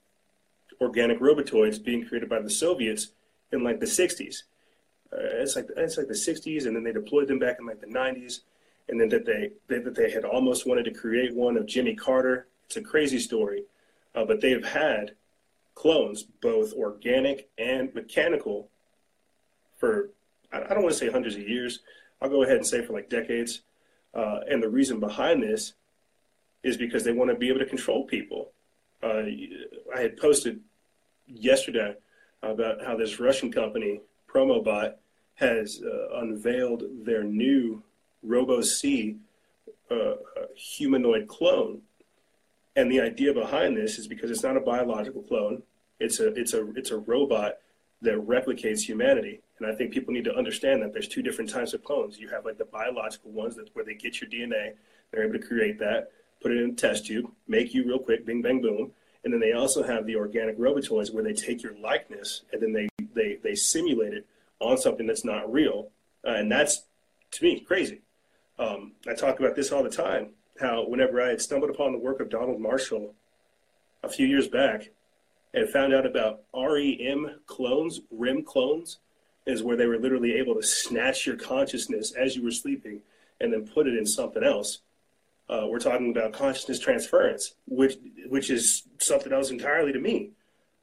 organic 0.80 1.20
robotoids 1.20 1.82
being 1.82 2.06
created 2.06 2.28
by 2.28 2.40
the 2.40 2.50
Soviets 2.50 3.08
in 3.52 3.62
like 3.62 3.80
the 3.80 3.86
60s 3.86 4.36
uh, 4.36 4.53
it's 5.16 5.56
like 5.56 5.68
it's 5.76 5.96
like 5.96 6.08
the 6.08 6.14
60s, 6.14 6.66
and 6.66 6.74
then 6.74 6.84
they 6.84 6.92
deployed 6.92 7.28
them 7.28 7.38
back 7.38 7.56
in 7.58 7.66
like 7.66 7.80
the 7.80 7.86
90s, 7.86 8.40
and 8.88 9.00
then 9.00 9.08
that 9.10 9.26
they, 9.26 9.50
they 9.68 9.78
that 9.78 9.94
they 9.94 10.10
had 10.10 10.24
almost 10.24 10.66
wanted 10.66 10.84
to 10.84 10.92
create 10.92 11.34
one 11.34 11.56
of 11.56 11.66
Jimmy 11.66 11.94
Carter. 11.94 12.48
It's 12.66 12.76
a 12.76 12.82
crazy 12.82 13.18
story, 13.18 13.64
uh, 14.14 14.24
but 14.24 14.40
they 14.40 14.50
have 14.50 14.64
had 14.64 15.12
clones, 15.74 16.22
both 16.22 16.72
organic 16.72 17.48
and 17.58 17.94
mechanical, 17.94 18.68
for 19.76 20.10
I, 20.52 20.62
I 20.62 20.68
don't 20.68 20.82
want 20.82 20.92
to 20.92 20.98
say 20.98 21.10
hundreds 21.10 21.36
of 21.36 21.48
years. 21.48 21.80
I'll 22.20 22.30
go 22.30 22.42
ahead 22.42 22.56
and 22.56 22.66
say 22.66 22.84
for 22.84 22.92
like 22.92 23.10
decades. 23.10 23.62
Uh, 24.14 24.40
and 24.48 24.62
the 24.62 24.68
reason 24.68 25.00
behind 25.00 25.42
this 25.42 25.74
is 26.62 26.76
because 26.76 27.04
they 27.04 27.12
want 27.12 27.30
to 27.30 27.36
be 27.36 27.48
able 27.48 27.58
to 27.58 27.66
control 27.66 28.04
people. 28.04 28.52
Uh, 29.02 29.24
I 29.94 30.00
had 30.00 30.16
posted 30.16 30.60
yesterday 31.26 31.96
about 32.42 32.84
how 32.84 32.96
this 32.96 33.20
Russian 33.20 33.52
company, 33.52 34.00
Promobot, 34.32 34.94
has 35.36 35.80
uh, 35.84 36.18
unveiled 36.18 36.84
their 37.04 37.24
new 37.24 37.82
Robo 38.22 38.62
C 38.62 39.16
uh, 39.90 40.14
humanoid 40.54 41.28
clone. 41.28 41.82
And 42.76 42.90
the 42.90 43.00
idea 43.00 43.32
behind 43.32 43.76
this 43.76 43.98
is 43.98 44.08
because 44.08 44.30
it's 44.30 44.42
not 44.42 44.56
a 44.56 44.60
biological 44.60 45.22
clone; 45.22 45.62
it's 46.00 46.20
a 46.20 46.28
it's 46.34 46.54
a 46.54 46.72
it's 46.74 46.90
a 46.90 46.96
robot 46.96 47.58
that 48.02 48.14
replicates 48.26 48.80
humanity. 48.80 49.40
And 49.58 49.68
I 49.68 49.74
think 49.74 49.92
people 49.92 50.12
need 50.12 50.24
to 50.24 50.34
understand 50.34 50.82
that 50.82 50.92
there's 50.92 51.08
two 51.08 51.22
different 51.22 51.50
types 51.50 51.74
of 51.74 51.84
clones. 51.84 52.18
You 52.18 52.28
have 52.28 52.44
like 52.44 52.58
the 52.58 52.64
biological 52.64 53.30
ones 53.30 53.54
that 53.56 53.68
where 53.74 53.84
they 53.84 53.94
get 53.94 54.20
your 54.20 54.28
DNA, 54.28 54.74
they're 55.10 55.22
able 55.22 55.38
to 55.38 55.46
create 55.46 55.78
that, 55.78 56.10
put 56.42 56.50
it 56.50 56.60
in 56.60 56.70
a 56.70 56.74
test 56.74 57.06
tube, 57.06 57.30
make 57.46 57.72
you 57.72 57.86
real 57.86 58.00
quick, 58.00 58.26
bing 58.26 58.42
bang 58.42 58.60
boom. 58.60 58.92
And 59.22 59.32
then 59.32 59.40
they 59.40 59.52
also 59.52 59.82
have 59.82 60.04
the 60.04 60.16
organic 60.16 60.58
robotoids 60.58 61.12
where 61.12 61.24
they 61.24 61.32
take 61.32 61.62
your 61.62 61.78
likeness 61.78 62.42
and 62.52 62.60
then 62.60 62.72
they 62.72 62.88
they 63.14 63.38
they 63.42 63.54
simulate 63.54 64.14
it 64.14 64.26
on 64.60 64.78
something 64.78 65.06
that's 65.06 65.24
not 65.24 65.52
real. 65.52 65.90
Uh, 66.26 66.34
and 66.34 66.50
that's, 66.50 66.84
to 67.32 67.44
me, 67.44 67.60
crazy. 67.60 68.02
Um, 68.58 68.92
I 69.08 69.14
talk 69.14 69.40
about 69.40 69.56
this 69.56 69.72
all 69.72 69.82
the 69.82 69.90
time 69.90 70.30
how, 70.60 70.86
whenever 70.86 71.20
I 71.20 71.30
had 71.30 71.40
stumbled 71.40 71.70
upon 71.70 71.92
the 71.92 71.98
work 71.98 72.20
of 72.20 72.30
Donald 72.30 72.60
Marshall 72.60 73.14
a 74.02 74.08
few 74.08 74.26
years 74.26 74.48
back 74.48 74.90
and 75.52 75.68
found 75.68 75.94
out 75.94 76.06
about 76.06 76.42
REM 76.54 77.40
clones, 77.46 78.00
REM 78.10 78.44
clones, 78.44 78.98
is 79.46 79.62
where 79.62 79.76
they 79.76 79.86
were 79.86 79.98
literally 79.98 80.34
able 80.34 80.54
to 80.54 80.62
snatch 80.62 81.26
your 81.26 81.36
consciousness 81.36 82.12
as 82.12 82.34
you 82.36 82.42
were 82.42 82.50
sleeping 82.50 83.00
and 83.40 83.52
then 83.52 83.66
put 83.66 83.86
it 83.86 83.96
in 83.96 84.06
something 84.06 84.42
else. 84.42 84.80
Uh, 85.48 85.66
we're 85.68 85.78
talking 85.78 86.10
about 86.10 86.32
consciousness 86.32 86.78
transference, 86.78 87.54
which 87.66 87.96
which 88.28 88.48
is 88.48 88.84
something 88.98 89.32
else 89.32 89.50
entirely 89.50 89.92
to 89.92 89.98
me. 89.98 90.30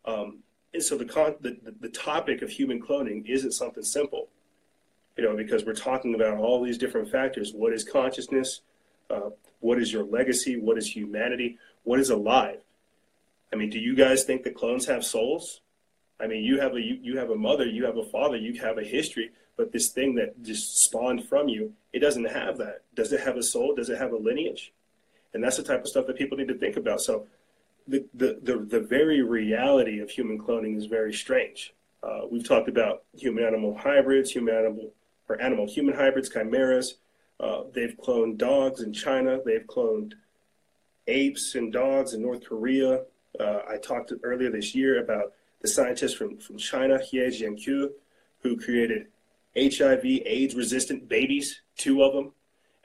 Um, 0.06 0.44
and 0.74 0.84
so 0.84 0.98
the, 0.98 1.06
con- 1.06 1.36
the, 1.42 1.58
the 1.80 1.90
topic 1.90 2.42
of 2.42 2.50
human 2.50 2.82
cloning 2.82 3.26
isn't 3.28 3.52
something 3.52 3.84
simple, 3.84 4.30
you 5.18 5.24
know, 5.24 5.36
because 5.36 5.66
we're 5.66 5.74
talking 5.74 6.16
about 6.16 6.38
all 6.38 6.64
these 6.64 6.78
different 6.78 7.10
factors. 7.10 7.52
What 7.54 7.74
is 7.74 7.84
consciousness? 7.84 8.62
Uh, 9.10 9.32
what 9.60 9.80
is 9.80 9.92
your 9.92 10.04
legacy? 10.04 10.58
What 10.58 10.78
is 10.78 10.96
humanity? 10.96 11.58
What 11.84 12.00
is 12.00 12.10
alive? 12.10 12.62
I 13.52 13.58
mean, 13.58 13.70
do 13.70 13.80
you 13.80 13.96
guys 13.96 14.24
think 14.24 14.44
the 14.44 14.52
clones 14.52 14.86
have 14.86 15.04
souls? 15.04 15.62
I 16.20 16.28
mean, 16.28 16.44
you 16.44 16.60
have 16.60 16.76
a 16.76 16.82
you, 16.82 16.98
you 17.02 17.18
have 17.18 17.32
a 17.32 17.36
mother, 17.36 17.66
you 17.66 17.86
have 17.86 17.98
a 17.98 18.06
father, 18.06 18.38
you 18.38 18.62
have 18.62 18.78
a 18.78 18.84
history, 18.84 19.32
but 19.58 19.72
this 19.72 19.90
thing 19.90 20.16
that 20.16 20.42
just 20.44 20.84
spawned 20.84 21.28
from 21.28 21.50
you, 21.50 21.74
it 21.92 22.00
doesn't 22.00 22.26
have 22.26 22.58
that. 22.60 22.84
Does 22.96 23.12
it 23.12 23.22
have 23.22 23.38
a 23.38 23.44
soul? 23.44 23.76
Does 23.76 23.90
it 23.90 23.98
have 23.98 24.14
a 24.14 24.18
lineage? 24.18 24.72
And 25.34 25.44
that's 25.44 25.58
the 25.58 25.64
type 25.64 25.82
of 25.82 25.88
stuff 25.88 26.08
that 26.08 26.18
people 26.18 26.38
need 26.38 26.48
to 26.50 26.58
think 26.58 26.78
about. 26.78 27.02
So 27.02 27.28
the 27.92 28.08
the 28.14 28.40
the, 28.42 28.58
the 28.66 28.80
very 28.80 29.22
reality 29.22 30.00
of 30.00 30.10
human 30.10 30.40
cloning 30.40 30.78
is 30.78 30.86
very 30.86 31.14
strange. 31.14 31.74
Uh, 32.02 32.22
we've 32.32 32.48
talked 32.48 32.70
about 32.70 33.04
human 33.16 33.44
animal 33.44 33.78
hybrids, 33.78 34.32
human 34.32 34.56
animal 34.56 34.92
or 35.30 35.40
animal 35.42 35.68
human 35.68 35.94
hybrids, 35.94 36.30
chimeras. 36.30 36.96
Uh, 37.40 37.64
they've 37.74 37.98
cloned 37.98 38.38
dogs 38.38 38.82
in 38.82 38.94
China. 38.94 39.40
They've 39.46 39.66
cloned 39.68 40.14
apes 41.08 41.56
and 41.56 41.72
dogs 41.74 42.14
in 42.14 42.22
North 42.22 42.46
Korea. 42.46 43.04
Uh, 43.40 43.60
I 43.70 43.78
talked 43.78 44.14
earlier 44.24 44.50
this 44.50 44.74
year 44.74 45.04
about 45.04 45.34
the 45.62 45.68
scientist 45.68 46.18
from, 46.18 46.38
from 46.38 46.58
China, 46.58 47.00
He 47.00 47.18
Jiankui, 47.18 47.90
who 48.42 48.58
created 48.58 49.08
HIV 49.56 50.06
AIDS 50.26 50.56
resistant 50.56 51.08
babies, 51.10 51.62
two 51.78 52.04
of 52.04 52.14
them. 52.14 52.32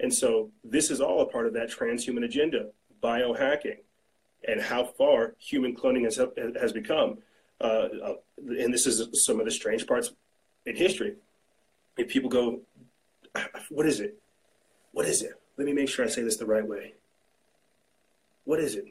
And 0.01 0.13
so 0.13 0.51
this 0.65 0.91
is 0.91 1.01
all 1.01 1.23
a 1.23 1.27
part 1.27 1.47
of 1.47 1.55
that 1.55 1.71
transhuman 1.71 2.25
agenda, 2.25 2.69
biohacking, 3.03 3.79
and 4.47 4.61
how 4.61 4.85
far 4.85 5.35
human 5.39 5.75
cloning 5.75 6.05
has, 6.05 6.21
has 6.61 6.73
become. 6.73 7.19
Uh, 7.61 7.89
uh, 8.05 8.15
and 8.39 8.73
this 8.73 8.87
is 8.87 9.25
some 9.25 9.41
of 9.41 9.47
the 9.47 9.51
strange 9.51 9.87
parts 9.87 10.13
in 10.65 10.77
history. 10.77 11.15
If 11.97 12.09
people 12.09 12.31
go, 12.31 12.61
what 13.71 13.87
is 13.87 14.01
it? 14.01 14.19
What 14.93 15.07
is 15.07 15.23
it? 15.23 15.33
Let 15.57 15.67
me 15.67 15.73
make 15.73 15.89
sure 15.89 16.05
I 16.05 16.09
say 16.09 16.23
this 16.23 16.37
the 16.37 16.47
right 16.47 16.67
way. 16.67 16.95
What 18.45 18.61
is 18.61 18.75
it? 18.77 18.85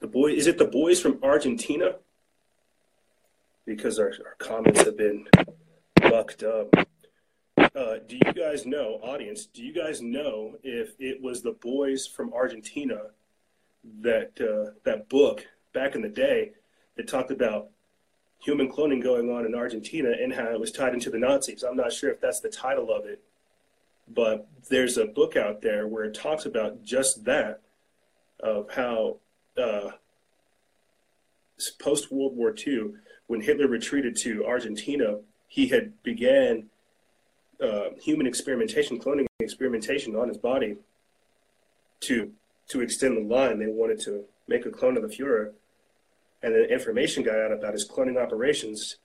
The 0.00 0.08
boy 0.08 0.32
is 0.32 0.48
it 0.48 0.58
the 0.58 0.64
boys 0.66 1.00
from 1.00 1.18
Argentina? 1.22 1.96
Because 3.64 4.00
our, 4.00 4.12
our 4.26 4.34
comments 4.38 4.82
have 4.82 4.98
been 4.98 5.26
mucked 6.02 6.42
up. 6.42 6.74
Uh, 7.56 7.96
do 8.06 8.16
you 8.16 8.32
guys 8.32 8.66
know, 8.66 8.98
audience? 9.02 9.46
Do 9.46 9.62
you 9.62 9.72
guys 9.72 10.02
know 10.02 10.56
if 10.64 10.94
it 10.98 11.22
was 11.22 11.42
the 11.42 11.52
boys 11.52 12.06
from 12.06 12.34
Argentina 12.34 12.98
that 14.00 14.32
uh, 14.40 14.72
that 14.84 15.08
book 15.08 15.46
back 15.72 15.94
in 15.94 16.02
the 16.02 16.08
day 16.08 16.52
that 16.96 17.08
talked 17.08 17.30
about 17.30 17.68
human 18.38 18.70
cloning 18.70 19.02
going 19.02 19.30
on 19.30 19.46
in 19.46 19.54
Argentina 19.54 20.10
and 20.10 20.32
how 20.32 20.52
it 20.52 20.60
was 20.60 20.72
tied 20.72 20.94
into 20.94 21.10
the 21.10 21.18
Nazis? 21.18 21.62
I'm 21.62 21.76
not 21.76 21.92
sure 21.92 22.10
if 22.10 22.20
that's 22.20 22.40
the 22.40 22.48
title 22.48 22.92
of 22.92 23.06
it, 23.06 23.22
but 24.08 24.48
there's 24.68 24.98
a 24.98 25.06
book 25.06 25.36
out 25.36 25.62
there 25.62 25.86
where 25.86 26.04
it 26.04 26.14
talks 26.14 26.44
about 26.46 26.82
just 26.82 27.24
that 27.24 27.60
of 28.40 28.70
how 28.70 29.18
uh, 29.56 29.90
post 31.78 32.10
World 32.10 32.36
War 32.36 32.54
II, 32.54 32.92
when 33.26 33.40
Hitler 33.40 33.68
retreated 33.68 34.16
to 34.18 34.44
Argentina, 34.44 35.18
he 35.46 35.68
had 35.68 36.02
began 36.02 36.66
uh, 37.62 37.90
human 38.00 38.26
experimentation, 38.26 38.98
cloning 38.98 39.26
experimentation 39.38 40.16
on 40.16 40.28
his 40.28 40.38
body 40.38 40.76
to 42.00 42.32
to 42.72 42.80
extend 42.80 43.16
the 43.16 43.34
line. 43.34 43.58
They 43.58 43.66
wanted 43.66 44.00
to 44.00 44.24
make 44.48 44.66
a 44.66 44.70
clone 44.70 44.96
of 44.96 45.02
the 45.02 45.14
Fuhrer, 45.14 45.52
and 46.42 46.54
the 46.54 46.64
information 46.64 47.22
got 47.22 47.38
out 47.38 47.52
about 47.52 47.74
his 47.74 47.88
cloning 47.88 48.20
operations 48.20 48.96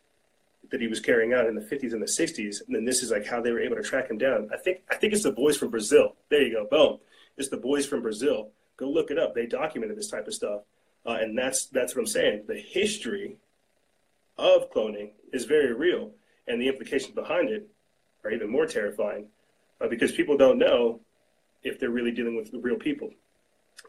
that 0.71 0.81
he 0.81 0.87
was 0.87 0.99
carrying 0.99 1.33
out 1.33 1.45
in 1.45 1.55
the 1.55 1.61
50s 1.61 1.93
and 1.93 2.01
the 2.01 2.05
60s. 2.05 2.61
And 2.65 2.75
then 2.75 2.85
this 2.85 3.03
is 3.03 3.11
like 3.11 3.25
how 3.25 3.41
they 3.41 3.51
were 3.51 3.59
able 3.59 3.75
to 3.75 3.83
track 3.83 4.09
him 4.09 4.17
down. 4.17 4.49
I 4.53 4.57
think 4.57 4.81
I 4.89 4.95
think 4.95 5.13
it's 5.13 5.23
the 5.23 5.31
boys 5.31 5.57
from 5.57 5.69
Brazil. 5.69 6.15
There 6.29 6.41
you 6.41 6.53
go, 6.53 6.67
boom. 6.69 6.99
It's 7.37 7.49
the 7.49 7.57
boys 7.57 7.85
from 7.85 8.01
Brazil. 8.01 8.49
Go 8.77 8.89
look 8.89 9.11
it 9.11 9.19
up. 9.19 9.33
They 9.33 9.45
documented 9.45 9.97
this 9.97 10.09
type 10.09 10.27
of 10.27 10.33
stuff. 10.33 10.61
Uh, 11.05 11.17
and 11.21 11.37
that's 11.37 11.67
that's 11.67 11.95
what 11.95 12.01
I'm 12.01 12.07
saying. 12.07 12.43
The 12.47 12.59
history 12.59 13.37
of 14.37 14.71
cloning 14.71 15.11
is 15.31 15.45
very 15.45 15.73
real, 15.73 16.11
and 16.47 16.61
the 16.61 16.67
implications 16.67 17.13
behind 17.13 17.49
it 17.49 17.67
are 18.23 18.31
even 18.31 18.49
more 18.49 18.65
terrifying 18.65 19.27
uh, 19.79 19.87
because 19.87 20.11
people 20.11 20.37
don't 20.37 20.57
know 20.57 20.99
if 21.63 21.79
they're 21.79 21.89
really 21.89 22.11
dealing 22.11 22.35
with 22.35 22.49
real 22.53 22.75
people. 22.75 23.11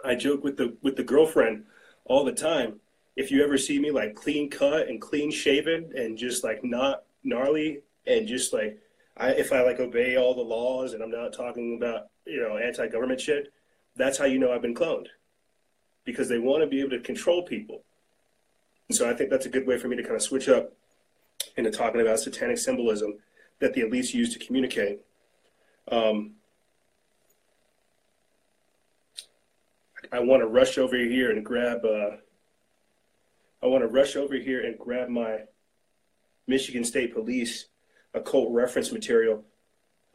I 0.05 0.15
joke 0.15 0.45
with 0.45 0.57
the 0.57 0.77
with 0.83 0.97
the 0.97 1.05
girlfriend 1.05 1.65
all 2.05 2.25
the 2.25 2.33
time. 2.33 2.81
If 3.17 3.31
you 3.31 3.43
ever 3.43 3.59
see 3.59 3.79
me 3.79 3.91
like 3.91 4.15
clean 4.15 4.49
cut 4.49 4.89
and 4.89 5.01
clean 5.01 5.31
shaven 5.31 5.93
and 5.97 6.17
just 6.17 6.45
like 6.45 6.63
not 6.63 7.03
gnarly 7.25 7.81
and 8.07 8.27
just 8.29 8.53
like 8.53 8.79
I, 9.17 9.31
if 9.31 9.53
I 9.53 9.63
like 9.63 9.81
obey 9.81 10.17
all 10.17 10.35
the 10.35 10.41
laws 10.43 10.93
and 10.93 11.03
I'm 11.03 11.11
not 11.11 11.33
talking 11.33 11.77
about 11.77 12.09
you 12.27 12.41
know 12.41 12.57
anti-government 12.57 13.21
shit, 13.21 13.53
that's 13.97 14.19
how 14.19 14.25
you 14.25 14.39
know 14.39 14.53
I've 14.53 14.63
been 14.63 14.75
cloned 14.75 15.07
because 16.05 16.29
they 16.29 16.39
want 16.39 16.63
to 16.63 16.67
be 16.67 16.81
able 16.81 16.91
to 16.91 17.01
control 17.01 17.43
people. 17.43 17.83
And 18.89 18.97
so 18.97 19.09
I 19.11 19.15
think 19.15 19.31
that's 19.31 19.47
a 19.47 19.51
good 19.51 19.67
way 19.67 19.77
for 19.79 19.89
me 19.89 19.97
to 19.97 20.03
kind 20.03 20.17
of 20.17 20.23
switch 20.23 20.49
up 20.49 20.73
into 21.57 21.71
talking 21.71 22.01
about 22.01 22.21
satanic 22.21 22.59
symbolism 22.59 23.19
that 23.59 23.75
the 23.75 23.83
elites 23.83 24.15
use 24.15 24.33
to 24.33 24.39
communicate. 24.39 25.01
Um, 25.91 26.35
I 30.13 30.21
want 30.21 30.43
to 30.43 30.47
rush 30.47 30.79
over 30.79 30.97
here 30.97 31.31
and 31.31 31.45
grab. 31.45 31.85
Uh, 31.85 32.17
I 33.63 33.67
want 33.67 33.83
to 33.83 33.89
rush 33.89 34.17
over 34.17 34.35
here 34.37 34.65
and 34.65 34.79
grab 34.79 35.09
my 35.09 35.41
Michigan 36.47 36.85
State 36.85 37.15
Police 37.15 37.67
occult 38.15 38.53
reference 38.53 38.91
material 38.91 39.45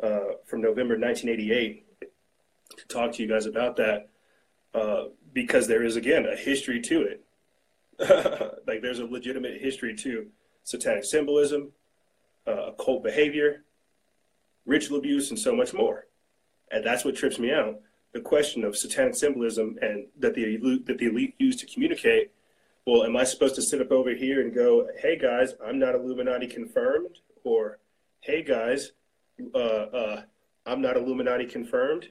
uh, 0.02 0.36
from 0.46 0.62
November 0.62 0.96
1988 0.98 1.86
to 2.78 2.88
talk 2.88 3.14
to 3.14 3.22
you 3.22 3.30
guys 3.30 3.46
about 3.46 3.76
that. 3.78 4.10
Uh, 4.74 5.06
because 5.34 5.68
there 5.68 5.84
is 5.84 5.96
again 5.96 6.26
a 6.26 6.36
history 6.36 6.82
to 6.82 7.04
it. 7.04 7.24
like 8.68 8.82
there's 8.82 9.00
a 9.00 9.06
legitimate 9.06 9.62
history 9.62 9.96
to 9.96 10.28
satanic 10.64 11.04
symbolism, 11.04 11.72
uh, 12.48 12.68
occult 12.68 13.04
behavior, 13.04 13.64
ritual 14.66 14.98
abuse, 14.98 15.30
and 15.30 15.38
so 15.38 15.56
much 15.56 15.74
more. 15.74 16.08
And 16.72 16.84
that's 16.84 17.06
what 17.06 17.16
trips 17.16 17.38
me 17.38 17.52
out. 17.52 17.80
The 18.14 18.22
question 18.22 18.64
of 18.64 18.78
satanic 18.78 19.16
symbolism 19.16 19.78
and 19.82 20.08
that 20.20 20.36
the 20.36 20.56
elite, 20.56 20.86
that 20.86 20.98
the 20.98 21.08
elite 21.08 21.36
use 21.40 21.56
to 21.58 21.66
communicate. 21.66 22.32
Well, 22.86 23.04
am 23.04 23.16
I 23.18 23.24
supposed 23.24 23.56
to 23.56 23.62
sit 23.62 23.82
up 23.82 23.92
over 23.92 24.14
here 24.14 24.42
and 24.42 24.54
go, 24.54 24.88
"Hey 24.98 25.18
guys, 25.18 25.56
I'm 25.66 25.80
not 25.80 25.96
Illuminati 25.96 26.48
confirmed," 26.48 27.20
or 27.44 27.80
"Hey 28.20 28.44
guys, 28.44 28.92
uh, 29.56 29.58
uh, 29.58 30.22
I'm 30.66 30.82
not 30.82 30.98
Illuminati 30.98 31.46
confirmed," 31.46 32.10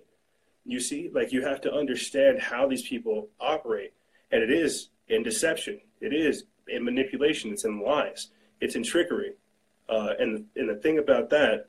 You 0.65 0.81
see, 0.81 1.11
like 1.13 1.33
you 1.33 1.43
have 1.43 1.61
to 1.63 1.73
understand 1.73 2.41
how 2.41 2.69
these 2.69 2.87
people 2.87 3.29
operate. 3.41 3.93
And 4.31 4.43
it 4.43 4.51
is 4.51 4.91
in 5.09 5.23
deception, 5.23 5.81
it 6.01 6.13
is 6.13 6.45
in 6.69 6.85
manipulation, 6.85 7.53
it's 7.53 7.65
in 7.65 7.81
lies, 7.81 8.29
it's 8.61 8.77
in 8.77 8.83
trickery. 8.83 9.35
Uh, 9.89 10.15
and, 10.19 10.47
and 10.57 10.71
the 10.71 10.77
thing 10.77 10.99
about 10.99 11.31
that, 11.31 11.69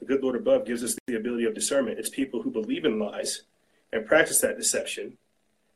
the 0.00 0.06
good 0.06 0.22
Lord 0.22 0.36
above 0.36 0.66
gives 0.66 0.82
us 0.82 0.96
the 1.06 1.16
ability 1.16 1.44
of 1.44 1.54
discernment. 1.54 1.98
It's 1.98 2.08
people 2.08 2.42
who 2.42 2.50
believe 2.50 2.84
in 2.84 2.98
lies 2.98 3.42
and 3.92 4.06
practice 4.06 4.40
that 4.40 4.56
deception 4.56 5.18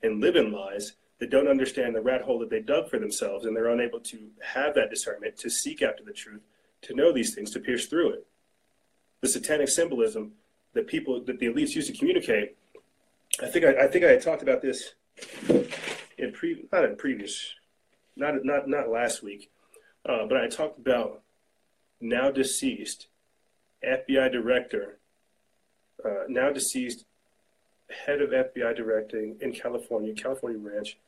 and 0.03 0.20
live 0.20 0.37
in 0.37 0.51
lies 0.51 0.95
that 1.18 1.31
don't 1.31 1.49
understand 1.49 1.95
the 1.95 2.01
rat 2.01 2.22
hole 2.22 2.39
that 2.41 2.51
they 2.51 2.61
dug 2.61 2.89
for 2.89 2.99
themselves 2.99 3.45
and 3.45 3.55
they're 3.55 3.68
unable 3.68 4.01
to 4.01 4.18
have 4.43 4.75
that 4.75 4.91
discernment 4.91 5.37
to 5.39 5.51
seek 5.51 5.83
after 5.83 6.03
the 6.03 6.12
truth, 6.12 6.43
to 6.83 6.95
know 6.95 7.12
these 7.12 7.35
things, 7.35 7.51
to 7.51 7.61
pierce 7.61 7.87
through 7.87 8.11
it. 8.11 8.27
The 9.20 9.29
satanic 9.29 9.68
symbolism 9.68 10.33
that 10.72 10.87
people 10.87 11.22
that 11.25 11.39
the 11.39 11.47
elites 11.47 11.75
use 11.75 11.87
to 11.87 11.97
communicate. 11.97 12.57
I 13.43 13.47
think 13.47 13.64
I, 13.64 13.85
I 13.85 13.89
think 13.89 14.05
I 14.05 14.11
had 14.11 14.22
talked 14.22 14.43
about 14.43 14.61
this 14.61 14.95
in 16.18 16.33
pre 16.33 16.64
not 16.72 16.85
in 16.85 16.97
previous, 16.97 17.55
not 18.16 18.45
not 18.45 18.68
not 18.68 18.91
last 18.91 19.22
week, 19.22 19.51
uh, 20.07 20.27
but 20.27 20.37
I 20.37 20.49
talked 20.49 20.79
about 20.79 21.22
now 22.01 22.31
deceased 22.31 23.07
FBI 23.85 24.32
director, 24.32 24.99
uh, 26.05 26.24
now 26.28 26.51
deceased 26.51 27.05
head 28.07 28.20
of 28.20 28.30
FBI 28.30 28.76
directing 28.76 29.37
in 29.41 29.53
California, 29.53 30.14
California 30.14 30.59
Ranch, 30.59 30.99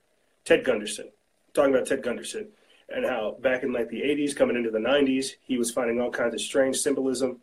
Ted 0.44 0.64
Gunderson. 0.64 1.08
talking 1.54 1.74
about 1.74 1.86
Ted 1.86 2.02
Gunderson 2.02 2.48
and 2.88 3.04
how 3.04 3.36
back 3.40 3.62
in 3.62 3.72
like 3.72 3.88
the 3.88 4.00
80s, 4.02 4.36
coming 4.36 4.56
into 4.56 4.70
the 4.70 4.78
90s, 4.78 5.32
he 5.42 5.58
was 5.58 5.70
finding 5.70 6.00
all 6.00 6.10
kinds 6.10 6.34
of 6.34 6.40
strange 6.40 6.76
symbolism 6.76 7.40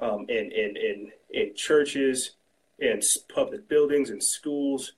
um, 0.00 0.26
in, 0.28 0.50
in, 0.50 0.76
in, 0.76 1.12
in 1.30 1.54
churches, 1.54 2.32
in 2.78 3.00
public 3.32 3.68
buildings, 3.68 4.10
in 4.10 4.20
schools, 4.20 4.92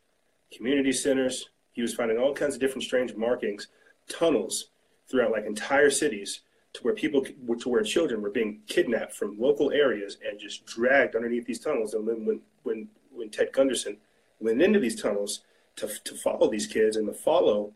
community 0.57 0.93
centers. 0.93 1.49
He 1.73 1.83
was 1.83 1.95
finding 1.95 2.19
all 2.19 2.35
kinds 2.35 2.55
of 2.55 2.61
different 2.61 2.85
strange 2.85 3.15
markings, 3.15 3.69
tunnels 4.09 4.69
throughout 5.09 5.33
like 5.33 5.45
entire 5.45 5.91
cities 5.91 6.41
to 6.75 6.83
where 6.83 6.95
people, 6.95 7.25
to 7.25 7.69
where 7.69 7.83
children 7.83 8.23
were 8.23 8.31
being 8.31 8.61
kidnapped 8.67 9.13
from 9.13 9.39
local 9.39 9.73
areas 9.73 10.17
and 10.27 10.39
just 10.39 10.65
dragged 10.65 11.15
underneath 11.15 11.47
these 11.47 11.61
tunnels. 11.61 11.95
And 11.95 12.09
then 12.09 12.25
when, 12.25 12.41
when, 12.63 12.89
when 13.11 13.31
Ted 13.31 13.53
Gunderson 13.53 13.99
went 14.41 14.63
into 14.63 14.81
these 14.81 15.01
tunnels 15.01 15.43
to, 15.77 15.89
to 16.05 16.15
follow 16.15 16.51
these 16.51 16.67
kids 16.67 16.97
and 16.97 17.07
to 17.07 17.13
follow 17.13 17.73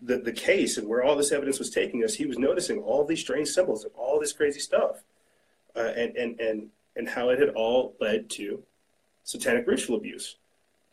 the, 0.00 0.18
the 0.18 0.32
case 0.32 0.78
and 0.78 0.86
where 0.86 1.02
all 1.02 1.16
this 1.16 1.32
evidence 1.32 1.58
was 1.58 1.70
taking 1.70 2.04
us, 2.04 2.14
he 2.14 2.26
was 2.26 2.38
noticing 2.38 2.78
all 2.78 3.04
these 3.04 3.20
strange 3.20 3.48
symbols 3.48 3.84
and 3.84 3.92
all 3.96 4.20
this 4.20 4.32
crazy 4.32 4.60
stuff 4.60 5.02
uh, 5.74 5.92
and, 5.96 6.16
and, 6.16 6.40
and, 6.40 6.68
and 6.94 7.08
how 7.08 7.30
it 7.30 7.40
had 7.40 7.50
all 7.50 7.96
led 8.00 8.30
to 8.30 8.62
satanic 9.24 9.66
ritual 9.66 9.96
abuse. 9.96 10.36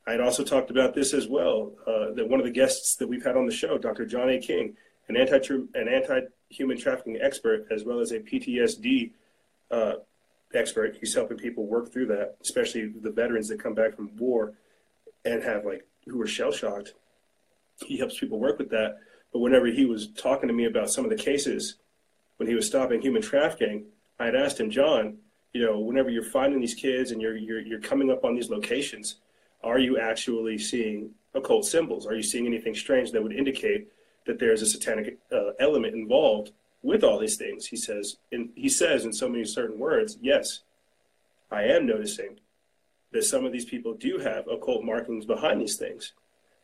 I 0.08 0.12
had 0.12 0.22
also 0.22 0.44
talked 0.44 0.70
about 0.70 0.94
this 0.94 1.14
as 1.14 1.28
well. 1.28 1.74
Uh, 1.86 2.12
that 2.14 2.28
one 2.28 2.40
of 2.40 2.46
the 2.46 2.52
guests 2.52 2.96
that 2.98 3.08
we've 3.08 3.24
had 3.24 3.38
on 3.38 3.46
the 3.46 3.52
show, 3.52 3.78
Dr. 3.78 4.06
John 4.06 4.30
A. 4.30 4.40
King, 4.40 4.76
an 5.08 5.18
anti 5.18 5.54
an 5.74 5.88
anti 5.88 6.22
human 6.50 6.78
trafficking 6.78 7.20
expert 7.22 7.68
as 7.72 7.84
well 7.84 8.00
as 8.00 8.12
a 8.12 8.20
PTSD 8.20 9.12
uh, 9.72 9.94
expert. 10.54 10.98
He's 11.00 11.14
helping 11.14 11.38
people 11.38 11.66
work 11.66 11.92
through 11.92 12.08
that, 12.08 12.38
especially 12.42 12.88
the 12.88 13.12
veterans 13.12 13.48
that 13.50 13.62
come 13.62 13.74
back 13.74 13.96
from 13.96 14.16
war 14.18 14.54
and 15.24 15.44
have 15.44 15.66
like 15.66 15.86
who 16.08 16.22
are 16.22 16.28
shell 16.28 16.52
shocked. 16.52 16.94
He 17.86 17.98
helps 17.98 18.20
people 18.20 18.40
work 18.40 18.58
with 18.58 18.70
that. 18.70 18.98
But 19.34 19.40
whenever 19.40 19.68
he 19.68 19.86
was 19.86 20.08
talking 20.10 20.48
to 20.48 20.54
me 20.54 20.66
about 20.66 20.90
some 20.90 21.04
of 21.04 21.10
the 21.10 21.18
cases 21.18 21.76
when 22.38 22.48
he 22.48 22.56
was 22.56 22.68
stopping 22.68 23.02
human 23.02 23.22
trafficking, 23.22 23.86
I 24.20 24.26
had 24.26 24.36
asked 24.36 24.60
him, 24.60 24.70
John, 24.70 25.18
you 25.54 25.66
know, 25.66 25.80
whenever 25.80 26.10
you're 26.10 26.24
finding 26.24 26.62
these 26.62 26.74
kids 26.74 27.12
and 27.12 27.22
you're 27.22 27.36
you're, 27.36 27.62
you're 27.62 27.80
coming 27.80 28.12
up 28.12 28.24
on 28.24 28.36
these 28.36 28.50
locations, 28.50 29.18
are 29.64 29.80
you 29.80 29.98
actually 30.00 30.58
seeing 30.58 31.12
occult 31.34 31.66
symbols? 31.66 32.06
Are 32.06 32.16
you 32.16 32.24
seeing 32.24 32.46
anything 32.46 32.76
strange 32.76 33.12
that 33.12 33.22
would 33.22 33.34
indicate 33.34 33.88
that 34.26 34.40
there's 34.40 34.62
a 34.62 34.66
satanic 34.66 35.18
uh, 35.32 35.52
element 35.60 35.96
involved 35.96 36.52
with 36.82 37.04
all 37.04 37.20
these 37.20 37.38
things? 37.38 37.68
He 37.68 37.78
says, 37.78 38.18
and 38.32 38.50
he 38.56 38.70
says 38.70 39.06
in 39.06 39.14
so 39.14 39.30
many 39.30 39.46
certain 39.46 39.80
words, 39.80 40.18
yes, 40.22 40.62
I 41.52 41.64
am 41.64 41.86
noticing 41.86 42.40
that 43.12 43.24
some 43.24 43.46
of 43.46 43.52
these 43.52 43.66
people 43.66 43.94
do 43.94 44.18
have 44.20 44.48
occult 44.48 44.84
markings 44.84 45.26
behind 45.26 45.62
these 45.62 45.78
things. 45.78 46.14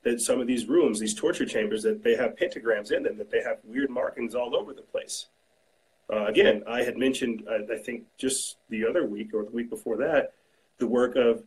That 0.03 0.19
some 0.19 0.41
of 0.41 0.47
these 0.47 0.67
rooms, 0.67 0.99
these 0.99 1.13
torture 1.13 1.45
chambers, 1.45 1.83
that 1.83 2.03
they 2.03 2.15
have 2.15 2.35
pentagrams 2.35 2.91
in 2.91 3.03
them, 3.03 3.17
that 3.17 3.31
they 3.31 3.41
have 3.41 3.59
weird 3.63 3.89
markings 3.89 4.35
all 4.35 4.55
over 4.55 4.73
the 4.73 4.81
place. 4.81 5.27
Uh, 6.11 6.25
again, 6.25 6.63
I 6.67 6.83
had 6.83 6.97
mentioned, 6.97 7.47
I, 7.49 7.73
I, 7.73 7.77
think 7.77 8.03
just 8.17 8.57
the 8.69 8.85
other 8.85 9.05
week 9.05 9.33
or 9.33 9.43
the 9.43 9.51
week 9.51 9.69
before 9.69 9.95
that, 9.97 10.33
the 10.77 10.87
work 10.87 11.15
of 11.15 11.43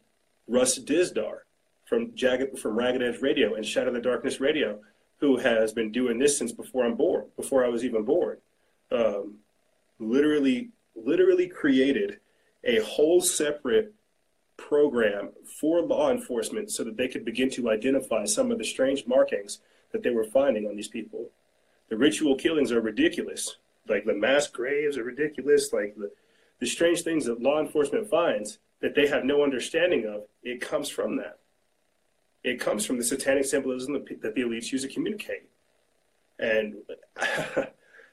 Russ 0.49 0.79
Dizdar 0.79 1.41
from, 1.85 2.15
Jagged, 2.15 2.59
from 2.59 2.79
Ragged 2.79 3.03
Edge 3.03 3.21
Radio 3.21 3.55
and 3.55 3.67
Shadow 3.67 3.89
of 3.89 3.95
the 3.95 4.01
Darkness 4.01 4.41
Radio, 4.41 4.79
who 5.19 5.37
has 5.39 5.73
been 5.73 5.93
doing 5.93 6.19
this 6.19 6.39
since 6.39 6.53
before 6.53 6.85
I'm 6.85 6.97
born, 6.97 7.27
before 7.37 7.65
I 7.65 7.69
was 7.69 7.85
even 7.85 8.05
born. 8.05 8.39
Um, 8.91 9.39
literally, 9.99 10.71
literally 10.95 11.49
created 11.49 12.21
a 12.65 12.81
whole 12.81 13.21
separate 13.21 13.95
program 14.57 15.31
for 15.61 15.83
law 15.83 16.11
enforcement 16.11 16.71
so 16.71 16.85
that 16.85 16.97
they 16.97 17.09
could 17.09 17.25
begin 17.25 17.51
to 17.51 17.71
identify 17.71 18.25
some 18.25 18.51
of 18.51 18.59
the 18.59 18.65
strange 18.65 19.07
markings 19.07 19.61
that 19.93 20.03
they 20.03 20.11
were 20.11 20.25
finding 20.25 20.67
on 20.67 20.77
these 20.77 20.89
people. 20.89 21.31
The 21.89 21.97
ritual 21.97 22.37
killings 22.37 22.73
are 22.73 22.81
ridiculous. 22.81 23.57
Like 23.89 24.05
the 24.05 24.15
mass 24.15 24.49
graves 24.49 24.97
are 24.97 25.05
ridiculous. 25.05 25.73
Like 25.73 25.95
the, 25.97 26.11
the 26.61 26.67
strange 26.67 27.03
things 27.03 27.27
that 27.27 27.43
law 27.43 27.61
enforcement 27.61 28.09
finds 28.09 28.59
that 28.81 28.95
they 28.95 29.07
have 29.07 29.25
no 29.25 29.43
understanding 29.43 30.07
of, 30.07 30.23
it 30.43 30.61
comes 30.61 30.89
from 30.89 31.17
that. 31.17 31.39
It 32.45 32.61
comes 32.61 32.85
from 32.85 32.99
the 32.99 33.05
satanic 33.05 33.47
symbolism 33.47 33.95
that 33.95 34.35
the 34.35 34.43
elites 34.43 34.71
use 34.71 34.83
to 34.83 34.89
communicate. 34.89 35.49
And 36.39 36.77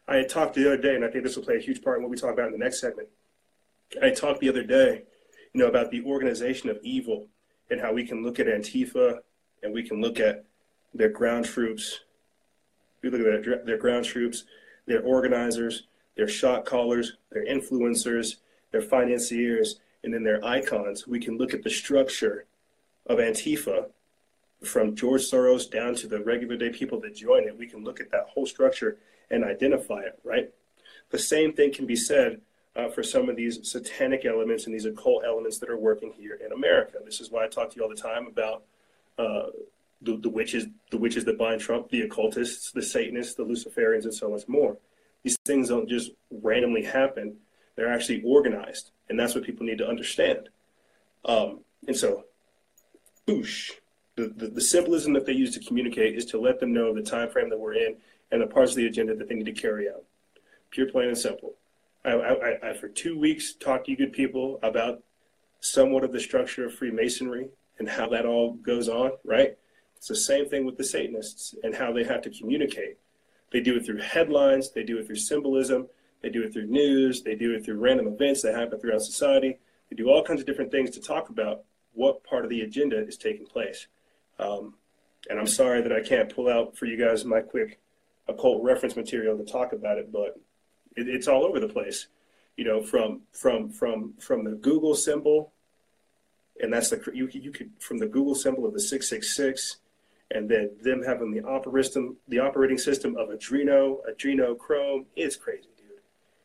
I 0.07 0.15
had 0.15 0.29
talked 0.29 0.55
the 0.55 0.65
other 0.65 0.81
day, 0.81 0.95
and 0.95 1.03
I 1.03 1.09
think 1.09 1.25
this 1.25 1.35
will 1.35 1.43
play 1.43 1.57
a 1.57 1.61
huge 1.61 1.83
part 1.83 1.97
in 1.97 2.03
what 2.03 2.09
we 2.09 2.17
talk 2.17 2.33
about 2.33 2.47
in 2.47 2.53
the 2.53 2.57
next 2.57 2.79
segment. 2.79 3.09
I 4.01 4.09
talked 4.09 4.39
the 4.39 4.49
other 4.49 4.63
day, 4.63 5.03
you 5.53 5.61
know, 5.61 5.67
about 5.67 5.91
the 5.91 6.03
organization 6.05 6.69
of 6.69 6.79
evil 6.81 7.27
and 7.69 7.79
how 7.79 7.91
we 7.91 8.05
can 8.05 8.23
look 8.23 8.39
at 8.39 8.47
Antifa 8.47 9.19
and 9.63 9.73
we 9.73 9.83
can 9.83 10.01
look 10.01 10.19
at 10.19 10.45
their 10.93 11.09
ground 11.09 11.45
troops. 11.45 11.99
We 13.01 13.09
look 13.09 13.21
at 13.21 13.43
their, 13.43 13.65
their 13.65 13.77
ground 13.77 14.05
troops, 14.05 14.45
their 14.85 15.01
organizers, 15.01 15.87
their 16.15 16.27
shot 16.27 16.65
callers, 16.65 17.17
their 17.31 17.45
influencers, 17.45 18.37
their 18.71 18.81
financiers, 18.81 19.79
and 20.03 20.13
then 20.13 20.23
their 20.23 20.43
icons. 20.43 21.07
We 21.07 21.19
can 21.19 21.37
look 21.37 21.53
at 21.53 21.63
the 21.63 21.69
structure 21.69 22.45
of 23.07 23.19
Antifa 23.19 23.87
from 24.63 24.95
George 24.95 25.21
Soros 25.21 25.69
down 25.69 25.95
to 25.95 26.07
the 26.07 26.21
regular 26.23 26.55
day 26.55 26.69
people 26.69 26.99
that 27.01 27.15
join 27.15 27.47
it. 27.47 27.57
We 27.57 27.67
can 27.67 27.83
look 27.83 27.99
at 27.99 28.11
that 28.11 28.27
whole 28.27 28.45
structure 28.45 28.97
and 29.29 29.43
identify 29.43 30.01
it, 30.01 30.19
right? 30.23 30.49
The 31.09 31.19
same 31.19 31.53
thing 31.53 31.73
can 31.73 31.85
be 31.85 31.95
said 31.95 32.41
uh, 32.75 32.89
for 32.89 33.03
some 33.03 33.29
of 33.29 33.35
these 33.35 33.59
satanic 33.69 34.25
elements 34.25 34.65
and 34.65 34.73
these 34.73 34.85
occult 34.85 35.23
elements 35.25 35.59
that 35.59 35.69
are 35.69 35.77
working 35.77 36.13
here 36.13 36.39
in 36.45 36.51
America. 36.51 36.99
This 37.03 37.19
is 37.19 37.31
why 37.31 37.45
I 37.45 37.47
talk 37.47 37.69
to 37.71 37.75
you 37.75 37.83
all 37.83 37.89
the 37.89 37.95
time 37.95 38.27
about 38.27 38.63
uh, 39.17 39.47
the, 40.01 40.17
the 40.17 40.29
witches, 40.29 40.67
the 40.89 40.97
witches 40.97 41.25
that 41.25 41.37
bind 41.37 41.61
Trump, 41.61 41.89
the 41.89 42.01
occultists, 42.01 42.71
the 42.71 42.81
Satanists, 42.81 43.35
the 43.35 43.45
Luciferians, 43.45 44.03
and 44.03 44.13
so 44.13 44.29
much 44.29 44.47
more. 44.47 44.77
These 45.23 45.37
things 45.45 45.69
don't 45.69 45.89
just 45.89 46.11
randomly 46.31 46.83
happen; 46.83 47.37
they're 47.75 47.91
actually 47.91 48.23
organized, 48.23 48.91
and 49.09 49.19
that's 49.19 49.35
what 49.35 49.43
people 49.43 49.65
need 49.65 49.77
to 49.77 49.87
understand. 49.87 50.49
Um, 51.25 51.59
and 51.87 51.95
so, 51.95 52.25
boosh. 53.27 53.71
The, 54.15 54.33
the, 54.35 54.47
the 54.47 54.61
symbolism 54.61 55.13
that 55.13 55.25
they 55.25 55.33
use 55.33 55.53
to 55.53 55.65
communicate 55.65 56.15
is 56.15 56.25
to 56.27 56.39
let 56.39 56.59
them 56.59 56.73
know 56.73 56.93
the 56.93 57.01
time 57.01 57.29
frame 57.29 57.49
that 57.49 57.59
we're 57.59 57.73
in 57.73 57.95
and 58.31 58.41
the 58.41 58.47
parts 58.47 58.71
of 58.71 58.77
the 58.77 58.87
agenda 58.87 59.15
that 59.15 59.27
they 59.29 59.35
need 59.35 59.45
to 59.45 59.51
carry 59.53 59.89
out. 59.89 60.03
Pure, 60.69 60.91
plain, 60.91 61.07
and 61.07 61.17
simple. 61.17 61.55
I, 62.03 62.11
I, 62.11 62.69
I, 62.69 62.73
for 62.73 62.87
two 62.87 63.17
weeks, 63.17 63.53
talked 63.53 63.85
to 63.85 63.91
you 63.91 63.97
good 63.97 64.13
people 64.13 64.59
about 64.63 65.03
somewhat 65.59 66.03
of 66.03 66.11
the 66.11 66.19
structure 66.19 66.65
of 66.65 66.73
Freemasonry 66.73 67.49
and 67.79 67.89
how 67.89 68.09
that 68.09 68.25
all 68.25 68.53
goes 68.53 68.89
on, 68.89 69.11
right? 69.23 69.57
It's 69.95 70.07
the 70.07 70.15
same 70.15 70.49
thing 70.49 70.65
with 70.65 70.77
the 70.77 70.83
Satanists 70.83 71.53
and 71.63 71.75
how 71.75 71.93
they 71.93 72.03
have 72.03 72.21
to 72.23 72.29
communicate. 72.29 72.97
They 73.51 73.59
do 73.59 73.75
it 73.77 73.85
through 73.85 73.99
headlines, 73.99 74.71
they 74.71 74.83
do 74.83 74.97
it 74.97 75.05
through 75.05 75.17
symbolism, 75.17 75.87
they 76.21 76.29
do 76.29 76.43
it 76.43 76.53
through 76.53 76.67
news, 76.67 77.21
they 77.21 77.35
do 77.35 77.53
it 77.53 77.65
through 77.65 77.79
random 77.79 78.07
events 78.07 78.41
that 78.41 78.55
happen 78.55 78.79
throughout 78.79 79.01
society. 79.01 79.59
They 79.89 79.95
do 79.95 80.09
all 80.09 80.23
kinds 80.23 80.39
of 80.39 80.47
different 80.47 80.71
things 80.71 80.89
to 80.91 81.01
talk 81.01 81.29
about 81.29 81.63
what 81.93 82.23
part 82.23 82.45
of 82.45 82.49
the 82.49 82.61
agenda 82.61 82.97
is 83.05 83.17
taking 83.17 83.45
place. 83.45 83.87
Um, 84.39 84.75
and 85.29 85.39
I'm 85.39 85.47
sorry 85.47 85.81
that 85.81 85.91
I 85.91 86.01
can't 86.01 86.33
pull 86.33 86.49
out 86.49 86.77
for 86.77 86.85
you 86.85 86.97
guys 86.97 87.25
my 87.25 87.41
quick 87.41 87.79
occult 88.27 88.63
reference 88.63 88.95
material 88.95 89.37
to 89.37 89.43
talk 89.43 89.73
about 89.73 89.97
it, 89.97 90.11
but 90.11 90.39
it, 90.95 91.07
it's 91.07 91.27
all 91.27 91.43
over 91.43 91.59
the 91.59 91.67
place. 91.67 92.07
You 92.57 92.65
know, 92.65 92.81
from 92.83 93.21
from 93.31 93.69
from 93.69 94.13
from 94.19 94.43
the 94.43 94.51
Google 94.51 94.95
symbol, 94.95 95.53
and 96.59 96.73
that's 96.73 96.89
the 96.89 97.01
you 97.13 97.29
you 97.31 97.51
could 97.51 97.71
from 97.79 97.97
the 97.97 98.07
Google 98.07 98.35
symbol 98.35 98.65
of 98.65 98.73
the 98.73 98.79
six 98.79 99.09
six 99.09 99.35
six, 99.35 99.77
and 100.29 100.49
then 100.49 100.71
them 100.81 101.03
having 101.03 101.31
the 101.31 101.41
operating 101.41 102.17
the 102.27 102.39
operating 102.39 102.77
system 102.77 103.15
of 103.15 103.29
Adreno, 103.29 103.99
Adreno 104.09 104.57
Chrome. 104.57 105.05
It's 105.15 105.35
crazy, 105.35 105.69
dude. 105.77 106.01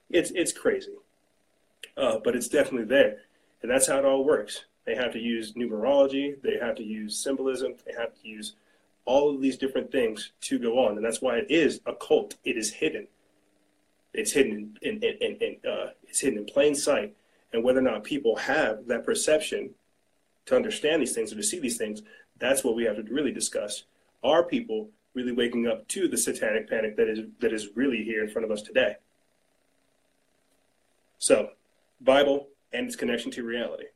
It's 0.09 0.31
it's 0.31 0.53
crazy, 0.53 0.95
uh, 1.97 2.19
but 2.23 2.37
it's 2.37 2.49
definitely 2.49 2.87
there, 2.87 3.19
and 3.63 3.71
that's 3.71 3.89
how 3.89 3.99
it 3.99 4.05
all 4.05 4.25
works. 4.25 4.65
They 4.87 4.95
have 4.95 5.13
to 5.13 5.19
use 5.19 5.53
numerology. 5.55 6.41
They 6.41 6.59
have 6.61 6.77
to 6.77 6.85
use 6.85 7.19
symbolism. 7.19 7.75
They 7.85 7.93
have 7.93 8.15
to 8.23 8.29
use 8.29 8.55
all 9.05 9.35
of 9.35 9.41
these 9.41 9.57
different 9.57 9.91
things 9.91 10.33
to 10.43 10.59
go 10.59 10.79
on, 10.85 10.97
and 10.97 11.05
that's 11.05 11.21
why 11.21 11.37
it 11.37 11.47
is 11.49 11.81
a 11.87 11.95
cult. 11.95 12.37
It 12.45 12.57
is 12.57 12.73
hidden. 12.73 13.07
It's 14.15 14.33
hidden 14.33 14.79
in, 14.83 15.03
in, 15.03 15.17
in, 15.21 15.37
in 15.37 15.71
uh, 15.71 15.91
it's 16.05 16.21
hidden 16.21 16.39
in 16.39 16.45
plain 16.45 16.75
sight, 16.75 17.15
and 17.53 17.63
whether 17.63 17.81
or 17.81 17.83
not 17.83 18.05
people 18.05 18.37
have 18.37 18.87
that 18.87 19.05
perception 19.05 19.71
to 20.47 20.57
understand 20.57 21.03
these 21.03 21.15
things 21.15 21.33
or 21.33 21.37
to 21.37 21.43
see 21.43 21.59
these 21.59 21.77
things, 21.77 22.03
that's 22.39 22.63
what 22.65 22.77
we 22.77 22.85
have 22.85 22.97
to 22.97 23.03
really 23.03 23.33
discuss. 23.33 23.85
Are 24.23 24.45
people 24.45 24.91
really 25.15 25.33
waking 25.33 25.67
up 25.67 25.87
to 25.89 26.09
the 26.09 26.17
satanic 26.17 26.69
panic 26.69 26.97
that 26.97 27.09
is 27.09 27.21
that 27.41 27.53
is 27.53 27.71
really 27.75 28.05
here 28.05 28.23
in 28.23 28.31
front 28.31 28.45
of 28.45 28.51
us 28.51 28.63
today? 28.63 28.97
So, 31.19 31.51
Bible 32.01 32.49
and 32.73 32.87
its 32.87 32.97
connection 32.97 33.31
to 33.33 33.43
reality. 33.43 33.87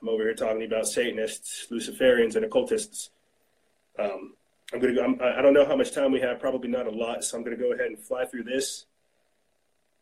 I'm 0.00 0.08
over 0.08 0.22
here 0.22 0.34
talking 0.34 0.64
about 0.64 0.86
Satanists, 0.86 1.66
Luciferians, 1.70 2.36
and 2.36 2.44
occultists. 2.44 3.10
Um, 3.98 4.34
I'm 4.72 4.80
gonna 4.80 4.94
go. 4.94 5.02
I'm, 5.02 5.18
I 5.20 5.42
don't 5.42 5.54
know 5.54 5.66
how 5.66 5.76
much 5.76 5.92
time 5.92 6.12
we 6.12 6.20
have. 6.20 6.38
Probably 6.38 6.68
not 6.68 6.86
a 6.86 6.90
lot. 6.90 7.24
So 7.24 7.36
I'm 7.36 7.42
gonna 7.42 7.56
go 7.56 7.72
ahead 7.72 7.86
and 7.86 7.98
fly 7.98 8.24
through 8.26 8.44
this, 8.44 8.86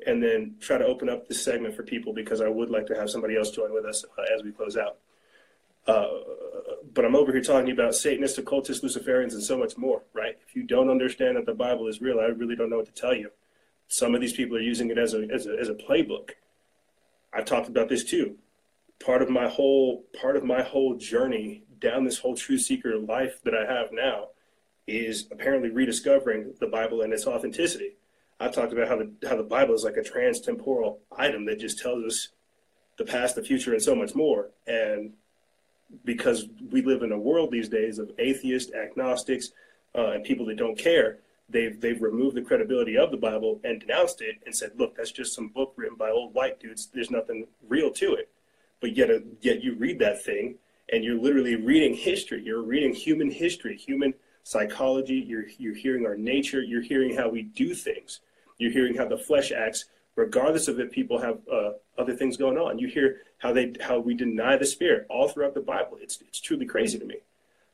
and 0.06 0.22
then 0.22 0.56
try 0.60 0.76
to 0.76 0.84
open 0.84 1.08
up 1.08 1.28
this 1.28 1.42
segment 1.42 1.74
for 1.74 1.82
people 1.82 2.12
because 2.12 2.40
I 2.40 2.48
would 2.48 2.68
like 2.68 2.86
to 2.86 2.94
have 2.94 3.08
somebody 3.08 3.36
else 3.36 3.50
join 3.50 3.72
with 3.72 3.86
us 3.86 4.04
uh, 4.18 4.22
as 4.34 4.42
we 4.42 4.52
close 4.52 4.76
out. 4.76 4.98
Uh, 5.86 6.08
but 6.92 7.04
I'm 7.04 7.14
over 7.14 7.32
here 7.32 7.40
talking 7.40 7.70
about 7.70 7.94
Satanists, 7.94 8.38
occultists, 8.38 8.84
Luciferians, 8.84 9.32
and 9.32 9.42
so 9.42 9.56
much 9.56 9.78
more. 9.78 10.02
Right? 10.12 10.36
If 10.46 10.54
you 10.54 10.64
don't 10.64 10.90
understand 10.90 11.36
that 11.36 11.46
the 11.46 11.54
Bible 11.54 11.86
is 11.86 12.02
real, 12.02 12.20
I 12.20 12.24
really 12.24 12.56
don't 12.56 12.68
know 12.68 12.76
what 12.76 12.86
to 12.86 12.92
tell 12.92 13.14
you. 13.14 13.30
Some 13.88 14.14
of 14.14 14.20
these 14.20 14.32
people 14.32 14.56
are 14.56 14.60
using 14.60 14.90
it 14.90 14.98
as 14.98 15.14
a 15.14 15.26
as 15.32 15.46
a, 15.46 15.56
as 15.58 15.68
a 15.70 15.74
playbook. 15.74 16.32
I've 17.32 17.46
talked 17.46 17.68
about 17.68 17.88
this 17.88 18.04
too. 18.04 18.36
Part 19.04 19.22
of 19.22 19.28
my 19.28 19.48
whole 19.48 20.04
part 20.20 20.36
of 20.36 20.44
my 20.44 20.62
whole 20.62 20.96
journey 20.96 21.64
down 21.80 22.04
this 22.04 22.18
whole 22.18 22.36
true 22.36 22.58
seeker 22.58 22.96
life 22.96 23.40
that 23.44 23.54
I 23.54 23.70
have 23.70 23.92
now 23.92 24.28
is 24.86 25.26
apparently 25.30 25.70
rediscovering 25.70 26.54
the 26.60 26.66
Bible 26.66 27.02
and 27.02 27.12
its 27.12 27.26
authenticity. 27.26 27.96
I've 28.38 28.54
talked 28.54 28.72
about 28.72 28.88
how 28.88 28.96
the 28.96 29.10
how 29.28 29.36
the 29.36 29.42
Bible 29.42 29.74
is 29.74 29.84
like 29.84 29.96
a 29.96 30.02
transtemporal 30.02 30.98
item 31.16 31.46
that 31.46 31.58
just 31.58 31.78
tells 31.78 32.04
us 32.04 32.28
the 32.96 33.04
past, 33.04 33.34
the 33.34 33.42
future, 33.42 33.72
and 33.72 33.82
so 33.82 33.94
much 33.94 34.14
more. 34.14 34.50
And 34.66 35.12
because 36.04 36.48
we 36.70 36.82
live 36.82 37.02
in 37.02 37.12
a 37.12 37.18
world 37.18 37.50
these 37.50 37.68
days 37.68 37.98
of 37.98 38.10
atheists, 38.18 38.72
agnostics, 38.72 39.52
uh, 39.94 40.12
and 40.12 40.24
people 40.24 40.46
that 40.46 40.56
don't 40.56 40.78
care, 40.78 41.18
they've 41.48 41.80
they've 41.80 42.00
removed 42.00 42.36
the 42.36 42.42
credibility 42.42 42.96
of 42.96 43.10
the 43.10 43.16
Bible 43.16 43.60
and 43.64 43.80
denounced 43.80 44.20
it 44.20 44.36
and 44.44 44.54
said, 44.54 44.72
"Look, 44.76 44.96
that's 44.96 45.12
just 45.12 45.34
some 45.34 45.48
book 45.48 45.72
written 45.76 45.96
by 45.96 46.10
old 46.10 46.34
white 46.34 46.60
dudes. 46.60 46.88
There's 46.92 47.10
nothing 47.10 47.46
real 47.68 47.90
to 47.92 48.14
it." 48.14 48.28
But 48.80 48.96
yet, 48.96 49.10
uh, 49.10 49.20
yet 49.40 49.62
you 49.62 49.74
read 49.74 49.98
that 50.00 50.22
thing 50.22 50.56
and 50.92 51.02
you're 51.02 51.20
literally 51.20 51.56
reading 51.56 51.94
history. 51.94 52.42
You're 52.42 52.62
reading 52.62 52.94
human 52.94 53.30
history, 53.30 53.76
human 53.76 54.14
psychology. 54.42 55.14
You're 55.14 55.46
you're 55.58 55.74
hearing 55.74 56.06
our 56.06 56.16
nature. 56.16 56.62
You're 56.62 56.82
hearing 56.82 57.16
how 57.16 57.28
we 57.28 57.42
do 57.42 57.74
things. 57.74 58.20
You're 58.58 58.72
hearing 58.72 58.94
how 58.94 59.06
the 59.06 59.18
flesh 59.18 59.52
acts, 59.52 59.86
regardless 60.14 60.68
of 60.68 60.78
if 60.78 60.90
people 60.90 61.18
have 61.18 61.38
uh, 61.52 61.72
other 61.98 62.14
things 62.14 62.36
going 62.36 62.56
on. 62.56 62.78
You 62.78 62.88
hear 62.88 63.22
how 63.38 63.52
they 63.52 63.72
how 63.80 63.98
we 63.98 64.14
deny 64.14 64.56
the 64.56 64.66
spirit 64.66 65.06
all 65.08 65.28
throughout 65.28 65.54
the 65.54 65.60
Bible. 65.60 65.98
It's 66.00 66.20
it's 66.22 66.40
truly 66.40 66.66
crazy 66.66 66.98
to 66.98 67.04
me, 67.04 67.16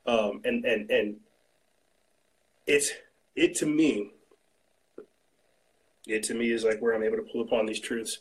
um, 0.07 0.41
and 0.45 0.65
and 0.65 0.91
and 0.91 1.17
it's 2.67 2.93
it 3.37 3.55
to 3.57 3.67
me. 3.67 4.13
It 6.07 6.25
to 6.25 6.35
me 6.35 6.51
is 6.51 6.65
like 6.65 6.81
where 6.81 6.95
I'm 6.95 7.05
able 7.05 7.19
to 7.19 7.23
pull 7.23 7.43
upon 7.43 7.67
these 7.67 7.79
truths, 7.79 8.19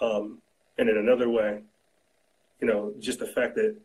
um, 0.00 0.38
and 0.78 0.88
in 0.88 0.96
another 0.96 1.28
way, 1.28 1.62
you 2.60 2.66
know, 2.66 2.92
just 2.98 3.18
the 3.18 3.26
fact 3.26 3.54
that 3.56 3.76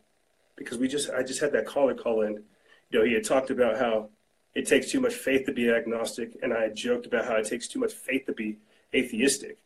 because 0.56 0.78
we 0.78 0.88
just 0.88 1.10
I 1.10 1.22
just 1.22 1.40
had 1.40 1.52
that 1.52 1.66
caller 1.66 1.94
call 1.94 2.22
in, 2.22 2.42
you 2.90 2.98
know, 2.98 3.04
he 3.04 3.14
had 3.14 3.24
talked 3.24 3.50
about 3.50 3.78
how 3.78 4.08
it 4.54 4.66
takes 4.66 4.90
too 4.90 5.00
much 5.00 5.14
faith 5.14 5.46
to 5.46 5.52
be 5.52 5.70
agnostic, 5.70 6.36
and 6.42 6.52
I 6.52 6.68
joked 6.68 7.06
about 7.06 7.24
how 7.24 7.36
it 7.36 7.46
takes 7.46 7.68
too 7.68 7.78
much 7.78 7.92
faith 7.92 8.26
to 8.26 8.32
be 8.32 8.58
atheistic. 8.94 9.58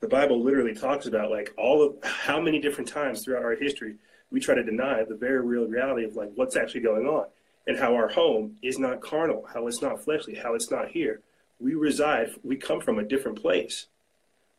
The 0.00 0.08
Bible 0.08 0.42
literally 0.42 0.74
talks 0.74 1.06
about 1.06 1.30
like 1.30 1.52
all 1.56 1.82
of 1.82 1.96
how 2.04 2.40
many 2.40 2.60
different 2.60 2.88
times 2.88 3.24
throughout 3.24 3.42
our 3.42 3.56
history 3.56 3.96
we 4.30 4.40
try 4.40 4.54
to 4.54 4.62
deny 4.64 5.04
the 5.04 5.14
very 5.14 5.40
real 5.40 5.66
reality 5.66 6.04
of 6.04 6.16
like 6.16 6.30
what's 6.34 6.56
actually 6.56 6.80
going 6.80 7.06
on 7.06 7.26
and 7.66 7.78
how 7.78 7.94
our 7.94 8.08
home 8.08 8.56
is 8.62 8.78
not 8.78 9.00
carnal, 9.00 9.46
how 9.52 9.66
it's 9.66 9.80
not 9.80 10.02
fleshly, 10.02 10.34
how 10.34 10.54
it's 10.54 10.70
not 10.70 10.88
here. 10.88 11.20
We 11.60 11.74
reside, 11.74 12.30
we 12.42 12.56
come 12.56 12.80
from 12.80 12.98
a 12.98 13.04
different 13.04 13.40
place. 13.40 13.86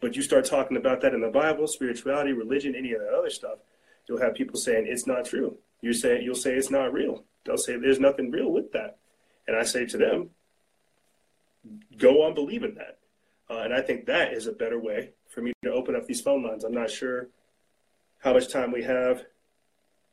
But 0.01 0.15
you 0.15 0.21
start 0.21 0.45
talking 0.45 0.77
about 0.77 1.01
that 1.01 1.13
in 1.13 1.21
the 1.21 1.29
Bible, 1.29 1.67
spirituality, 1.67 2.33
religion, 2.33 2.75
any 2.75 2.93
of 2.93 3.01
that 3.01 3.13
other 3.13 3.29
stuff, 3.29 3.59
you'll 4.07 4.21
have 4.21 4.35
people 4.35 4.59
saying 4.59 4.85
it's 4.87 5.07
not 5.07 5.25
true. 5.25 5.57
You 5.81 5.93
say 5.93 6.21
you'll 6.21 6.35
say 6.35 6.53
it's 6.53 6.69
not 6.69 6.93
real. 6.93 7.23
They'll 7.45 7.57
say 7.57 7.77
there's 7.77 7.99
nothing 7.99 8.31
real 8.31 8.51
with 8.51 8.71
that. 8.73 8.97
And 9.47 9.55
I 9.55 9.63
say 9.63 9.85
to 9.85 9.97
them, 9.97 10.29
go 11.97 12.23
on 12.23 12.33
believing 12.33 12.75
that. 12.75 12.97
Uh, 13.49 13.59
and 13.59 13.73
I 13.73 13.81
think 13.81 14.05
that 14.07 14.33
is 14.33 14.47
a 14.47 14.51
better 14.51 14.79
way 14.79 15.11
for 15.29 15.41
me 15.41 15.53
to 15.63 15.71
open 15.71 15.95
up 15.95 16.07
these 16.07 16.21
phone 16.21 16.43
lines. 16.43 16.63
I'm 16.63 16.73
not 16.73 16.89
sure 16.89 17.29
how 18.19 18.33
much 18.33 18.51
time 18.51 18.71
we 18.71 18.83
have. 18.83 19.23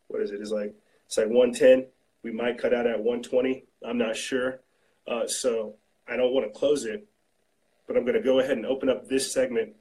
What 0.09 0.21
is 0.21 0.31
it? 0.31 0.41
It's 0.41 0.51
like 0.51 0.75
it's 1.07 1.17
like 1.17 1.29
110. 1.29 1.87
We 2.23 2.31
might 2.31 2.59
cut 2.59 2.75
out 2.75 2.87
at 2.87 2.99
120. 2.99 3.65
I'm 3.87 3.99
not 3.99 4.17
sure. 4.17 4.61
Uh, 5.07 5.27
so 5.27 5.75
I 6.07 6.17
don't 6.17 6.33
want 6.33 6.47
to 6.47 6.59
close 6.59 6.85
it, 6.85 7.07
but 7.87 7.97
I'm 7.97 8.05
going 8.05 8.15
to 8.15 8.23
go 8.23 8.39
ahead 8.39 8.57
and 8.57 8.67
open 8.67 8.89
up 8.89 9.09
this 9.09 9.33
segment 9.33 9.75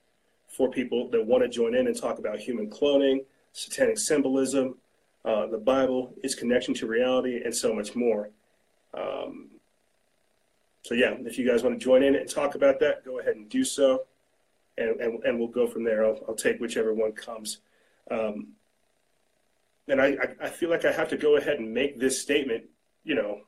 for 0.48 0.70
people 0.70 1.10
that 1.12 1.26
want 1.26 1.44
to 1.44 1.50
join 1.50 1.76
in 1.76 1.88
and 1.88 2.00
talk 2.00 2.20
about 2.20 2.40
human 2.40 2.70
cloning, 2.70 3.26
satanic 3.54 3.98
symbolism, 3.98 4.78
uh, 5.24 5.48
the 5.48 5.58
Bible, 5.58 6.14
its 6.24 6.36
connection 6.36 6.74
to 6.76 6.88
reality, 6.88 7.42
and 7.44 7.56
so 7.56 7.74
much 7.74 7.96
more. 7.96 8.30
Um, 8.94 9.50
so 10.84 10.96
yeah, 10.96 11.16
if 11.20 11.38
you 11.38 11.48
guys 11.48 11.64
want 11.64 11.80
to 11.80 11.84
join 11.84 12.04
in 12.04 12.16
and 12.16 12.30
talk 12.30 12.56
about 12.56 12.80
that, 12.80 13.06
go 13.06 13.20
ahead 13.20 13.36
and 13.36 13.48
do 13.48 13.64
so, 13.64 14.04
and 14.78 15.00
and, 15.00 15.24
and 15.24 15.40
we'll 15.40 15.48
go 15.48 15.68
from 15.68 15.84
there. 15.84 16.06
I'll, 16.06 16.20
I'll 16.28 16.36
take 16.36 16.60
whichever 16.60 16.94
one 16.94 17.12
comes. 17.12 17.60
Um, 18.10 18.54
and 19.88 20.02
I, 20.02 20.18
I 20.42 20.50
feel 20.50 20.70
like 20.70 20.86
I 20.86 20.92
have 20.92 21.10
to 21.10 21.18
go 21.18 21.38
ahead 21.38 21.60
and 21.60 21.74
make 21.74 22.00
this 22.00 22.22
statement, 22.22 22.66
you 23.04 23.16
know, 23.16 23.42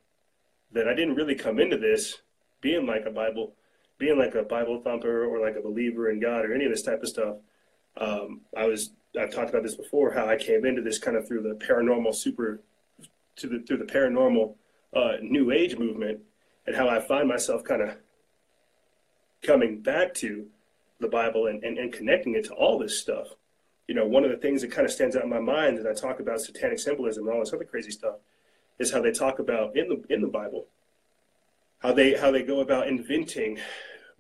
that 0.74 0.88
I 0.88 0.94
didn't 0.94 1.16
really 1.16 1.36
come 1.36 1.60
into 1.60 1.78
this 1.78 2.22
being 2.62 2.86
like 2.86 3.06
a 3.06 3.12
Bible, 3.12 3.56
being 4.04 4.20
like 4.20 4.36
a 4.36 4.44
Bible 4.44 4.82
thumper 4.82 5.26
or 5.26 5.40
like 5.40 5.56
a 5.56 5.62
believer 5.62 6.10
in 6.10 6.20
God 6.20 6.44
or 6.44 6.54
any 6.54 6.66
of 6.66 6.72
this 6.72 6.82
type 6.82 7.02
of 7.02 7.08
stuff. 7.08 7.38
Um, 7.96 8.42
I 8.56 8.66
was 8.66 8.92
I've 9.18 9.32
talked 9.32 9.50
about 9.50 9.64
this 9.64 9.76
before 9.76 10.12
how 10.12 10.28
I 10.28 10.36
came 10.36 10.66
into 10.66 10.82
this 10.82 11.00
kind 11.00 11.16
of 11.16 11.26
through 11.26 11.44
the 11.44 11.56
paranormal 11.56 12.14
super 12.14 12.60
to 13.38 13.48
the 13.48 13.60
through 13.60 13.78
the 13.78 13.86
paranormal 13.86 14.56
uh, 14.94 15.14
new 15.22 15.52
age 15.52 15.78
movement 15.78 16.20
and 16.68 16.76
how 16.76 16.90
I 16.90 17.00
find 17.00 17.30
myself 17.30 17.64
kind 17.64 17.82
of 17.82 17.96
coming 19.42 19.80
back 19.80 20.14
to 20.16 20.48
the 21.00 21.08
Bible 21.08 21.48
and, 21.48 21.64
and, 21.64 21.78
and 21.78 21.94
connecting 21.94 22.36
it 22.36 22.44
to 22.46 22.54
all 22.54 22.78
this 22.78 23.00
stuff. 23.00 23.28
You 23.88 23.96
know, 23.96 24.06
one 24.06 24.26
of 24.26 24.32
the 24.32 24.38
things 24.38 24.62
that 24.62 24.72
kind 24.72 24.86
of 24.86 24.92
stands 24.92 25.16
out 25.16 25.24
in 25.24 25.30
my 25.30 25.40
mind 25.40 25.78
as 25.78 25.86
I 25.86 25.94
talk 25.94 26.20
about 26.20 26.42
satanic 26.42 26.80
symbolism 26.80 27.26
and 27.26 27.34
all 27.34 27.40
this 27.40 27.54
other 27.54 27.64
crazy 27.64 27.92
stuff 27.92 28.16
is 28.80 28.92
how 28.92 29.02
they 29.02 29.12
talk 29.12 29.40
about 29.40 29.78
in 29.78 29.88
the 29.88 30.04
in 30.14 30.20
the 30.22 30.28
Bible 30.28 30.68
how 31.84 31.92
they 31.92 32.14
how 32.14 32.32
they 32.32 32.42
go 32.42 32.62
about 32.62 32.88
inventing 32.88 33.60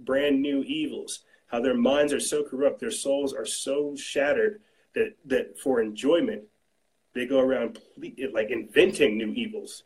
brand 0.06 0.42
new 0.42 0.64
evils, 0.64 1.24
how 1.48 1.62
their 1.62 1.78
minds 1.78 2.14
are 2.14 2.20
so 2.20 2.44
corrupt, 2.44 2.80
their 2.80 2.92
souls 2.92 3.34
are 3.34 3.46
so 3.46 3.96
shattered 3.96 4.62
that 4.96 5.16
that 5.26 5.60
for 5.60 5.82
enjoyment 5.82 6.44
they 7.14 7.26
go 7.26 7.40
around 7.40 7.80
like 8.32 8.50
inventing 8.50 9.18
new 9.18 9.32
evils 9.34 9.84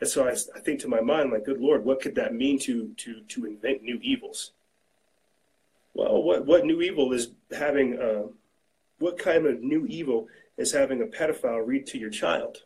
and 0.00 0.08
so 0.08 0.26
I, 0.26 0.32
I 0.56 0.60
think 0.60 0.80
to 0.80 0.88
my 0.88 1.00
mind, 1.00 1.30
like, 1.30 1.44
good 1.44 1.60
Lord, 1.60 1.84
what 1.84 2.00
could 2.00 2.14
that 2.14 2.34
mean 2.34 2.58
to 2.60 2.92
to 2.96 3.20
to 3.20 3.44
invent 3.44 3.82
new 3.82 3.98
evils? 4.02 4.52
Well, 5.94 6.22
what 6.22 6.46
what 6.46 6.64
new 6.64 6.80
evil 6.80 7.12
is 7.12 7.32
having? 7.56 7.98
Uh, 7.98 8.28
what 8.98 9.18
kind 9.18 9.46
of 9.46 9.62
new 9.62 9.86
evil 9.86 10.28
is 10.56 10.72
having 10.72 11.02
a 11.02 11.06
pedophile 11.06 11.66
read 11.66 11.86
to 11.88 11.98
your 11.98 12.10
child? 12.10 12.64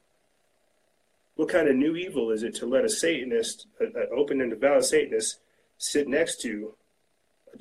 What 1.37 1.49
kind 1.49 1.69
of 1.69 1.75
new 1.75 1.97
evil 1.97 2.31
is 2.31 2.45
it 2.45 2.55
to 2.57 2.67
let 2.67 2.85
a 2.85 2.89
Satanist, 2.89 3.67
an 3.81 3.93
open 4.17 4.41
and 4.41 4.51
devout 4.51 4.85
Satanist, 4.85 5.41
sit 5.79 6.09
next 6.09 6.41
to 6.43 6.75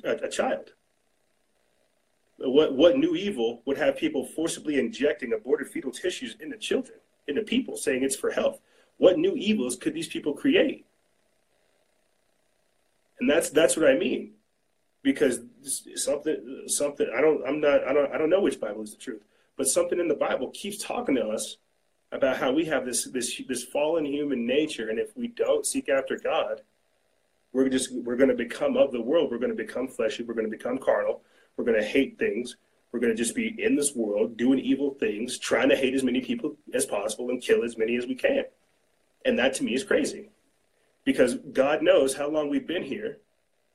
a, 0.04 0.12
a 0.12 0.28
child? 0.28 0.70
What 2.38 2.74
what 2.74 2.98
new 2.98 3.14
evil 3.14 3.62
would 3.64 3.78
have 3.78 3.96
people 3.96 4.26
forcibly 4.26 4.78
injecting 4.78 5.32
aborted 5.32 5.68
fetal 5.68 5.92
tissues 5.92 6.36
into 6.40 6.56
children, 6.58 6.98
into 7.28 7.42
people, 7.42 7.76
saying 7.76 8.02
it's 8.02 8.16
for 8.16 8.30
health? 8.30 8.60
What 8.96 9.18
new 9.18 9.34
evils 9.34 9.76
could 9.76 9.94
these 9.94 10.08
people 10.08 10.34
create? 10.34 10.86
And 13.20 13.30
that's 13.30 13.50
that's 13.50 13.76
what 13.76 13.88
I 13.88 13.94
mean, 13.94 14.32
because 15.02 15.40
something 15.94 16.64
something 16.66 17.06
I 17.16 17.20
don't 17.20 17.46
I'm 17.46 17.60
not 17.60 17.84
I 17.84 17.92
don't 17.92 18.12
I 18.12 18.18
don't 18.18 18.30
know 18.30 18.40
which 18.40 18.60
Bible 18.60 18.82
is 18.82 18.90
the 18.92 19.00
truth, 19.00 19.22
but 19.56 19.68
something 19.68 20.00
in 20.00 20.08
the 20.08 20.14
Bible 20.14 20.50
keeps 20.50 20.78
talking 20.78 21.14
to 21.14 21.28
us 21.28 21.58
about 22.10 22.36
how 22.36 22.52
we 22.52 22.64
have 22.64 22.84
this 22.84 23.04
this 23.04 23.40
this 23.48 23.62
fallen 23.64 24.04
human 24.04 24.46
nature, 24.46 24.88
and 24.88 24.98
if 24.98 25.16
we 25.16 25.28
don't 25.28 25.64
seek 25.64 25.88
after 25.88 26.18
God, 26.18 26.62
we're 27.54 27.68
just 27.68 27.94
we're 27.94 28.16
going 28.16 28.28
to 28.28 28.34
become 28.34 28.76
of 28.76 28.92
the 28.92 29.00
world. 29.00 29.30
We're 29.30 29.38
going 29.38 29.56
to 29.56 29.64
become 29.64 29.88
fleshy. 29.88 30.24
We're 30.24 30.34
going 30.34 30.50
to 30.50 30.54
become 30.54 30.76
carnal. 30.76 31.22
We're 31.56 31.64
going 31.64 31.80
to 31.80 31.86
hate 31.86 32.18
things. 32.18 32.56
We're 32.92 33.00
going 33.00 33.16
to 33.16 33.16
just 33.16 33.34
be 33.34 33.54
in 33.58 33.76
this 33.76 33.94
world 33.94 34.36
doing 34.36 34.58
evil 34.58 34.94
things, 34.94 35.38
trying 35.38 35.68
to 35.70 35.76
hate 35.76 35.94
as 35.94 36.02
many 36.02 36.20
people 36.20 36.56
as 36.74 36.84
possible 36.84 37.30
and 37.30 37.40
kill 37.40 37.64
as 37.64 37.78
many 37.78 37.96
as 37.96 38.06
we 38.06 38.16
can. 38.16 38.44
And 39.24 39.38
that 39.38 39.54
to 39.54 39.64
me 39.64 39.74
is 39.74 39.84
crazy 39.84 40.28
because 41.04 41.36
God 41.52 41.82
knows 41.82 42.14
how 42.14 42.28
long 42.28 42.50
we've 42.50 42.66
been 42.66 42.84
here 42.84 43.18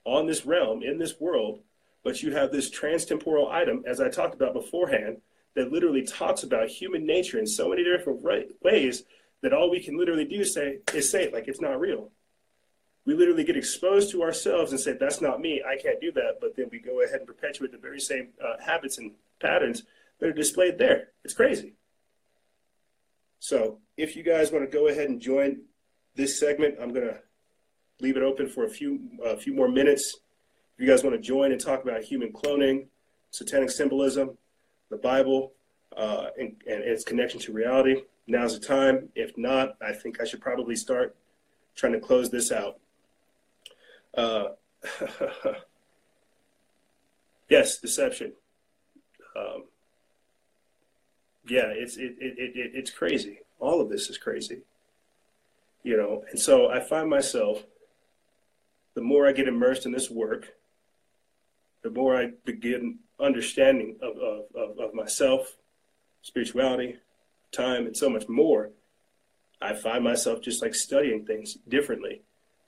on 0.06 0.28
this 0.28 0.46
realm, 0.46 0.84
in 0.84 0.98
this 0.98 1.20
world, 1.20 1.62
but 2.04 2.22
you 2.22 2.32
have 2.32 2.52
this 2.52 2.70
transtemporal 2.70 3.50
item, 3.50 3.84
as 3.86 4.00
I 4.00 4.10
talked 4.10 4.34
about 4.34 4.54
beforehand, 4.54 5.18
that 5.56 5.72
literally 5.72 6.04
talks 6.04 6.44
about 6.44 6.70
human 6.70 7.06
nature 7.06 7.40
in 7.40 7.48
so 7.48 7.70
many 7.70 7.84
different 7.84 8.22
ways 8.62 9.04
that 9.42 9.54
all 9.54 9.70
we 9.70 9.82
can 9.82 9.98
literally 9.98 10.26
do 10.26 10.42
is 10.42 10.54
say 10.54 10.80
is 10.94 11.10
say 11.10 11.24
it 11.24 11.34
like 11.34 11.48
it's 11.48 11.62
not 11.62 11.80
real. 11.80 12.12
We 13.06 13.14
literally 13.16 13.44
get 13.44 13.58
exposed 13.58 14.12
to 14.12 14.22
ourselves 14.22 14.72
and 14.72 14.80
say 14.80 14.94
that's 14.94 15.22
not 15.22 15.40
me, 15.40 15.64
I 15.66 15.82
can't 15.82 16.00
do 16.00 16.12
that, 16.14 16.38
but 16.40 16.56
then 16.56 16.68
we 16.72 16.80
go 16.80 17.02
ahead 17.02 17.20
and 17.20 17.28
perpetuate 17.28 17.72
the 17.72 17.78
very 17.78 18.00
same 18.00 18.30
uh, 18.44 18.64
habits 18.64 18.98
and 18.98 19.14
patterns 19.42 19.84
that 20.20 20.30
are 20.30 20.34
displayed 20.34 20.78
there. 20.78 21.10
It's 21.24 21.34
crazy. 21.34 21.74
So 23.40 23.80
if 23.98 24.16
you 24.16 24.24
guys 24.24 24.52
want 24.52 24.70
to 24.70 24.78
go 24.78 24.88
ahead 24.88 25.10
and 25.10 25.20
join 25.20 25.62
this 26.16 26.40
segment, 26.40 26.76
I'm 26.82 26.94
going 26.94 27.08
to 27.08 27.20
leave 28.02 28.18
it 28.18 28.24
open 28.24 28.48
for 28.48 28.66
a 28.66 28.70
few 28.70 29.00
a 29.24 29.38
few 29.38 29.54
more 29.54 29.70
minutes. 29.70 30.18
If 30.76 30.84
you 30.84 30.88
guys 30.88 31.04
want 31.04 31.16
to 31.16 31.22
join 31.22 31.52
and 31.52 31.60
talk 31.60 31.84
about 31.84 32.04
human 32.04 32.32
cloning, 32.32 32.88
satanic 33.32 33.72
symbolism, 33.72 34.38
the 34.90 34.98
Bible, 34.98 35.54
uh, 35.96 36.28
and, 36.38 36.56
and 36.68 36.84
its 36.84 37.04
connection 37.04 37.40
to 37.42 37.54
reality, 37.54 38.04
now's 38.28 38.58
the 38.58 38.66
time. 38.66 39.10
If 39.16 39.38
not, 39.38 39.76
I 39.82 39.94
think 39.94 40.22
I 40.22 40.26
should 40.26 40.42
probably 40.42 40.76
start 40.76 41.16
trying 41.76 41.94
to 41.94 42.00
close 42.00 42.30
this 42.30 42.52
out. 42.52 42.80
Uh, 44.16 44.50
yes, 47.50 47.80
deception. 47.80 48.34
Um, 49.36 49.66
yeah, 51.48 51.68
it's 51.68 51.98
it, 51.98 52.16
it, 52.20 52.38
it, 52.38 52.72
it's 52.76 52.92
crazy. 52.92 53.40
All 53.60 53.82
of 53.82 53.90
this 53.90 54.10
is 54.10 54.18
crazy. 54.18 54.62
You 55.84 55.98
know, 55.98 56.24
and 56.30 56.40
so 56.40 56.70
I 56.70 56.82
find 56.82 57.10
myself 57.10 57.64
the 58.96 59.02
more 59.02 59.28
I 59.28 59.32
get 59.32 59.48
immersed 59.48 59.86
in 59.86 59.92
this 59.92 60.10
work, 60.10 60.56
the 61.84 61.90
more 61.90 62.18
I 62.18 62.32
begin 62.44 63.00
understanding 63.20 63.98
of, 64.02 64.18
of, 64.18 64.44
of, 64.56 64.80
of 64.80 64.94
myself, 64.94 65.56
spirituality, 66.22 66.98
time, 67.52 67.86
and 67.86 67.96
so 67.96 68.10
much 68.10 68.28
more. 68.28 68.72
I 69.62 69.74
find 69.74 70.04
myself 70.04 70.42
just 70.42 70.62
like 70.62 70.76
studying 70.76 71.26
things 71.26 71.56
differently, 71.68 72.22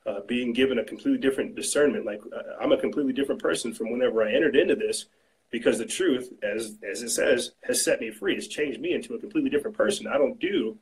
uh, 0.06 0.22
being 0.28 0.54
given 0.54 0.80
a 0.80 0.84
completely 0.84 1.20
different 1.20 1.56
discernment. 1.56 2.06
Like 2.06 2.22
I'm 2.60 2.72
a 2.72 2.78
completely 2.78 3.14
different 3.14 3.41
person 3.41 3.74
from 3.74 3.91
whenever 3.91 4.24
I 4.24 4.34
entered 4.34 4.56
into 4.56 4.76
this 4.76 5.06
because 5.52 5.78
the 5.78 5.86
truth, 5.86 6.32
as 6.41 6.78
as 6.89 7.04
it 7.04 7.10
says, 7.10 7.52
has 7.64 7.84
set 7.84 7.99
me 7.99 8.10
free. 8.10 8.36
It's 8.36 8.47
changed 8.47 8.82
me 8.82 8.93
into 8.93 9.14
a 9.14 9.20
completely 9.20 9.49
different 9.49 9.78
person. 9.78 10.08
I 10.08 10.18
don't 10.18 10.39
do 10.39 10.78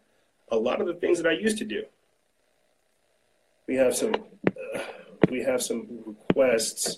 a 0.51 0.55
lot 0.55 0.81
of 0.81 0.87
the 0.87 0.93
things 0.93 1.21
that 1.21 1.29
I 1.29 1.33
used 1.33 1.57
to 1.57 1.65
do. 1.65 1.83
We 3.67 3.75
have 3.75 3.95
some 3.95 4.15
uh, 4.15 4.79
we 5.29 5.43
have 5.43 5.61
some 5.61 5.87
requests. 6.05 6.97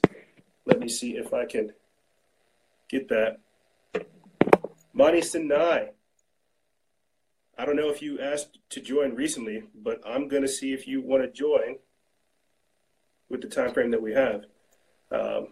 Let 0.66 0.80
me 0.80 0.88
see 0.88 1.18
if 1.18 1.34
I 1.34 1.46
can 1.46 1.74
get 2.88 3.10
that. 3.10 3.40
Mani 4.94 5.22
Sinai. 5.22 5.88
I 7.58 7.66
don't 7.66 7.76
know 7.76 7.90
if 7.90 8.02
you 8.02 8.20
asked 8.20 8.58
to 8.72 8.82
join 8.82 9.14
recently, 9.14 9.64
but 9.84 10.02
I'm 10.06 10.28
going 10.28 10.42
to 10.42 10.48
see 10.48 10.74
if 10.74 10.88
you 10.88 11.02
want 11.02 11.22
to 11.22 11.30
join 11.30 11.76
with 13.32 13.42
the 13.42 13.48
time 13.48 13.74
frame 13.74 13.92
that 13.92 14.02
we 14.02 14.14
have. 14.14 14.46
Um, 15.12 15.48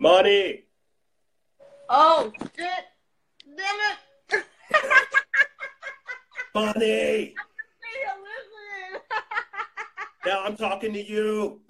Money. 0.00 0.64
Oh 1.88 2.32
shit! 2.56 2.84
Damn 3.44 3.76
it! 4.32 4.44
Money. 6.54 7.34
now 10.26 10.42
I'm 10.44 10.56
talking 10.56 10.92
to 10.94 11.04
you. 11.04 11.60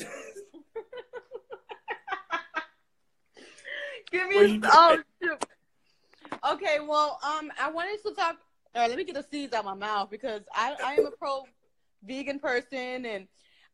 Give 4.13 4.29
me 4.29 4.61
oh 4.65 4.99
shoot. 5.23 5.45
Okay, 6.53 6.79
well, 6.81 7.19
um, 7.23 7.53
I 7.61 7.71
wanted 7.71 8.03
to 8.05 8.15
talk. 8.15 8.37
All 8.75 8.83
right, 8.83 8.89
let 8.89 8.97
me 8.97 9.05
get 9.05 9.17
the 9.17 9.25
seeds 9.29 9.53
out 9.53 9.61
of 9.61 9.65
my 9.67 9.75
mouth 9.75 10.11
because 10.11 10.43
I 10.55 10.77
I 10.85 10.95
am 10.95 11.07
a 11.07 11.11
pro 11.11 11.45
vegan 12.05 12.39
person 12.39 13.05
and 13.05 13.27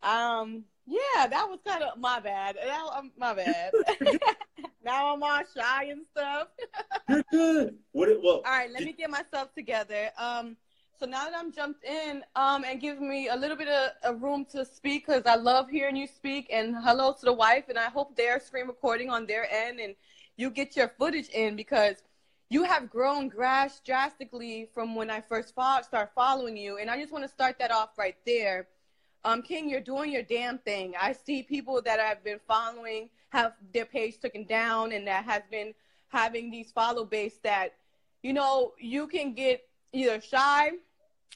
um 0.02 0.64
yeah, 0.86 1.26
that 1.26 1.48
was 1.48 1.58
kind 1.66 1.82
of 1.82 1.98
my 1.98 2.20
bad. 2.20 2.56
That, 2.56 2.86
um, 2.94 3.10
my 3.18 3.34
bad. 3.34 3.72
now 4.84 5.14
I'm 5.14 5.22
all 5.22 5.42
shy 5.56 5.84
and 5.84 6.02
stuff. 6.12 6.48
You're 7.08 7.24
good. 7.30 7.74
What? 7.92 8.08
It, 8.08 8.20
well, 8.22 8.36
all 8.36 8.42
right. 8.44 8.70
Let 8.70 8.84
me 8.84 8.92
get 8.92 9.10
myself 9.10 9.52
together. 9.52 10.10
Um, 10.16 10.56
so 10.98 11.04
now 11.04 11.24
that 11.24 11.34
I'm 11.36 11.52
jumped 11.52 11.84
in, 11.84 12.22
um, 12.36 12.64
and 12.64 12.80
give 12.80 13.00
me 13.00 13.28
a 13.28 13.36
little 13.36 13.56
bit 13.56 13.68
of, 13.68 13.90
of 14.02 14.22
room 14.22 14.46
to 14.52 14.64
speak 14.64 15.06
because 15.06 15.24
I 15.26 15.34
love 15.34 15.68
hearing 15.68 15.96
you 15.96 16.06
speak. 16.06 16.48
And 16.50 16.76
hello 16.82 17.12
to 17.12 17.24
the 17.24 17.32
wife, 17.32 17.64
and 17.68 17.78
I 17.78 17.86
hope 17.86 18.16
they're 18.16 18.40
screen 18.40 18.66
recording 18.68 19.10
on 19.10 19.26
their 19.26 19.52
end, 19.52 19.80
and 19.80 19.94
you 20.36 20.50
get 20.50 20.76
your 20.76 20.88
footage 20.88 21.28
in 21.30 21.56
because 21.56 22.02
you 22.48 22.62
have 22.62 22.88
grown 22.88 23.28
grass 23.28 23.80
drastically 23.84 24.68
from 24.72 24.94
when 24.94 25.10
I 25.10 25.20
first 25.20 25.54
fo- 25.54 25.82
start 25.82 26.12
following 26.14 26.56
you. 26.56 26.78
And 26.78 26.88
I 26.88 26.98
just 26.98 27.12
want 27.12 27.24
to 27.24 27.28
start 27.28 27.58
that 27.58 27.72
off 27.72 27.98
right 27.98 28.16
there 28.24 28.68
um, 29.26 29.42
King, 29.42 29.68
you're 29.68 29.80
doing 29.80 30.12
your 30.12 30.22
damn 30.22 30.58
thing. 30.58 30.94
I 31.00 31.12
see 31.12 31.42
people 31.42 31.82
that 31.82 31.98
I've 31.98 32.22
been 32.22 32.38
following 32.46 33.10
have 33.30 33.54
their 33.74 33.84
page 33.84 34.20
taken 34.20 34.44
down 34.44 34.92
and 34.92 35.04
that 35.08 35.24
has 35.24 35.42
been 35.50 35.74
having 36.08 36.48
these 36.48 36.70
follow 36.70 37.04
base 37.04 37.38
that, 37.42 37.74
you 38.22 38.32
know, 38.32 38.72
you 38.78 39.08
can 39.08 39.34
get 39.34 39.68
either 39.92 40.20
shy 40.20 40.70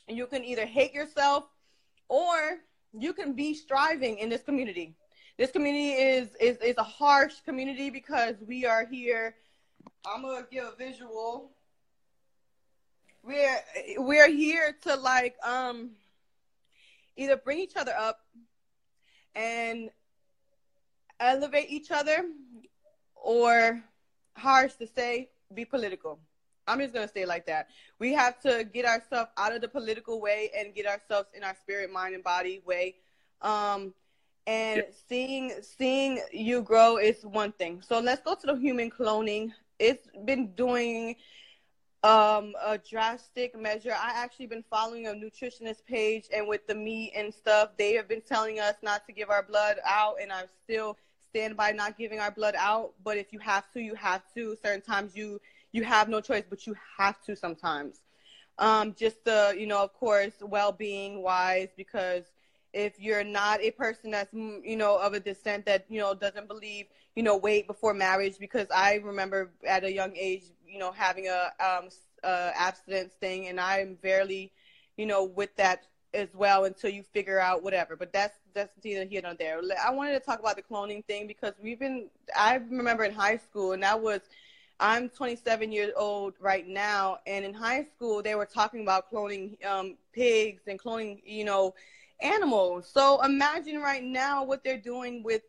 and 0.06 0.16
you 0.16 0.26
can 0.28 0.44
either 0.44 0.66
hate 0.66 0.94
yourself 0.94 1.46
or 2.08 2.60
you 2.96 3.12
can 3.12 3.32
be 3.32 3.54
striving 3.54 4.18
in 4.18 4.28
this 4.28 4.42
community. 4.42 4.94
This 5.36 5.50
community 5.50 5.90
is, 5.90 6.28
is, 6.40 6.58
is 6.58 6.76
a 6.78 6.84
harsh 6.84 7.40
community 7.44 7.90
because 7.90 8.36
we 8.46 8.66
are 8.66 8.86
here. 8.86 9.34
I'm 10.06 10.22
gonna 10.22 10.46
give 10.48 10.64
a 10.64 10.76
visual. 10.76 11.50
We're 13.24 13.58
we're 13.98 14.30
here 14.30 14.76
to 14.82 14.94
like 14.94 15.34
um 15.44 15.90
either 17.16 17.36
bring 17.36 17.58
each 17.58 17.76
other 17.76 17.92
up 17.96 18.20
and 19.34 19.90
elevate 21.18 21.70
each 21.70 21.90
other 21.90 22.24
or 23.14 23.82
harsh 24.36 24.74
to 24.74 24.86
say 24.86 25.30
be 25.54 25.64
political. 25.64 26.18
I'm 26.66 26.78
just 26.78 26.94
going 26.94 27.06
to 27.06 27.12
say 27.12 27.26
like 27.26 27.46
that. 27.46 27.68
We 27.98 28.12
have 28.12 28.40
to 28.40 28.64
get 28.64 28.84
ourselves 28.84 29.30
out 29.36 29.54
of 29.54 29.60
the 29.60 29.68
political 29.68 30.20
way 30.20 30.50
and 30.56 30.74
get 30.74 30.86
ourselves 30.86 31.28
in 31.34 31.42
our 31.42 31.56
spirit 31.60 31.92
mind 31.92 32.14
and 32.14 32.22
body 32.22 32.62
way. 32.64 32.96
Um, 33.42 33.92
and 34.46 34.78
yep. 34.78 34.94
seeing 35.08 35.52
seeing 35.62 36.20
you 36.32 36.62
grow 36.62 36.96
is 36.96 37.22
one 37.24 37.52
thing. 37.52 37.82
So 37.86 38.00
let's 38.00 38.22
go 38.22 38.34
to 38.34 38.46
the 38.46 38.56
human 38.56 38.90
cloning. 38.90 39.50
It's 39.78 40.06
been 40.24 40.52
doing 40.54 41.16
um, 42.02 42.54
a 42.64 42.78
drastic 42.78 43.58
measure. 43.58 43.92
I 43.92 44.12
actually 44.14 44.46
been 44.46 44.64
following 44.70 45.06
a 45.06 45.10
nutritionist 45.10 45.84
page, 45.86 46.26
and 46.32 46.48
with 46.48 46.66
the 46.66 46.74
meat 46.74 47.12
and 47.14 47.32
stuff, 47.32 47.70
they 47.78 47.94
have 47.94 48.08
been 48.08 48.22
telling 48.22 48.60
us 48.60 48.74
not 48.82 49.06
to 49.06 49.12
give 49.12 49.30
our 49.30 49.42
blood 49.42 49.76
out, 49.86 50.16
and 50.20 50.32
I 50.32 50.44
still 50.64 50.96
stand 51.28 51.56
by 51.56 51.72
not 51.72 51.96
giving 51.98 52.18
our 52.20 52.30
blood 52.30 52.54
out. 52.58 52.92
But 53.04 53.16
if 53.16 53.32
you 53.32 53.38
have 53.40 53.70
to, 53.72 53.80
you 53.80 53.94
have 53.94 54.22
to. 54.34 54.56
Certain 54.62 54.80
times 54.82 55.14
you 55.16 55.40
you 55.72 55.84
have 55.84 56.08
no 56.08 56.20
choice, 56.20 56.44
but 56.48 56.66
you 56.66 56.74
have 56.98 57.20
to 57.22 57.36
sometimes. 57.36 58.00
Um, 58.58 58.94
just 58.94 59.24
the 59.24 59.54
you 59.58 59.66
know, 59.66 59.82
of 59.82 59.92
course, 59.94 60.34
well 60.40 60.72
being 60.72 61.22
wise, 61.22 61.68
because 61.76 62.24
if 62.72 63.00
you're 63.00 63.24
not 63.24 63.60
a 63.60 63.70
person 63.70 64.10
that's 64.10 64.32
mm, 64.32 64.60
you 64.64 64.76
know 64.76 64.98
of 64.98 65.12
a 65.14 65.20
descent 65.20 65.66
that 65.66 65.84
you 65.88 66.00
know 66.00 66.14
doesn't 66.14 66.48
believe 66.48 66.86
you 67.16 67.22
know 67.22 67.36
wait 67.36 67.66
before 67.66 67.92
marriage 67.94 68.38
because 68.38 68.66
i 68.74 68.94
remember 69.02 69.50
at 69.66 69.82
a 69.84 69.92
young 69.92 70.14
age 70.16 70.44
you 70.70 70.78
know, 70.78 70.92
having 70.92 71.28
a 71.28 71.52
um, 71.64 71.88
uh, 72.22 72.50
abstinence 72.54 73.14
thing, 73.14 73.48
and 73.48 73.60
I'm 73.60 73.94
barely, 73.94 74.52
you 74.96 75.06
know, 75.06 75.24
with 75.24 75.54
that 75.56 75.86
as 76.12 76.34
well 76.34 76.64
until 76.64 76.90
you 76.90 77.02
figure 77.02 77.38
out 77.38 77.62
whatever. 77.62 77.96
But 77.96 78.12
that's 78.12 78.38
that's 78.54 78.72
neither 78.84 79.04
here 79.04 79.22
nor 79.22 79.34
there. 79.34 79.60
I 79.84 79.90
wanted 79.90 80.12
to 80.14 80.20
talk 80.20 80.40
about 80.40 80.56
the 80.56 80.62
cloning 80.62 81.04
thing 81.04 81.26
because 81.26 81.54
we've 81.62 81.78
been. 81.78 82.08
I 82.36 82.56
remember 82.56 83.04
in 83.04 83.12
high 83.12 83.36
school, 83.36 83.72
and 83.72 83.82
that 83.82 84.00
was. 84.00 84.20
I'm 84.82 85.10
27 85.10 85.72
years 85.72 85.92
old 85.94 86.34
right 86.40 86.66
now, 86.66 87.18
and 87.26 87.44
in 87.44 87.52
high 87.52 87.84
school 87.84 88.22
they 88.22 88.34
were 88.34 88.46
talking 88.46 88.80
about 88.80 89.12
cloning 89.12 89.62
um, 89.64 89.96
pigs 90.14 90.62
and 90.66 90.80
cloning, 90.80 91.20
you 91.24 91.44
know, 91.44 91.74
animals. 92.22 92.88
So 92.88 93.22
imagine 93.22 93.80
right 93.80 94.02
now 94.02 94.42
what 94.44 94.64
they're 94.64 94.78
doing 94.78 95.22
with 95.22 95.42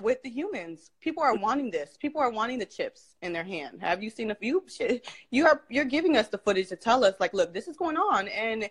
with 0.00 0.22
the 0.22 0.30
humans. 0.30 0.90
People 1.00 1.22
are 1.22 1.34
wanting 1.34 1.70
this. 1.70 1.96
People 2.00 2.20
are 2.20 2.30
wanting 2.30 2.58
the 2.58 2.66
chips 2.66 3.16
in 3.22 3.32
their 3.32 3.44
hand. 3.44 3.80
Have 3.80 4.02
you 4.02 4.10
seen 4.10 4.30
a 4.30 4.34
few? 4.34 4.64
You 5.30 5.46
are 5.46 5.62
you're 5.68 5.84
giving 5.84 6.16
us 6.16 6.28
the 6.28 6.38
footage 6.38 6.68
to 6.68 6.76
tell 6.76 7.04
us 7.04 7.14
like, 7.20 7.34
look, 7.34 7.52
this 7.52 7.68
is 7.68 7.76
going 7.76 7.96
on, 7.96 8.28
and 8.28 8.68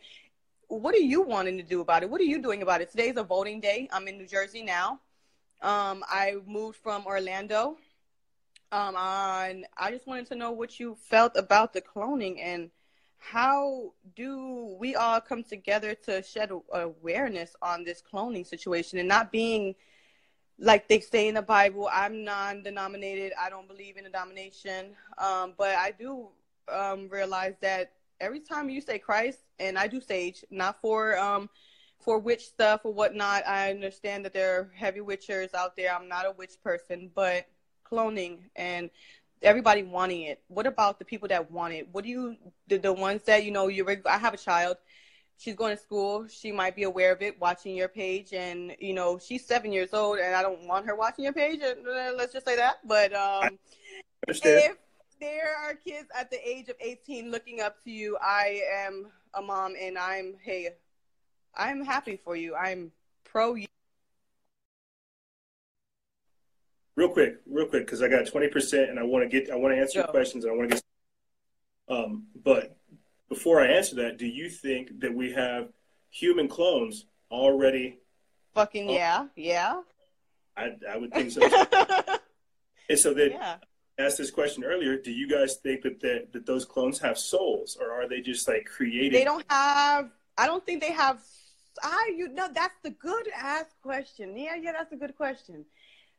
what 0.67 0.95
are 0.95 0.99
you 0.99 1.21
wanting 1.21 1.57
to 1.57 1.63
do 1.63 1.81
about 1.81 2.03
it? 2.03 2.09
What 2.09 2.21
are 2.21 2.25
you 2.25 2.41
doing 2.41 2.61
about 2.61 2.81
it? 2.81 2.89
Today's 2.89 3.17
a 3.17 3.23
voting 3.23 3.59
day. 3.59 3.89
I'm 3.91 4.07
in 4.07 4.17
New 4.17 4.27
Jersey 4.27 4.63
now. 4.63 4.99
Um, 5.61 6.03
I 6.07 6.35
moved 6.45 6.77
from 6.77 7.05
Orlando. 7.05 7.77
Um, 8.71 8.95
on 8.95 9.65
I 9.77 9.91
just 9.91 10.07
wanted 10.07 10.27
to 10.27 10.35
know 10.35 10.51
what 10.51 10.79
you 10.79 10.95
felt 10.95 11.33
about 11.35 11.73
the 11.73 11.81
cloning 11.81 12.39
and 12.41 12.71
how 13.17 13.93
do 14.15 14.75
we 14.79 14.95
all 14.95 15.21
come 15.21 15.43
together 15.43 15.93
to 15.93 16.23
shed 16.23 16.51
awareness 16.73 17.55
on 17.61 17.83
this 17.83 18.01
cloning 18.01 18.47
situation 18.47 18.97
and 18.97 19.07
not 19.07 19.31
being 19.31 19.75
like 20.61 20.87
they 20.87 20.99
say 20.99 21.27
in 21.27 21.35
the 21.35 21.41
Bible, 21.41 21.89
I'm 21.91 22.23
non-denominated. 22.23 23.33
I 23.39 23.49
don't 23.49 23.67
believe 23.67 23.97
in 23.97 24.05
a 24.05 24.09
domination. 24.09 24.95
Um, 25.17 25.53
but 25.57 25.75
I 25.75 25.91
do 25.91 26.27
um, 26.71 27.09
realize 27.09 27.55
that 27.61 27.93
every 28.19 28.39
time 28.39 28.69
you 28.69 28.79
say 28.79 28.99
Christ, 28.99 29.39
and 29.59 29.77
I 29.77 29.87
do 29.87 29.99
sage, 29.99 30.45
not 30.51 30.79
for 30.79 31.17
um, 31.17 31.49
for 31.99 32.19
witch 32.19 32.45
stuff 32.45 32.81
or 32.83 32.93
whatnot. 32.93 33.45
I 33.47 33.71
understand 33.71 34.25
that 34.25 34.33
there 34.33 34.59
are 34.59 34.71
heavy 34.75 34.99
witchers 34.99 35.53
out 35.53 35.75
there. 35.75 35.93
I'm 35.93 36.07
not 36.07 36.25
a 36.25 36.31
witch 36.31 36.53
person, 36.63 37.11
but 37.13 37.45
cloning 37.89 38.39
and 38.55 38.89
everybody 39.41 39.83
wanting 39.83 40.23
it. 40.23 40.41
What 40.47 40.67
about 40.67 40.99
the 40.99 41.05
people 41.05 41.27
that 41.29 41.51
want 41.51 41.73
it? 41.73 41.87
What 41.91 42.03
do 42.03 42.09
you 42.09 42.35
the, 42.67 42.77
the 42.77 42.93
ones 42.93 43.23
that 43.23 43.43
you 43.43 43.51
know? 43.51 43.67
You 43.67 43.85
I 44.05 44.17
have 44.17 44.33
a 44.33 44.37
child 44.37 44.77
she's 45.41 45.55
going 45.55 45.75
to 45.75 45.81
school. 45.81 46.27
She 46.27 46.51
might 46.51 46.75
be 46.75 46.83
aware 46.83 47.11
of 47.11 47.21
it, 47.21 47.39
watching 47.41 47.75
your 47.75 47.87
page, 47.87 48.33
and 48.33 48.75
you 48.79 48.93
know 48.93 49.17
she's 49.17 49.45
seven 49.45 49.73
years 49.73 49.93
old, 49.93 50.19
and 50.19 50.35
I 50.35 50.41
don't 50.41 50.67
want 50.67 50.85
her 50.85 50.95
watching 50.95 51.23
your 51.23 51.33
page. 51.33 51.61
Uh, 51.61 52.11
let's 52.15 52.31
just 52.31 52.45
say 52.45 52.55
that. 52.55 52.79
But 52.85 53.13
um, 53.13 53.57
if 54.27 54.77
there 55.19 55.55
are 55.63 55.73
kids 55.73 56.07
at 56.17 56.29
the 56.29 56.47
age 56.47 56.69
of 56.69 56.75
eighteen 56.79 57.31
looking 57.31 57.59
up 57.59 57.83
to 57.83 57.91
you, 57.91 58.17
I 58.21 58.61
am 58.85 59.07
a 59.33 59.41
mom, 59.41 59.73
and 59.79 59.97
I'm 59.97 60.35
hey, 60.43 60.69
I'm 61.55 61.83
happy 61.83 62.19
for 62.23 62.35
you. 62.35 62.55
I'm 62.55 62.91
pro 63.23 63.55
you. 63.55 63.67
Real 66.95 67.09
quick, 67.09 67.37
real 67.49 67.65
quick, 67.65 67.85
because 67.85 68.03
I 68.03 68.07
got 68.07 68.27
twenty 68.27 68.47
percent, 68.47 68.91
and 68.91 68.99
I 68.99 69.03
want 69.03 69.23
to 69.23 69.29
get, 69.29 69.49
I 69.49 69.55
want 69.55 69.73
to 69.73 69.79
answer 69.79 69.99
Go. 69.99 70.01
your 70.01 70.11
questions, 70.11 70.45
and 70.45 70.53
I 70.53 70.55
want 70.55 70.69
to 70.69 70.75
get. 70.75 70.83
Um, 71.87 72.27
but 72.43 72.77
before 73.31 73.61
I 73.61 73.67
answer 73.67 73.95
that, 73.95 74.17
do 74.17 74.27
you 74.27 74.49
think 74.49 74.99
that 74.99 75.13
we 75.13 75.31
have 75.31 75.69
human 76.09 76.49
clones 76.49 77.05
already? 77.31 77.97
Fucking 78.53 78.89
oh. 78.89 78.93
yeah, 78.93 79.27
yeah. 79.37 79.81
I, 80.57 80.71
I 80.91 80.97
would 80.97 81.13
think 81.13 81.31
so. 81.31 81.41
and 82.89 82.99
so 82.99 83.13
then, 83.13 83.31
yeah. 83.31 83.55
I 83.97 84.03
asked 84.03 84.17
this 84.17 84.31
question 84.31 84.65
earlier. 84.65 84.97
Do 84.97 85.11
you 85.11 85.29
guys 85.29 85.55
think 85.63 85.83
that, 85.83 86.01
that 86.01 86.33
that 86.33 86.45
those 86.45 86.65
clones 86.65 86.99
have 86.99 87.17
souls, 87.17 87.77
or 87.79 87.93
are 87.93 88.09
they 88.09 88.19
just 88.19 88.49
like 88.49 88.65
created? 88.65 89.13
They 89.13 89.23
don't 89.23 89.45
have. 89.49 90.09
I 90.37 90.45
don't 90.45 90.65
think 90.65 90.81
they 90.81 90.91
have. 90.91 91.21
I 91.81 92.13
you 92.17 92.27
know 92.27 92.49
that's 92.53 92.75
the 92.83 92.89
good 92.89 93.29
ass 93.33 93.67
question. 93.81 94.35
Yeah, 94.37 94.55
yeah, 94.61 94.73
that's 94.73 94.91
a 94.91 94.97
good 94.97 95.15
question. 95.15 95.63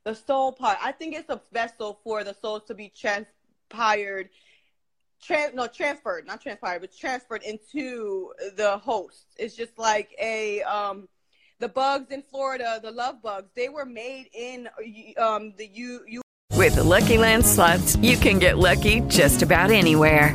the 0.05 0.15
soul 0.15 0.51
part. 0.53 0.79
I 0.83 0.93
think 0.93 1.15
it's 1.15 1.29
a 1.29 1.43
vessel 1.53 2.01
for 2.03 2.25
the 2.25 2.35
souls 2.41 2.63
to 2.69 2.75
be 2.75 2.89
transpired, 2.89 4.31
trans 5.23 5.55
no 5.55 5.67
transferred, 5.67 6.27
not 6.27 6.41
transpired, 6.41 6.81
but 6.81 6.97
transferred 6.97 7.43
into 7.43 8.33
the 8.57 8.79
host. 8.79 9.27
It's 9.37 9.55
just 9.55 9.79
like 9.79 10.15
a 10.21 10.63
um, 10.63 11.09
the 11.61 11.69
bugs 11.69 12.11
in 12.11 12.23
Florida, 12.23 12.81
the 12.83 12.91
love 12.91 13.23
bugs. 13.23 13.49
They 13.55 13.69
were 13.69 13.87
made 13.87 14.29
in 14.35 14.69
um, 15.17 15.55
the 15.57 15.67
U. 15.67 16.01
U- 16.09 16.23
With 16.57 16.75
the 16.75 16.85
Lucky 16.85 17.19
Land 17.19 17.47
slots, 17.47 17.97
you 17.97 18.17
can 18.17 18.39
get 18.39 18.59
lucky 18.59 19.01
just 19.03 19.43
about 19.43 19.71
anywhere. 19.71 20.35